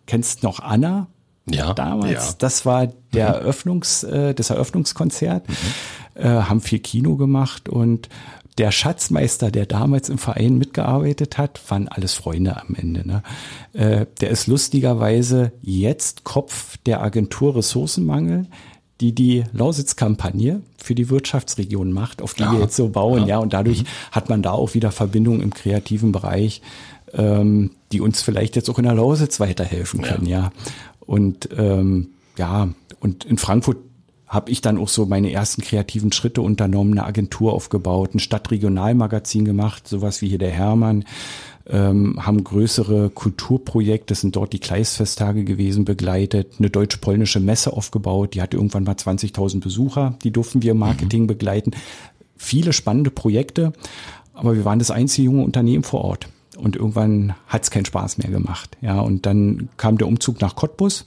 Kennst 0.08 0.42
noch 0.42 0.60
Anna? 0.60 1.08
ja, 1.50 1.74
damals. 1.74 2.12
Ja. 2.12 2.36
Das 2.40 2.66
war 2.66 2.88
der 3.14 3.30
mhm. 3.30 3.36
Eröffnungs, 3.36 4.04
äh, 4.04 4.34
das 4.34 4.50
Eröffnungskonzert. 4.50 5.48
Mhm. 5.48 5.56
Äh, 6.16 6.28
haben 6.28 6.62
viel 6.62 6.80
Kino 6.80 7.16
gemacht 7.16 7.70
und 7.70 8.10
der 8.58 8.72
Schatzmeister, 8.72 9.52
der 9.52 9.66
damals 9.66 10.10
im 10.10 10.18
Verein 10.18 10.58
mitgearbeitet 10.58 11.38
hat, 11.38 11.62
waren 11.70 11.88
alles 11.88 12.14
Freunde 12.14 12.60
am 12.60 12.76
Ende. 12.76 13.08
Ne? 13.08 13.24
Äh, 13.74 14.06
der 14.20 14.30
ist 14.30 14.48
lustigerweise 14.48 15.52
jetzt 15.62 16.24
Kopf 16.24 16.78
der 16.86 17.02
Agentur 17.02 17.56
Ressourcenmangel, 17.56 18.48
die 19.00 19.14
die 19.14 19.44
Lausitz-Kampagne 19.54 20.62
für 20.78 20.96
die 20.96 21.10
Wirtschaftsregion 21.10 21.92
macht, 21.92 22.22
auf 22.22 22.34
die 22.34 22.44
ja. 22.44 22.52
wir 22.52 22.62
jetzt 22.62 22.76
so 22.76 22.90
bauen. 22.90 23.22
Ja, 23.22 23.28
ja 23.28 23.38
und 23.38 23.54
dadurch 23.54 23.84
mhm. 23.84 23.88
hat 24.12 24.30
man 24.30 24.42
da 24.42 24.52
auch 24.52 24.74
wieder 24.74 24.92
Verbindungen 24.92 25.42
im 25.42 25.54
kreativen 25.54 26.12
Bereich, 26.12 26.62
ähm, 27.14 27.72
die 27.92 28.02
uns 28.02 28.22
vielleicht 28.22 28.56
jetzt 28.56 28.70
auch 28.70 28.80
in 28.80 28.86
der 28.86 28.96
Lausitz 28.96 29.40
weiterhelfen 29.40 30.02
können. 30.02 30.26
Ja, 30.26 30.40
ja. 30.40 30.52
Und 31.00 31.50
ähm, 31.56 32.10
ja, 32.38 32.70
und 33.00 33.24
in 33.26 33.38
Frankfurt 33.38 33.78
habe 34.28 34.52
ich 34.52 34.62
dann 34.62 34.78
auch 34.78 34.90
so 34.90 35.06
meine 35.06 35.32
ersten 35.32 35.62
kreativen 35.62 36.12
Schritte 36.12 36.42
unternommen, 36.42 36.94
eine 36.94 37.06
Agentur 37.06 37.54
aufgebaut, 37.54 38.14
ein 38.14 38.20
Stadtregionalmagazin 38.20 39.46
gemacht, 39.46 39.88
sowas 39.88 40.22
wie 40.22 40.28
hier 40.28 40.38
der 40.38 40.52
Hermann, 40.52 41.06
ähm, 41.70 42.26
haben 42.26 42.44
größere 42.44 43.10
Kulturprojekte, 43.10 44.08
das 44.08 44.22
sind 44.22 44.36
dort 44.36 44.54
die 44.54 44.60
Kleistfesttage 44.60 45.44
gewesen, 45.44 45.86
begleitet, 45.86 46.54
eine 46.60 46.70
deutsch-polnische 46.70 47.40
Messe 47.40 47.74
aufgebaut, 47.74 48.34
die 48.34 48.42
hatte 48.42 48.58
irgendwann 48.58 48.84
mal 48.84 48.96
20.000 48.96 49.62
Besucher, 49.62 50.16
die 50.24 50.32
durften 50.32 50.62
wir 50.62 50.72
im 50.72 50.80
Marketing 50.80 51.24
mhm. 51.24 51.28
begleiten. 51.28 51.72
Viele 52.36 52.74
spannende 52.74 53.12
Projekte, 53.12 53.74
aber 54.34 54.56
wir 54.56 54.66
waren 54.66 54.80
das 54.80 54.92
einzige 54.92 55.26
junge 55.26 55.44
Unternehmen 55.44 55.84
vor 55.84 56.04
Ort. 56.04 56.30
Und 56.58 56.76
irgendwann 56.76 57.36
hat 57.48 57.64
es 57.64 57.72
keinen 57.72 57.86
Spaß 57.86 58.18
mehr 58.18 58.32
gemacht. 58.32 58.78
Ja, 58.82 59.00
und 59.00 59.26
dann 59.26 59.70
kam 59.78 59.98
der 59.98 60.08
Umzug 60.08 60.42
nach 60.42 60.56
Cottbus. 60.56 61.06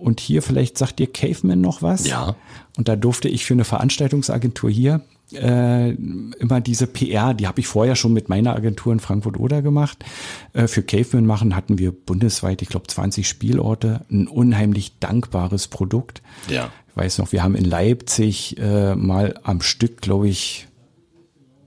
Und 0.00 0.20
hier 0.20 0.42
vielleicht 0.42 0.78
sagt 0.78 0.98
dir 0.98 1.06
Caveman 1.06 1.60
noch 1.60 1.82
was. 1.82 2.06
Ja. 2.06 2.36
Und 2.76 2.88
da 2.88 2.96
durfte 2.96 3.28
ich 3.28 3.44
für 3.44 3.54
eine 3.54 3.64
Veranstaltungsagentur 3.64 4.70
hier 4.70 5.02
äh, 5.32 5.90
immer 5.90 6.60
diese 6.60 6.86
PR, 6.86 7.34
die 7.34 7.46
habe 7.46 7.60
ich 7.60 7.66
vorher 7.66 7.94
schon 7.94 8.12
mit 8.12 8.28
meiner 8.28 8.56
Agentur 8.56 8.92
in 8.92 9.00
Frankfurt-Oder 9.00 9.62
gemacht. 9.62 10.04
Äh, 10.52 10.66
für 10.66 10.82
Caveman 10.82 11.26
machen 11.26 11.54
hatten 11.54 11.78
wir 11.78 11.92
bundesweit, 11.92 12.62
ich 12.62 12.68
glaube, 12.68 12.88
20 12.88 13.28
Spielorte. 13.28 14.04
Ein 14.10 14.26
unheimlich 14.26 14.98
dankbares 14.98 15.68
Produkt. 15.68 16.22
Ja. 16.48 16.72
Ich 16.88 16.96
weiß 16.96 17.18
noch, 17.18 17.30
wir 17.30 17.42
haben 17.42 17.54
in 17.54 17.64
Leipzig 17.64 18.56
äh, 18.58 18.96
mal 18.96 19.38
am 19.44 19.60
Stück, 19.60 20.00
glaube 20.00 20.28
ich, 20.28 20.66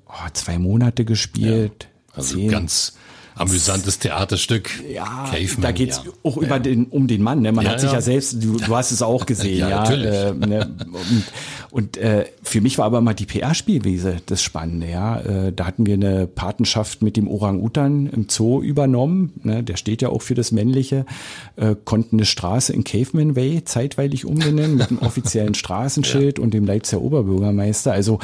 oh, 0.08 0.30
zwei 0.34 0.58
Monate 0.60 1.06
gespielt. 1.06 1.84
Ja 1.84 1.90
also 2.14 2.36
Zehn. 2.38 2.50
ganz 2.50 2.94
amüsantes 3.36 4.00
Theaterstück. 4.00 4.70
Ja, 4.92 5.26
Caveman, 5.32 5.62
da 5.62 5.72
geht's 5.72 6.02
ja. 6.06 6.12
auch 6.24 6.38
über 6.38 6.60
den, 6.60 6.86
um 6.86 7.08
den 7.08 7.22
Mann. 7.22 7.42
Ne? 7.42 7.52
Man 7.52 7.66
ja, 7.66 7.72
hat 7.72 7.80
sich 7.80 7.92
ja, 7.92 8.02
selbst, 8.02 8.44
du, 8.44 8.58
du 8.58 8.76
hast 8.76 8.92
es 8.92 9.02
auch 9.02 9.26
gesehen, 9.28 9.60
ja. 9.60 9.92
ja 9.92 10.30
äh, 10.30 10.34
ne? 10.34 10.76
und, 11.74 11.98
äh, 11.98 12.26
für 12.44 12.62
mich 12.62 12.78
war 12.78 12.86
aber 12.86 13.00
immer 13.00 13.16
die 13.16 13.26
PR-Spielwiese 13.26 14.18
das 14.28 14.44
Spannende. 14.44 14.88
Ja, 14.92 15.20
äh, 15.22 15.52
da 15.52 15.66
hatten 15.66 15.88
wir 15.88 15.96
eine 15.96 16.28
Patenschaft 16.28 17.02
mit 17.02 17.18
dem 17.18 17.28
Orang-Utan 17.28 18.06
im 18.06 18.30
Zoo 18.30 18.62
übernommen. 18.62 19.34
Ne? 19.42 19.64
Der 19.64 19.76
steht 19.76 20.04
ja 20.04 20.10
auch 20.10 20.22
für 20.22 20.36
das 20.36 20.52
Männliche. 20.52 21.08
Äh, 21.56 21.76
konnten 21.84 22.18
eine 22.18 22.26
Straße 22.26 22.74
in 22.74 22.84
Caveman 22.84 23.36
Way 23.36 23.64
zeitweilig 23.64 24.26
umbenennen 24.26 24.78
mit 24.78 24.92
einem 24.92 25.00
offiziellen 25.00 25.56
Straßenschild 25.56 26.38
ja. 26.38 26.44
und 26.44 26.54
dem 26.54 26.68
Leipziger 26.68 27.02
Oberbürgermeister. 27.02 27.92
Also 27.92 28.20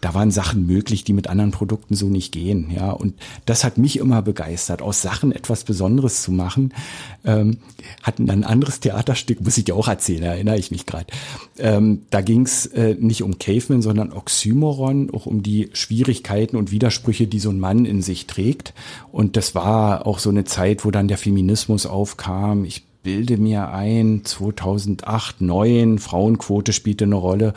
da 0.00 0.14
waren 0.14 0.30
Sachen 0.30 0.64
möglich, 0.64 1.04
die 1.04 1.12
mit 1.12 1.26
anderen 1.26 1.50
Produkten 1.50 1.96
so 1.96 2.06
nicht 2.06 2.32
gehen. 2.32 2.70
Ja, 2.74 2.90
und 2.90 3.16
das 3.44 3.64
hat 3.64 3.76
mich 3.76 3.98
immer 3.98 4.22
begeistert, 4.22 4.80
aus 4.80 5.02
Sachen 5.02 5.30
etwas 5.30 5.64
Besonderes 5.64 6.22
zu 6.22 6.32
machen. 6.32 6.72
Ähm, 7.26 7.58
hatten 8.02 8.24
dann 8.24 8.44
ein 8.44 8.50
anderes 8.50 8.80
Theaterstück, 8.80 9.42
muss 9.42 9.58
ich 9.58 9.64
dir 9.64 9.76
auch 9.76 9.88
erzählen, 9.88 10.22
erinnere 10.22 10.56
ich 10.56 10.70
mich 10.70 10.86
gerade. 10.86 11.08
Ähm, 11.58 12.06
da 12.08 12.22
ging's 12.22 12.64
äh, 12.64 12.93
nicht 12.98 13.22
um 13.22 13.38
Caveman, 13.38 13.82
sondern 13.82 14.12
Oxymoron, 14.12 15.10
auch 15.12 15.26
um 15.26 15.42
die 15.42 15.70
Schwierigkeiten 15.72 16.56
und 16.56 16.70
Widersprüche, 16.70 17.26
die 17.26 17.38
so 17.38 17.50
ein 17.50 17.60
Mann 17.60 17.84
in 17.84 18.02
sich 18.02 18.26
trägt. 18.26 18.74
Und 19.12 19.36
das 19.36 19.54
war 19.54 20.06
auch 20.06 20.18
so 20.18 20.30
eine 20.30 20.44
Zeit, 20.44 20.84
wo 20.84 20.90
dann 20.90 21.08
der 21.08 21.18
Feminismus 21.18 21.86
aufkam. 21.86 22.64
Ich 22.64 22.84
bilde 23.02 23.36
mir 23.36 23.68
ein, 23.70 24.24
2008, 24.24 25.38
2009, 25.38 25.98
Frauenquote 25.98 26.72
spielte 26.72 27.04
eine 27.04 27.14
Rolle. 27.16 27.54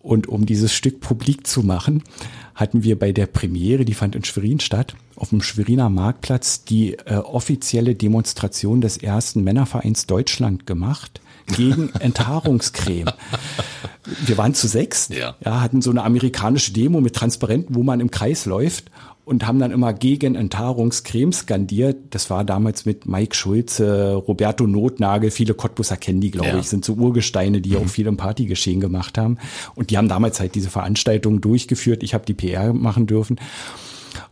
Und 0.00 0.28
um 0.28 0.46
dieses 0.46 0.72
Stück 0.72 1.00
publik 1.00 1.46
zu 1.46 1.62
machen, 1.62 2.02
hatten 2.54 2.82
wir 2.82 2.98
bei 2.98 3.12
der 3.12 3.26
Premiere, 3.26 3.84
die 3.84 3.94
fand 3.94 4.16
in 4.16 4.24
Schwerin 4.24 4.60
statt, 4.60 4.94
auf 5.16 5.30
dem 5.30 5.42
Schweriner 5.42 5.90
Marktplatz 5.90 6.64
die 6.64 6.94
äh, 6.94 7.16
offizielle 7.16 7.94
Demonstration 7.94 8.80
des 8.80 8.96
ersten 8.96 9.44
Männervereins 9.44 10.06
Deutschland 10.06 10.66
gemacht 10.66 11.20
gegen 11.56 11.90
Enthaarungscreme. 12.00 13.10
Wir 14.24 14.38
waren 14.38 14.54
zu 14.54 14.68
sechs, 14.68 15.08
ja. 15.08 15.36
ja, 15.44 15.60
hatten 15.60 15.82
so 15.82 15.90
eine 15.90 16.02
amerikanische 16.02 16.72
Demo 16.72 17.00
mit 17.00 17.14
Transparenten, 17.14 17.74
wo 17.74 17.82
man 17.82 18.00
im 18.00 18.10
Kreis 18.10 18.46
läuft 18.46 18.90
und 19.28 19.46
haben 19.46 19.58
dann 19.58 19.72
immer 19.72 19.92
gegen 19.92 20.36
Enthaarungscreme 20.36 21.32
skandiert. 21.32 21.96
Das 22.10 22.30
war 22.30 22.44
damals 22.44 22.86
mit 22.86 23.04
Mike 23.04 23.36
Schulze, 23.36 24.14
Roberto 24.14 24.66
Notnagel, 24.66 25.30
viele 25.30 25.52
Cottbusser 25.52 25.98
kennen 25.98 26.22
die, 26.22 26.30
glaube 26.30 26.48
ja. 26.48 26.58
ich, 26.58 26.70
sind 26.70 26.82
so 26.82 26.94
Urgesteine, 26.94 27.60
die 27.60 27.72
mhm. 27.72 27.76
auch 27.76 27.88
viel 27.88 28.06
im 28.06 28.16
Partygeschehen 28.16 28.80
gemacht 28.80 29.18
haben. 29.18 29.36
Und 29.74 29.90
die 29.90 29.98
haben 29.98 30.08
damals 30.08 30.40
halt 30.40 30.54
diese 30.54 30.70
Veranstaltung 30.70 31.42
durchgeführt. 31.42 32.02
Ich 32.02 32.14
habe 32.14 32.24
die 32.24 32.32
PR 32.32 32.72
machen 32.72 33.06
dürfen. 33.06 33.36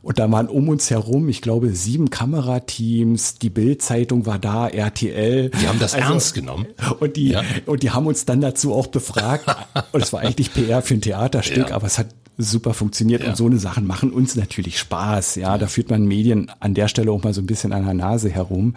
Und 0.03 0.19
da 0.19 0.31
waren 0.31 0.49
um 0.49 0.69
uns 0.69 0.91
herum, 0.91 1.29
ich 1.29 1.43
glaube, 1.43 1.71
sieben 1.71 2.11
Kamerateams, 2.11 3.37
die 3.37 3.51
Bildzeitung 3.51 4.27
war 4.27 4.39
da, 4.39 4.69
RTL. 4.69 5.51
Die 5.51 5.69
haben 5.69 5.79
das 5.79 5.95
also, 5.95 6.13
ernst 6.13 6.35
genommen. 6.35 6.67
Und 7.01 7.17
die, 7.17 7.31
ja. 7.31 7.43
und 7.67 7.83
die 7.83 7.91
haben 7.91 8.07
uns 8.07 8.25
dann 8.25 8.41
dazu 8.41 8.73
auch 8.75 8.87
befragt. 8.89 9.45
und 9.93 10.03
es 10.03 10.13
war 10.13 10.21
eigentlich 10.21 10.53
PR 10.53 10.83
für 10.83 10.95
ein 10.95 11.01
Theaterstück, 11.01 11.71
ja. 11.71 11.75
aber 11.75 11.87
es 11.87 11.99
hat 11.99 12.09
super 12.39 12.75
funktioniert 12.75 13.23
ja. 13.23 13.31
und 13.31 13.37
so 13.37 13.47
eine 13.47 13.59
Sachen 13.59 13.87
machen 13.87 14.11
uns 14.11 14.37
natürlich 14.37 14.79
Spaß. 14.79 15.37
Ja, 15.37 15.57
da 15.59 15.67
führt 15.67 15.91
man 15.91 16.05
Medien 16.07 16.51
an 16.61 16.75
der 16.75 16.89
Stelle 16.89 17.11
auch 17.11 17.23
mal 17.23 17.33
so 17.33 17.41
ein 17.41 17.47
bisschen 17.47 17.73
an 17.73 17.85
der 17.85 17.95
Nase 17.95 18.29
herum. 18.29 18.75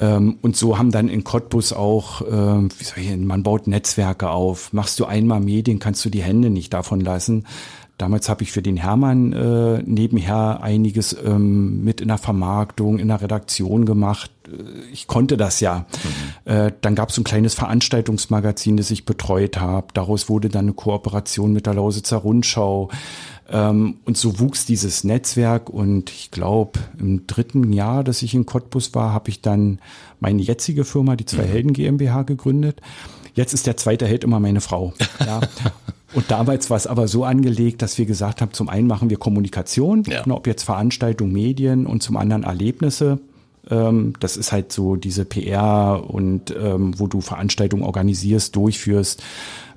Ähm, 0.00 0.38
und 0.42 0.56
so 0.56 0.78
haben 0.78 0.90
dann 0.90 1.08
in 1.08 1.24
Cottbus 1.24 1.72
auch, 1.72 2.22
ähm, 2.22 2.68
wie 2.78 2.84
soll 2.84 2.98
ich, 2.98 3.16
man 3.16 3.42
baut 3.42 3.66
Netzwerke 3.66 4.30
auf. 4.30 4.72
Machst 4.72 4.98
du 4.98 5.04
einmal 5.04 5.40
Medien, 5.40 5.78
kannst 5.78 6.04
du 6.04 6.10
die 6.10 6.22
Hände 6.22 6.50
nicht 6.50 6.72
davon 6.72 7.00
lassen. 7.00 7.46
Damals 8.02 8.28
habe 8.28 8.42
ich 8.42 8.50
für 8.50 8.62
den 8.62 8.76
Hermann 8.76 9.32
äh, 9.32 9.80
nebenher 9.86 10.60
einiges 10.60 11.16
ähm, 11.24 11.84
mit 11.84 12.00
in 12.00 12.08
der 12.08 12.18
Vermarktung, 12.18 12.98
in 12.98 13.06
der 13.06 13.22
Redaktion 13.22 13.86
gemacht. 13.86 14.28
Äh, 14.48 14.90
ich 14.92 15.06
konnte 15.06 15.36
das 15.36 15.60
ja. 15.60 15.86
Mhm. 16.44 16.52
Äh, 16.52 16.72
dann 16.80 16.96
gab 16.96 17.10
es 17.10 17.18
ein 17.18 17.22
kleines 17.22 17.54
Veranstaltungsmagazin, 17.54 18.76
das 18.76 18.90
ich 18.90 19.04
betreut 19.04 19.60
habe. 19.60 19.86
Daraus 19.94 20.28
wurde 20.28 20.48
dann 20.48 20.64
eine 20.64 20.72
Kooperation 20.72 21.52
mit 21.52 21.66
der 21.66 21.74
Lausitzer 21.74 22.16
Rundschau. 22.16 22.88
Ähm, 23.48 23.98
und 24.04 24.16
so 24.16 24.40
wuchs 24.40 24.66
dieses 24.66 25.04
Netzwerk. 25.04 25.70
Und 25.70 26.10
ich 26.10 26.32
glaube, 26.32 26.80
im 26.98 27.28
dritten 27.28 27.72
Jahr, 27.72 28.02
dass 28.02 28.22
ich 28.22 28.34
in 28.34 28.46
Cottbus 28.46 28.96
war, 28.96 29.12
habe 29.12 29.30
ich 29.30 29.42
dann 29.42 29.78
meine 30.18 30.42
jetzige 30.42 30.84
Firma, 30.84 31.14
die 31.14 31.26
Zwei 31.26 31.44
mhm. 31.44 31.50
Helden 31.50 31.72
GmbH, 31.72 32.22
gegründet. 32.22 32.80
Jetzt 33.34 33.54
ist 33.54 33.68
der 33.68 33.76
zweite 33.76 34.08
Held 34.08 34.24
immer 34.24 34.40
meine 34.40 34.60
Frau. 34.60 34.92
Ja. 35.24 35.40
Und 36.12 36.30
damals 36.30 36.70
war 36.70 36.76
es 36.76 36.86
aber 36.86 37.08
so 37.08 37.24
angelegt, 37.24 37.82
dass 37.82 37.98
wir 37.98 38.06
gesagt 38.06 38.40
haben, 38.40 38.52
zum 38.52 38.68
einen 38.68 38.86
machen 38.86 39.10
wir 39.10 39.16
Kommunikation, 39.16 40.02
ja. 40.06 40.22
Ne, 40.26 40.34
ob 40.34 40.46
jetzt 40.46 40.64
Veranstaltungen, 40.64 41.32
Medien 41.32 41.86
und 41.86 42.02
zum 42.02 42.16
anderen 42.16 42.44
Erlebnisse. 42.44 43.18
Ähm, 43.70 44.14
das 44.20 44.36
ist 44.36 44.52
halt 44.52 44.72
so 44.72 44.96
diese 44.96 45.24
PR 45.24 46.02
und 46.06 46.54
ähm, 46.56 46.98
wo 46.98 47.06
du 47.06 47.20
Veranstaltungen 47.20 47.82
organisierst, 47.82 48.54
durchführst. 48.56 49.22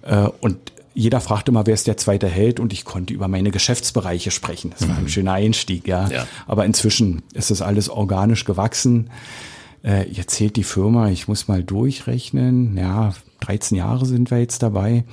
Äh, 0.02 0.28
und 0.42 0.58
jeder 0.94 1.20
fragte 1.20 1.52
immer, 1.52 1.68
wer 1.68 1.74
ist 1.74 1.88
der 1.88 1.98
zweite 1.98 2.28
Held 2.28 2.60
und 2.60 2.72
ich 2.72 2.86
konnte 2.86 3.14
über 3.14 3.28
meine 3.28 3.52
Geschäftsbereiche 3.52 4.32
sprechen. 4.32 4.72
Das 4.72 4.88
war 4.88 4.96
ein 4.98 5.04
mhm. 5.04 5.10
schöner 5.10 5.34
Einstieg, 5.34 5.88
ja. 5.88 6.08
ja. 6.08 6.26
Aber 6.48 6.66
inzwischen 6.66 7.22
ist 7.34 7.52
das 7.52 7.62
alles 7.62 7.90
organisch 7.90 8.46
gewachsen. 8.46 9.10
Äh, 9.84 10.10
jetzt 10.10 10.36
zählt 10.36 10.56
die 10.56 10.64
Firma, 10.64 11.10
ich 11.10 11.28
muss 11.28 11.48
mal 11.48 11.64
durchrechnen, 11.64 12.78
ja, 12.78 13.14
13 13.42 13.78
Jahre 13.78 14.06
sind 14.06 14.32
wir 14.32 14.40
jetzt 14.40 14.64
dabei 14.64 15.04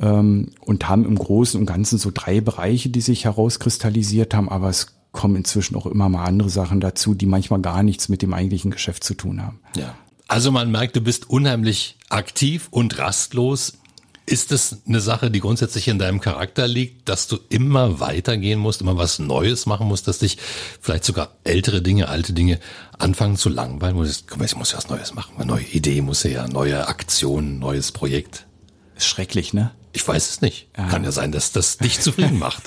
ähm, 0.00 0.50
und 0.60 0.88
haben 0.88 1.04
im 1.04 1.16
Großen 1.16 1.58
und 1.58 1.66
Ganzen 1.66 1.98
so 1.98 2.10
drei 2.12 2.40
Bereiche, 2.40 2.88
die 2.88 3.00
sich 3.00 3.24
herauskristallisiert 3.24 4.34
haben, 4.34 4.48
aber 4.48 4.68
es 4.68 4.96
kommen 5.12 5.36
inzwischen 5.36 5.76
auch 5.76 5.86
immer 5.86 6.08
mal 6.08 6.24
andere 6.24 6.50
Sachen 6.50 6.80
dazu, 6.80 7.14
die 7.14 7.26
manchmal 7.26 7.60
gar 7.60 7.82
nichts 7.82 8.08
mit 8.08 8.22
dem 8.22 8.34
eigentlichen 8.34 8.70
Geschäft 8.70 9.02
zu 9.02 9.14
tun 9.14 9.42
haben. 9.42 9.60
Ja. 9.76 9.94
Also 10.28 10.50
man 10.50 10.70
merkt, 10.70 10.96
du 10.96 11.00
bist 11.00 11.30
unheimlich 11.30 11.96
aktiv 12.08 12.68
und 12.70 12.98
rastlos. 12.98 13.74
Ist 14.28 14.50
es 14.50 14.78
eine 14.86 15.00
Sache, 15.00 15.30
die 15.30 15.38
grundsätzlich 15.38 15.86
in 15.86 16.00
deinem 16.00 16.20
Charakter 16.20 16.66
liegt, 16.66 17.08
dass 17.08 17.28
du 17.28 17.38
immer 17.48 18.00
weitergehen 18.00 18.58
musst, 18.58 18.80
immer 18.80 18.96
was 18.96 19.20
Neues 19.20 19.66
machen 19.66 19.86
musst, 19.86 20.08
dass 20.08 20.18
dich 20.18 20.36
vielleicht 20.80 21.04
sogar 21.04 21.36
ältere 21.44 21.80
Dinge, 21.80 22.08
alte 22.08 22.32
Dinge 22.32 22.58
anfangen 22.98 23.36
zu 23.36 23.48
langweilen? 23.48 23.96
Guck 24.26 24.38
mal, 24.38 24.44
ich 24.44 24.56
muss 24.56 24.72
ja 24.72 24.78
was 24.78 24.88
Neues 24.88 25.14
machen, 25.14 25.36
eine 25.36 25.46
neue 25.46 25.64
Idee 25.64 26.02
muss 26.02 26.24
ja, 26.24 26.48
neue 26.48 26.88
Aktion, 26.88 27.60
neues 27.60 27.92
Projekt. 27.92 28.46
Ist 28.96 29.06
schrecklich, 29.06 29.54
ne? 29.54 29.70
Ich 29.96 30.06
weiß 30.06 30.28
es 30.28 30.42
nicht. 30.42 30.68
Ja. 30.76 30.88
Kann 30.88 31.04
ja 31.04 31.10
sein, 31.10 31.32
dass 31.32 31.52
das 31.52 31.78
dich 31.78 32.00
zufrieden 32.00 32.38
macht. 32.38 32.64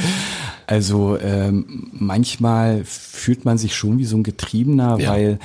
also 0.68 1.18
ähm, 1.18 1.90
manchmal 1.92 2.84
fühlt 2.84 3.44
man 3.44 3.58
sich 3.58 3.74
schon 3.74 3.98
wie 3.98 4.04
so 4.04 4.16
ein 4.16 4.22
Getriebener, 4.22 4.96
ja. 5.00 5.10
weil 5.10 5.40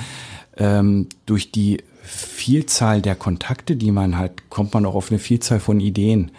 ähm, 0.56 1.08
durch 1.26 1.50
die 1.50 1.82
Vielzahl 2.04 3.02
der 3.02 3.16
Kontakte, 3.16 3.74
die 3.74 3.90
man 3.90 4.16
hat, 4.16 4.48
kommt 4.48 4.72
man 4.74 4.86
auch 4.86 4.94
auf 4.94 5.10
eine 5.10 5.18
Vielzahl 5.18 5.58
von 5.58 5.80
Ideen. 5.80 6.30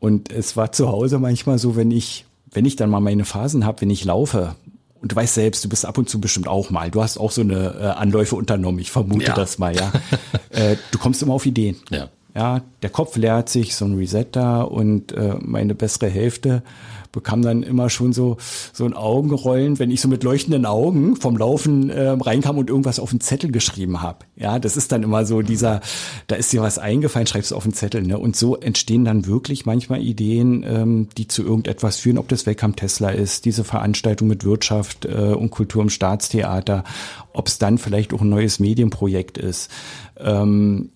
Und 0.00 0.32
es 0.32 0.56
war 0.56 0.72
zu 0.72 0.88
Hause 0.88 1.20
manchmal 1.20 1.60
so, 1.60 1.76
wenn 1.76 1.92
ich, 1.92 2.24
wenn 2.50 2.64
ich 2.64 2.74
dann 2.74 2.90
mal 2.90 2.98
meine 2.98 3.24
Phasen 3.24 3.64
habe, 3.64 3.82
wenn 3.82 3.90
ich 3.90 4.04
laufe, 4.04 4.56
und 5.00 5.12
du 5.12 5.16
weißt 5.16 5.34
selbst, 5.34 5.64
du 5.64 5.68
bist 5.68 5.86
ab 5.86 5.96
und 5.96 6.08
zu 6.08 6.20
bestimmt 6.20 6.48
auch 6.48 6.70
mal. 6.70 6.90
Du 6.90 7.02
hast 7.02 7.18
auch 7.18 7.30
so 7.30 7.42
eine 7.42 7.76
äh, 7.78 7.84
Anläufe 7.84 8.34
unternommen, 8.34 8.80
ich 8.80 8.90
vermute 8.90 9.26
ja. 9.26 9.34
das 9.34 9.58
mal, 9.58 9.76
ja. 9.76 9.92
äh, 10.50 10.76
du 10.90 10.98
kommst 10.98 11.22
immer 11.22 11.34
auf 11.34 11.46
Ideen. 11.46 11.76
Ja. 11.90 12.08
Ja, 12.36 12.60
der 12.82 12.90
Kopf 12.90 13.16
leert 13.16 13.48
sich, 13.48 13.74
so 13.74 13.86
ein 13.86 13.94
Reset 13.94 14.26
da 14.30 14.60
und 14.60 15.12
äh, 15.12 15.36
meine 15.40 15.74
bessere 15.74 16.10
Hälfte 16.10 16.62
bekam 17.10 17.40
dann 17.40 17.62
immer 17.62 17.88
schon 17.88 18.12
so 18.12 18.36
so 18.74 18.84
ein 18.84 18.92
Augenrollen, 18.92 19.78
wenn 19.78 19.90
ich 19.90 20.02
so 20.02 20.08
mit 20.08 20.22
leuchtenden 20.22 20.66
Augen 20.66 21.16
vom 21.16 21.38
Laufen 21.38 21.88
äh, 21.88 22.10
reinkam 22.10 22.58
und 22.58 22.68
irgendwas 22.68 23.00
auf 23.00 23.08
den 23.08 23.20
Zettel 23.20 23.50
geschrieben 23.50 24.02
habe. 24.02 24.26
Ja, 24.36 24.58
das 24.58 24.76
ist 24.76 24.92
dann 24.92 25.02
immer 25.02 25.24
so 25.24 25.40
dieser, 25.40 25.80
da 26.26 26.36
ist 26.36 26.52
dir 26.52 26.60
was 26.60 26.78
eingefallen, 26.78 27.26
schreibst 27.26 27.52
du 27.52 27.56
auf 27.56 27.62
den 27.62 27.72
Zettel. 27.72 28.02
Ne? 28.02 28.18
Und 28.18 28.36
so 28.36 28.54
entstehen 28.54 29.06
dann 29.06 29.24
wirklich 29.24 29.64
manchmal 29.64 30.02
Ideen, 30.02 30.62
ähm, 30.68 31.08
die 31.16 31.28
zu 31.28 31.42
irgendetwas 31.42 31.96
führen, 31.96 32.18
ob 32.18 32.28
das 32.28 32.46
am 32.46 32.76
Tesla 32.76 33.08
ist, 33.08 33.46
diese 33.46 33.64
Veranstaltung 33.64 34.28
mit 34.28 34.44
Wirtschaft 34.44 35.06
äh, 35.06 35.32
und 35.32 35.50
Kultur 35.50 35.80
im 35.80 35.90
Staatstheater, 35.90 36.84
ob 37.32 37.48
es 37.48 37.56
dann 37.56 37.78
vielleicht 37.78 38.12
auch 38.12 38.20
ein 38.20 38.28
neues 38.28 38.60
Medienprojekt 38.60 39.38
ist. 39.38 39.70
Ähm, 40.18 40.90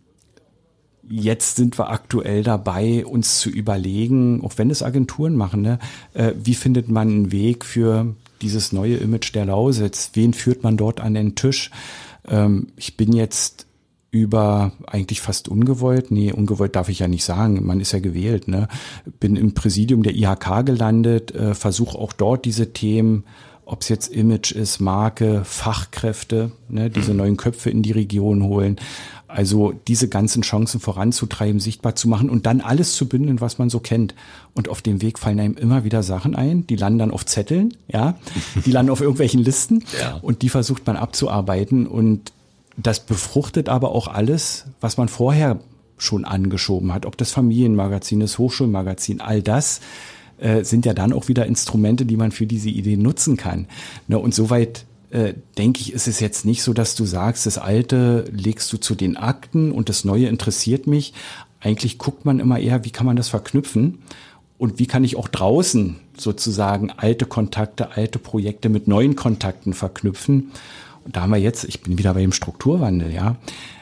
jetzt 1.10 1.56
sind 1.56 1.78
wir 1.78 1.90
aktuell 1.90 2.42
dabei, 2.42 3.04
uns 3.04 3.40
zu 3.40 3.50
überlegen, 3.50 4.42
auch 4.44 4.52
wenn 4.56 4.70
es 4.70 4.82
Agenturen 4.82 5.34
machen, 5.34 5.62
ne, 5.62 5.78
äh, 6.14 6.32
wie 6.42 6.54
findet 6.54 6.88
man 6.88 7.08
einen 7.08 7.32
Weg 7.32 7.64
für 7.64 8.14
dieses 8.40 8.72
neue 8.72 8.96
Image 8.96 9.34
der 9.34 9.46
Lausitz? 9.46 10.10
Wen 10.14 10.32
führt 10.32 10.62
man 10.62 10.76
dort 10.76 11.00
an 11.00 11.14
den 11.14 11.34
Tisch? 11.34 11.70
Ähm, 12.28 12.68
ich 12.76 12.96
bin 12.96 13.12
jetzt 13.12 13.66
über 14.12 14.72
eigentlich 14.86 15.20
fast 15.20 15.48
ungewollt, 15.48 16.10
nee, 16.10 16.32
ungewollt 16.32 16.74
darf 16.74 16.88
ich 16.88 17.00
ja 17.00 17.08
nicht 17.08 17.24
sagen, 17.24 17.64
man 17.64 17.80
ist 17.80 17.92
ja 17.92 18.00
gewählt, 18.00 18.48
ne? 18.48 18.66
Bin 19.20 19.36
im 19.36 19.54
Präsidium 19.54 20.02
der 20.02 20.16
IHK 20.16 20.64
gelandet, 20.66 21.32
äh, 21.32 21.54
versuche 21.54 21.96
auch 21.96 22.12
dort 22.12 22.44
diese 22.44 22.72
Themen 22.72 23.24
ob 23.70 23.82
es 23.82 23.88
jetzt 23.88 24.08
Image 24.08 24.50
ist, 24.50 24.80
Marke, 24.80 25.42
Fachkräfte, 25.44 26.50
ne, 26.68 26.90
diese 26.90 27.12
mhm. 27.12 27.18
neuen 27.18 27.36
Köpfe 27.36 27.70
in 27.70 27.84
die 27.84 27.92
Region 27.92 28.42
holen. 28.42 28.80
Also 29.32 29.72
diese 29.86 30.08
ganzen 30.08 30.42
Chancen 30.42 30.80
voranzutreiben, 30.80 31.60
sichtbar 31.60 31.94
zu 31.94 32.08
machen 32.08 32.28
und 32.28 32.46
dann 32.46 32.60
alles 32.60 32.94
zu 32.94 33.08
bündeln, 33.08 33.40
was 33.40 33.58
man 33.58 33.70
so 33.70 33.80
kennt. 33.80 34.14
Und 34.54 34.68
auf 34.68 34.82
dem 34.82 35.02
Weg 35.02 35.18
fallen 35.18 35.40
einem 35.40 35.56
immer 35.56 35.84
wieder 35.84 36.02
Sachen 36.02 36.34
ein, 36.34 36.66
die 36.66 36.76
landen 36.76 36.98
dann 36.98 37.10
auf 37.10 37.24
Zetteln, 37.26 37.74
ja, 37.88 38.16
die 38.64 38.72
landen 38.72 38.90
auf 38.90 39.00
irgendwelchen 39.00 39.40
Listen 39.40 39.84
ja. 40.00 40.16
und 40.22 40.42
die 40.42 40.48
versucht 40.48 40.86
man 40.86 40.96
abzuarbeiten 40.96 41.86
und 41.86 42.32
das 42.76 43.00
befruchtet 43.00 43.68
aber 43.68 43.92
auch 43.92 44.08
alles, 44.08 44.66
was 44.80 44.96
man 44.96 45.08
vorher 45.08 45.60
schon 45.98 46.24
angeschoben 46.24 46.94
hat, 46.94 47.06
ob 47.06 47.16
das 47.16 47.30
Familienmagazin, 47.30 48.20
das 48.20 48.38
Hochschulmagazin, 48.38 49.20
all 49.20 49.42
das 49.42 49.80
äh, 50.38 50.64
sind 50.64 50.86
ja 50.86 50.94
dann 50.94 51.12
auch 51.12 51.28
wieder 51.28 51.46
Instrumente, 51.46 52.06
die 52.06 52.16
man 52.16 52.32
für 52.32 52.46
diese 52.46 52.70
Idee 52.70 52.96
nutzen 52.96 53.36
kann. 53.36 53.66
Ne, 54.08 54.18
und 54.18 54.34
soweit 54.34 54.86
äh, 55.10 55.34
denke 55.58 55.80
ich, 55.80 55.92
ist 55.92 56.08
es 56.08 56.20
jetzt 56.20 56.44
nicht 56.44 56.62
so, 56.62 56.72
dass 56.72 56.94
du 56.94 57.04
sagst, 57.04 57.46
das 57.46 57.58
Alte 57.58 58.24
legst 58.32 58.72
du 58.72 58.76
zu 58.76 58.94
den 58.94 59.16
Akten 59.16 59.72
und 59.72 59.88
das 59.88 60.04
Neue 60.04 60.26
interessiert 60.26 60.86
mich. 60.86 61.12
Eigentlich 61.60 61.98
guckt 61.98 62.24
man 62.24 62.40
immer 62.40 62.58
eher, 62.58 62.84
wie 62.84 62.90
kann 62.90 63.06
man 63.06 63.16
das 63.16 63.28
verknüpfen 63.28 63.98
und 64.56 64.78
wie 64.78 64.86
kann 64.86 65.04
ich 65.04 65.16
auch 65.16 65.28
draußen 65.28 65.96
sozusagen 66.16 66.90
alte 66.90 67.26
Kontakte, 67.26 67.96
alte 67.96 68.18
Projekte 68.18 68.68
mit 68.68 68.88
neuen 68.88 69.16
Kontakten 69.16 69.72
verknüpfen. 69.74 70.52
Und 71.04 71.16
da 71.16 71.22
haben 71.22 71.30
wir 71.30 71.38
jetzt, 71.38 71.64
ich 71.64 71.82
bin 71.82 71.98
wieder 71.98 72.14
bei 72.14 72.20
dem 72.20 72.32
Strukturwandel, 72.32 73.12
ja. 73.12 73.36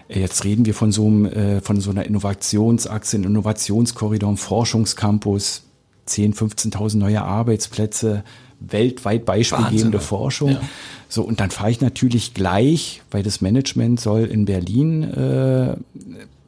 Jetzt 0.09 0.45
reden 0.45 0.65
wir 0.65 0.73
von 0.73 0.91
so, 0.91 1.07
einem, 1.07 1.27
äh, 1.27 1.61
von 1.61 1.81
so 1.81 1.91
einer 1.91 2.07
Innovationsachse, 2.07 3.19
Innovationskorridor, 3.19 4.37
Forschungscampus, 4.39 5.65
10, 6.07 6.33
15.000 6.33 6.97
neue 6.97 7.23
Arbeitsplätze, 7.23 8.25
weltweit 8.61 9.25
beispielgebende 9.25 10.01
Forschung. 10.01 10.53
Ja. 10.53 10.61
So, 11.09 11.23
und 11.23 11.41
dann 11.41 11.51
fahre 11.51 11.71
ich 11.71 11.81
natürlich 11.81 12.35
gleich, 12.35 13.03
weil 13.11 13.23
das 13.23 13.41
Management 13.41 14.01
soll 14.01 14.25
in 14.25 14.45
Berlin 14.45 15.05
äh, 15.05 15.77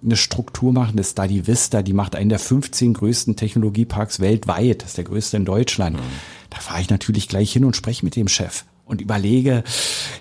eine 0.03 0.17
Struktur 0.17 0.73
machen, 0.73 0.97
das 0.97 1.11
Study 1.11 1.47
Vista, 1.47 1.83
die 1.83 1.93
macht 1.93 2.17
einen 2.17 2.31
der 2.31 2.39
15 2.39 2.95
größten 2.95 3.37
Technologieparks 3.37 4.21
weltweit, 4.21 4.83
das 4.83 4.91
ist 4.91 4.97
der 4.99 5.05
größte 5.05 5.37
in 5.37 5.45
Deutschland. 5.45 5.97
Mhm. 5.97 6.03
Da 6.51 6.59
fahre 6.59 6.81
ich 6.81 6.91
natürlich 6.91 7.29
gleich 7.29 7.53
hin 7.53 7.65
und 7.65 7.77
spreche 7.77 8.05
mit 8.05 8.17
dem 8.17 8.29
Chef 8.29 8.65
und 8.87 9.01
überlege, 9.01 9.63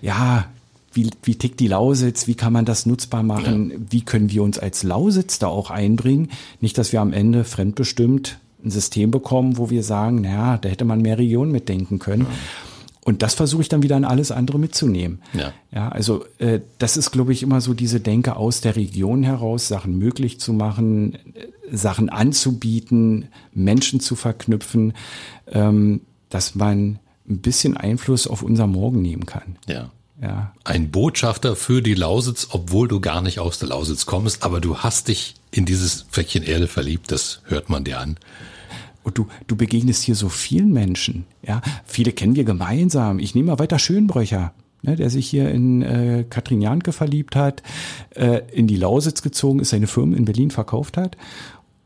ja, 0.01 0.45
wie, 0.93 1.09
wie 1.23 1.35
tickt 1.35 1.59
die 1.59 1.67
Lausitz, 1.67 2.27
wie 2.27 2.35
kann 2.35 2.53
man 2.53 2.65
das 2.65 2.85
nutzbar 2.85 3.23
machen, 3.23 3.71
ja. 3.71 3.77
wie 3.89 4.01
können 4.01 4.31
wir 4.31 4.43
uns 4.43 4.57
als 4.57 4.83
Lausitz 4.83 5.39
da 5.39 5.47
auch 5.47 5.69
einbringen. 5.69 6.29
Nicht, 6.61 6.77
dass 6.77 6.91
wir 6.91 7.01
am 7.01 7.13
Ende 7.13 7.43
fremdbestimmt 7.43 8.39
ein 8.63 8.71
System 8.71 9.11
bekommen, 9.11 9.57
wo 9.57 9.69
wir 9.69 9.83
sagen, 9.83 10.21
naja, 10.21 10.57
da 10.57 10.69
hätte 10.69 10.85
man 10.85 11.01
mehr 11.01 11.17
Regionen 11.17 11.51
mitdenken 11.51 11.99
können. 11.99 12.23
Ja. 12.23 12.37
Und 13.01 13.23
das 13.23 13.33
versuche 13.33 13.61
ich 13.61 13.69
dann 13.69 13.81
wieder 13.81 13.95
an 13.95 14.05
alles 14.05 14.31
andere 14.31 14.59
mitzunehmen. 14.59 15.21
Ja, 15.33 15.53
ja 15.71 15.89
also 15.89 16.25
äh, 16.37 16.59
das 16.77 16.97
ist, 16.97 17.11
glaube 17.11 17.31
ich, 17.31 17.41
immer 17.41 17.61
so 17.61 17.73
diese 17.73 17.99
Denke 17.99 18.35
aus 18.35 18.61
der 18.61 18.75
Region 18.75 19.23
heraus, 19.23 19.67
Sachen 19.67 19.97
möglich 19.97 20.39
zu 20.39 20.53
machen, 20.53 21.15
äh, 21.15 21.75
Sachen 21.75 22.09
anzubieten, 22.09 23.29
Menschen 23.53 23.99
zu 23.99 24.15
verknüpfen, 24.15 24.93
ähm, 25.47 26.01
dass 26.29 26.55
man 26.55 26.99
ein 27.27 27.39
bisschen 27.39 27.77
Einfluss 27.77 28.27
auf 28.27 28.43
unser 28.43 28.67
Morgen 28.67 29.01
nehmen 29.01 29.25
kann. 29.25 29.55
Ja. 29.67 29.91
Ja. 30.21 30.53
Ein 30.63 30.91
Botschafter 30.91 31.55
für 31.55 31.81
die 31.81 31.93
Lausitz, 31.93 32.49
obwohl 32.51 32.87
du 32.87 32.99
gar 32.99 33.21
nicht 33.21 33.39
aus 33.39 33.59
der 33.59 33.69
Lausitz 33.69 34.05
kommst, 34.05 34.43
aber 34.43 34.59
du 34.59 34.77
hast 34.77 35.07
dich 35.07 35.35
in 35.51 35.65
dieses 35.65 36.05
Fleckchen 36.09 36.43
Erde 36.43 36.67
verliebt, 36.67 37.11
das 37.11 37.41
hört 37.45 37.69
man 37.69 37.83
dir 37.83 37.99
an. 37.99 38.17
Und 39.03 39.17
du, 39.17 39.27
du 39.47 39.55
begegnest 39.55 40.03
hier 40.03 40.15
so 40.15 40.27
vielen 40.27 40.73
Menschen. 40.73 41.25
Ja, 41.41 41.61
viele 41.85 42.11
kennen 42.11 42.35
wir 42.35 42.43
gemeinsam. 42.43 43.19
Ich 43.19 43.33
nehme 43.33 43.51
mal 43.51 43.59
weiter 43.59 43.79
Schönbröcher, 43.79 44.53
ne, 44.81 44.97
der 44.97 45.09
sich 45.09 45.29
hier 45.29 45.49
in 45.49 45.81
äh, 45.81 46.25
Katrin 46.29 46.61
Janke 46.61 46.91
verliebt 46.91 47.35
hat, 47.35 47.63
äh, 48.11 48.41
in 48.51 48.67
die 48.67 48.75
Lausitz 48.75 49.21
gezogen 49.21 49.61
ist, 49.61 49.69
seine 49.69 49.87
Firma 49.87 50.17
in 50.17 50.25
Berlin 50.25 50.51
verkauft 50.51 50.97
hat 50.97 51.15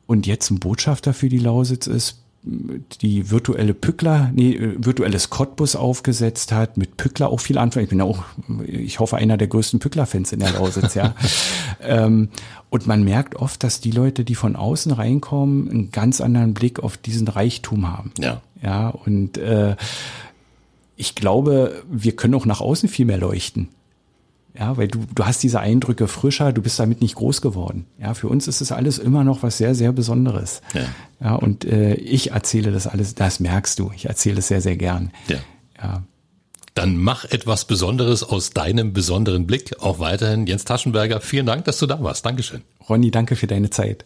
und 0.08 0.28
jetzt 0.28 0.50
ein 0.50 0.60
Botschafter 0.60 1.14
für 1.14 1.30
die 1.30 1.40
Lausitz 1.40 1.88
ist, 1.88 2.23
die 2.44 3.32
virtuelle 3.32 3.74
Pückler, 3.74 4.32
nee, 4.34 4.54
äh, 4.54 4.76
virtuelles 4.78 5.30
Cottbus 5.30 5.76
aufgesetzt 5.76 6.52
hat, 6.52 6.78
mit 6.78 6.98
Pückler 6.98 7.30
auch 7.30 7.40
viel 7.40 7.58
anfangen. 7.58 7.86
Ich 7.86 7.90
bin 7.90 8.02
auch, 8.02 8.24
ich 8.66 9.00
hoffe, 9.00 9.18
einer 9.18 9.38
der 9.38 9.48
größten 9.48 9.80
Pückler-Fans 9.80 10.34
in 10.34 10.40
der 10.40 10.52
Lausitz, 10.52 10.94
ja. 10.94 11.16
ähm, 11.82 12.30
und 12.70 12.88
man 12.88 13.04
merkt 13.04 13.36
oft, 13.36 13.64
dass 13.64 13.80
die 13.80 13.92
Leute, 13.92 14.26
die 14.26 14.36
von 14.36 14.56
außen 14.56 14.92
reinkommen, 14.92 15.70
einen 15.70 15.92
ganz 15.92 16.20
anderen 16.22 16.54
Blick 16.54 16.80
auf 16.80 16.98
diesen 16.98 17.28
Reichtum 17.28 17.90
haben. 17.90 18.12
Ja. 18.20 18.42
Ja, 18.62 18.90
und 18.90 19.38
äh, 19.38 19.76
ich 20.96 21.16
glaube, 21.16 21.84
wir 21.90 22.16
können 22.16 22.34
auch 22.34 22.46
nach 22.46 22.62
außen 22.62 22.88
viel 22.88 23.06
mehr 23.06 23.18
leuchten. 23.18 23.70
Ja, 24.58 24.78
weil 24.78 24.88
du, 24.88 25.06
du 25.14 25.26
hast 25.26 25.42
diese 25.42 25.60
Eindrücke 25.60 26.08
frischer, 26.08 26.54
du 26.54 26.62
bist 26.62 26.80
damit 26.80 27.02
nicht 27.02 27.16
groß 27.16 27.42
geworden. 27.42 27.88
Ja, 28.00 28.14
für 28.14 28.28
uns 28.28 28.48
ist 28.48 28.62
es 28.62 28.72
alles 28.72 29.00
immer 29.00 29.24
noch 29.24 29.42
was 29.42 29.58
sehr, 29.58 29.74
sehr 29.74 29.92
Besonderes. 29.92 30.62
Ja, 30.74 30.86
ja 31.20 31.36
und 31.36 31.66
äh, 31.66 31.96
ich 31.96 32.32
erzähle 32.32 32.72
das 32.72 32.86
alles, 32.86 33.16
das 33.16 33.40
merkst 33.40 33.80
du. 33.80 33.92
Ich 33.96 34.06
erzähle 34.06 34.40
es 34.40 34.48
sehr, 34.48 34.62
sehr 34.62 34.78
gern. 34.78 35.12
Ja. 35.28 35.38
ja. 35.82 36.04
Dann 36.76 36.98
mach 36.98 37.26
etwas 37.26 37.66
Besonderes 37.66 38.24
aus 38.24 38.52
deinem 38.52 38.94
besonderen 38.94 39.48
Blick. 39.48 39.80
Auch 39.80 40.00
weiterhin 40.00 40.48
Jens 40.48 40.66
Taschenberger. 40.66 41.22
Vielen 41.22 41.46
Dank, 41.46 41.66
dass 41.66 41.78
du 41.78 41.86
da 41.86 42.02
warst. 42.04 42.26
Dankeschön. 42.26 42.62
Ronny, 42.90 43.12
danke 43.12 43.36
für 43.36 43.48
deine 43.48 43.70
Zeit. 43.70 44.06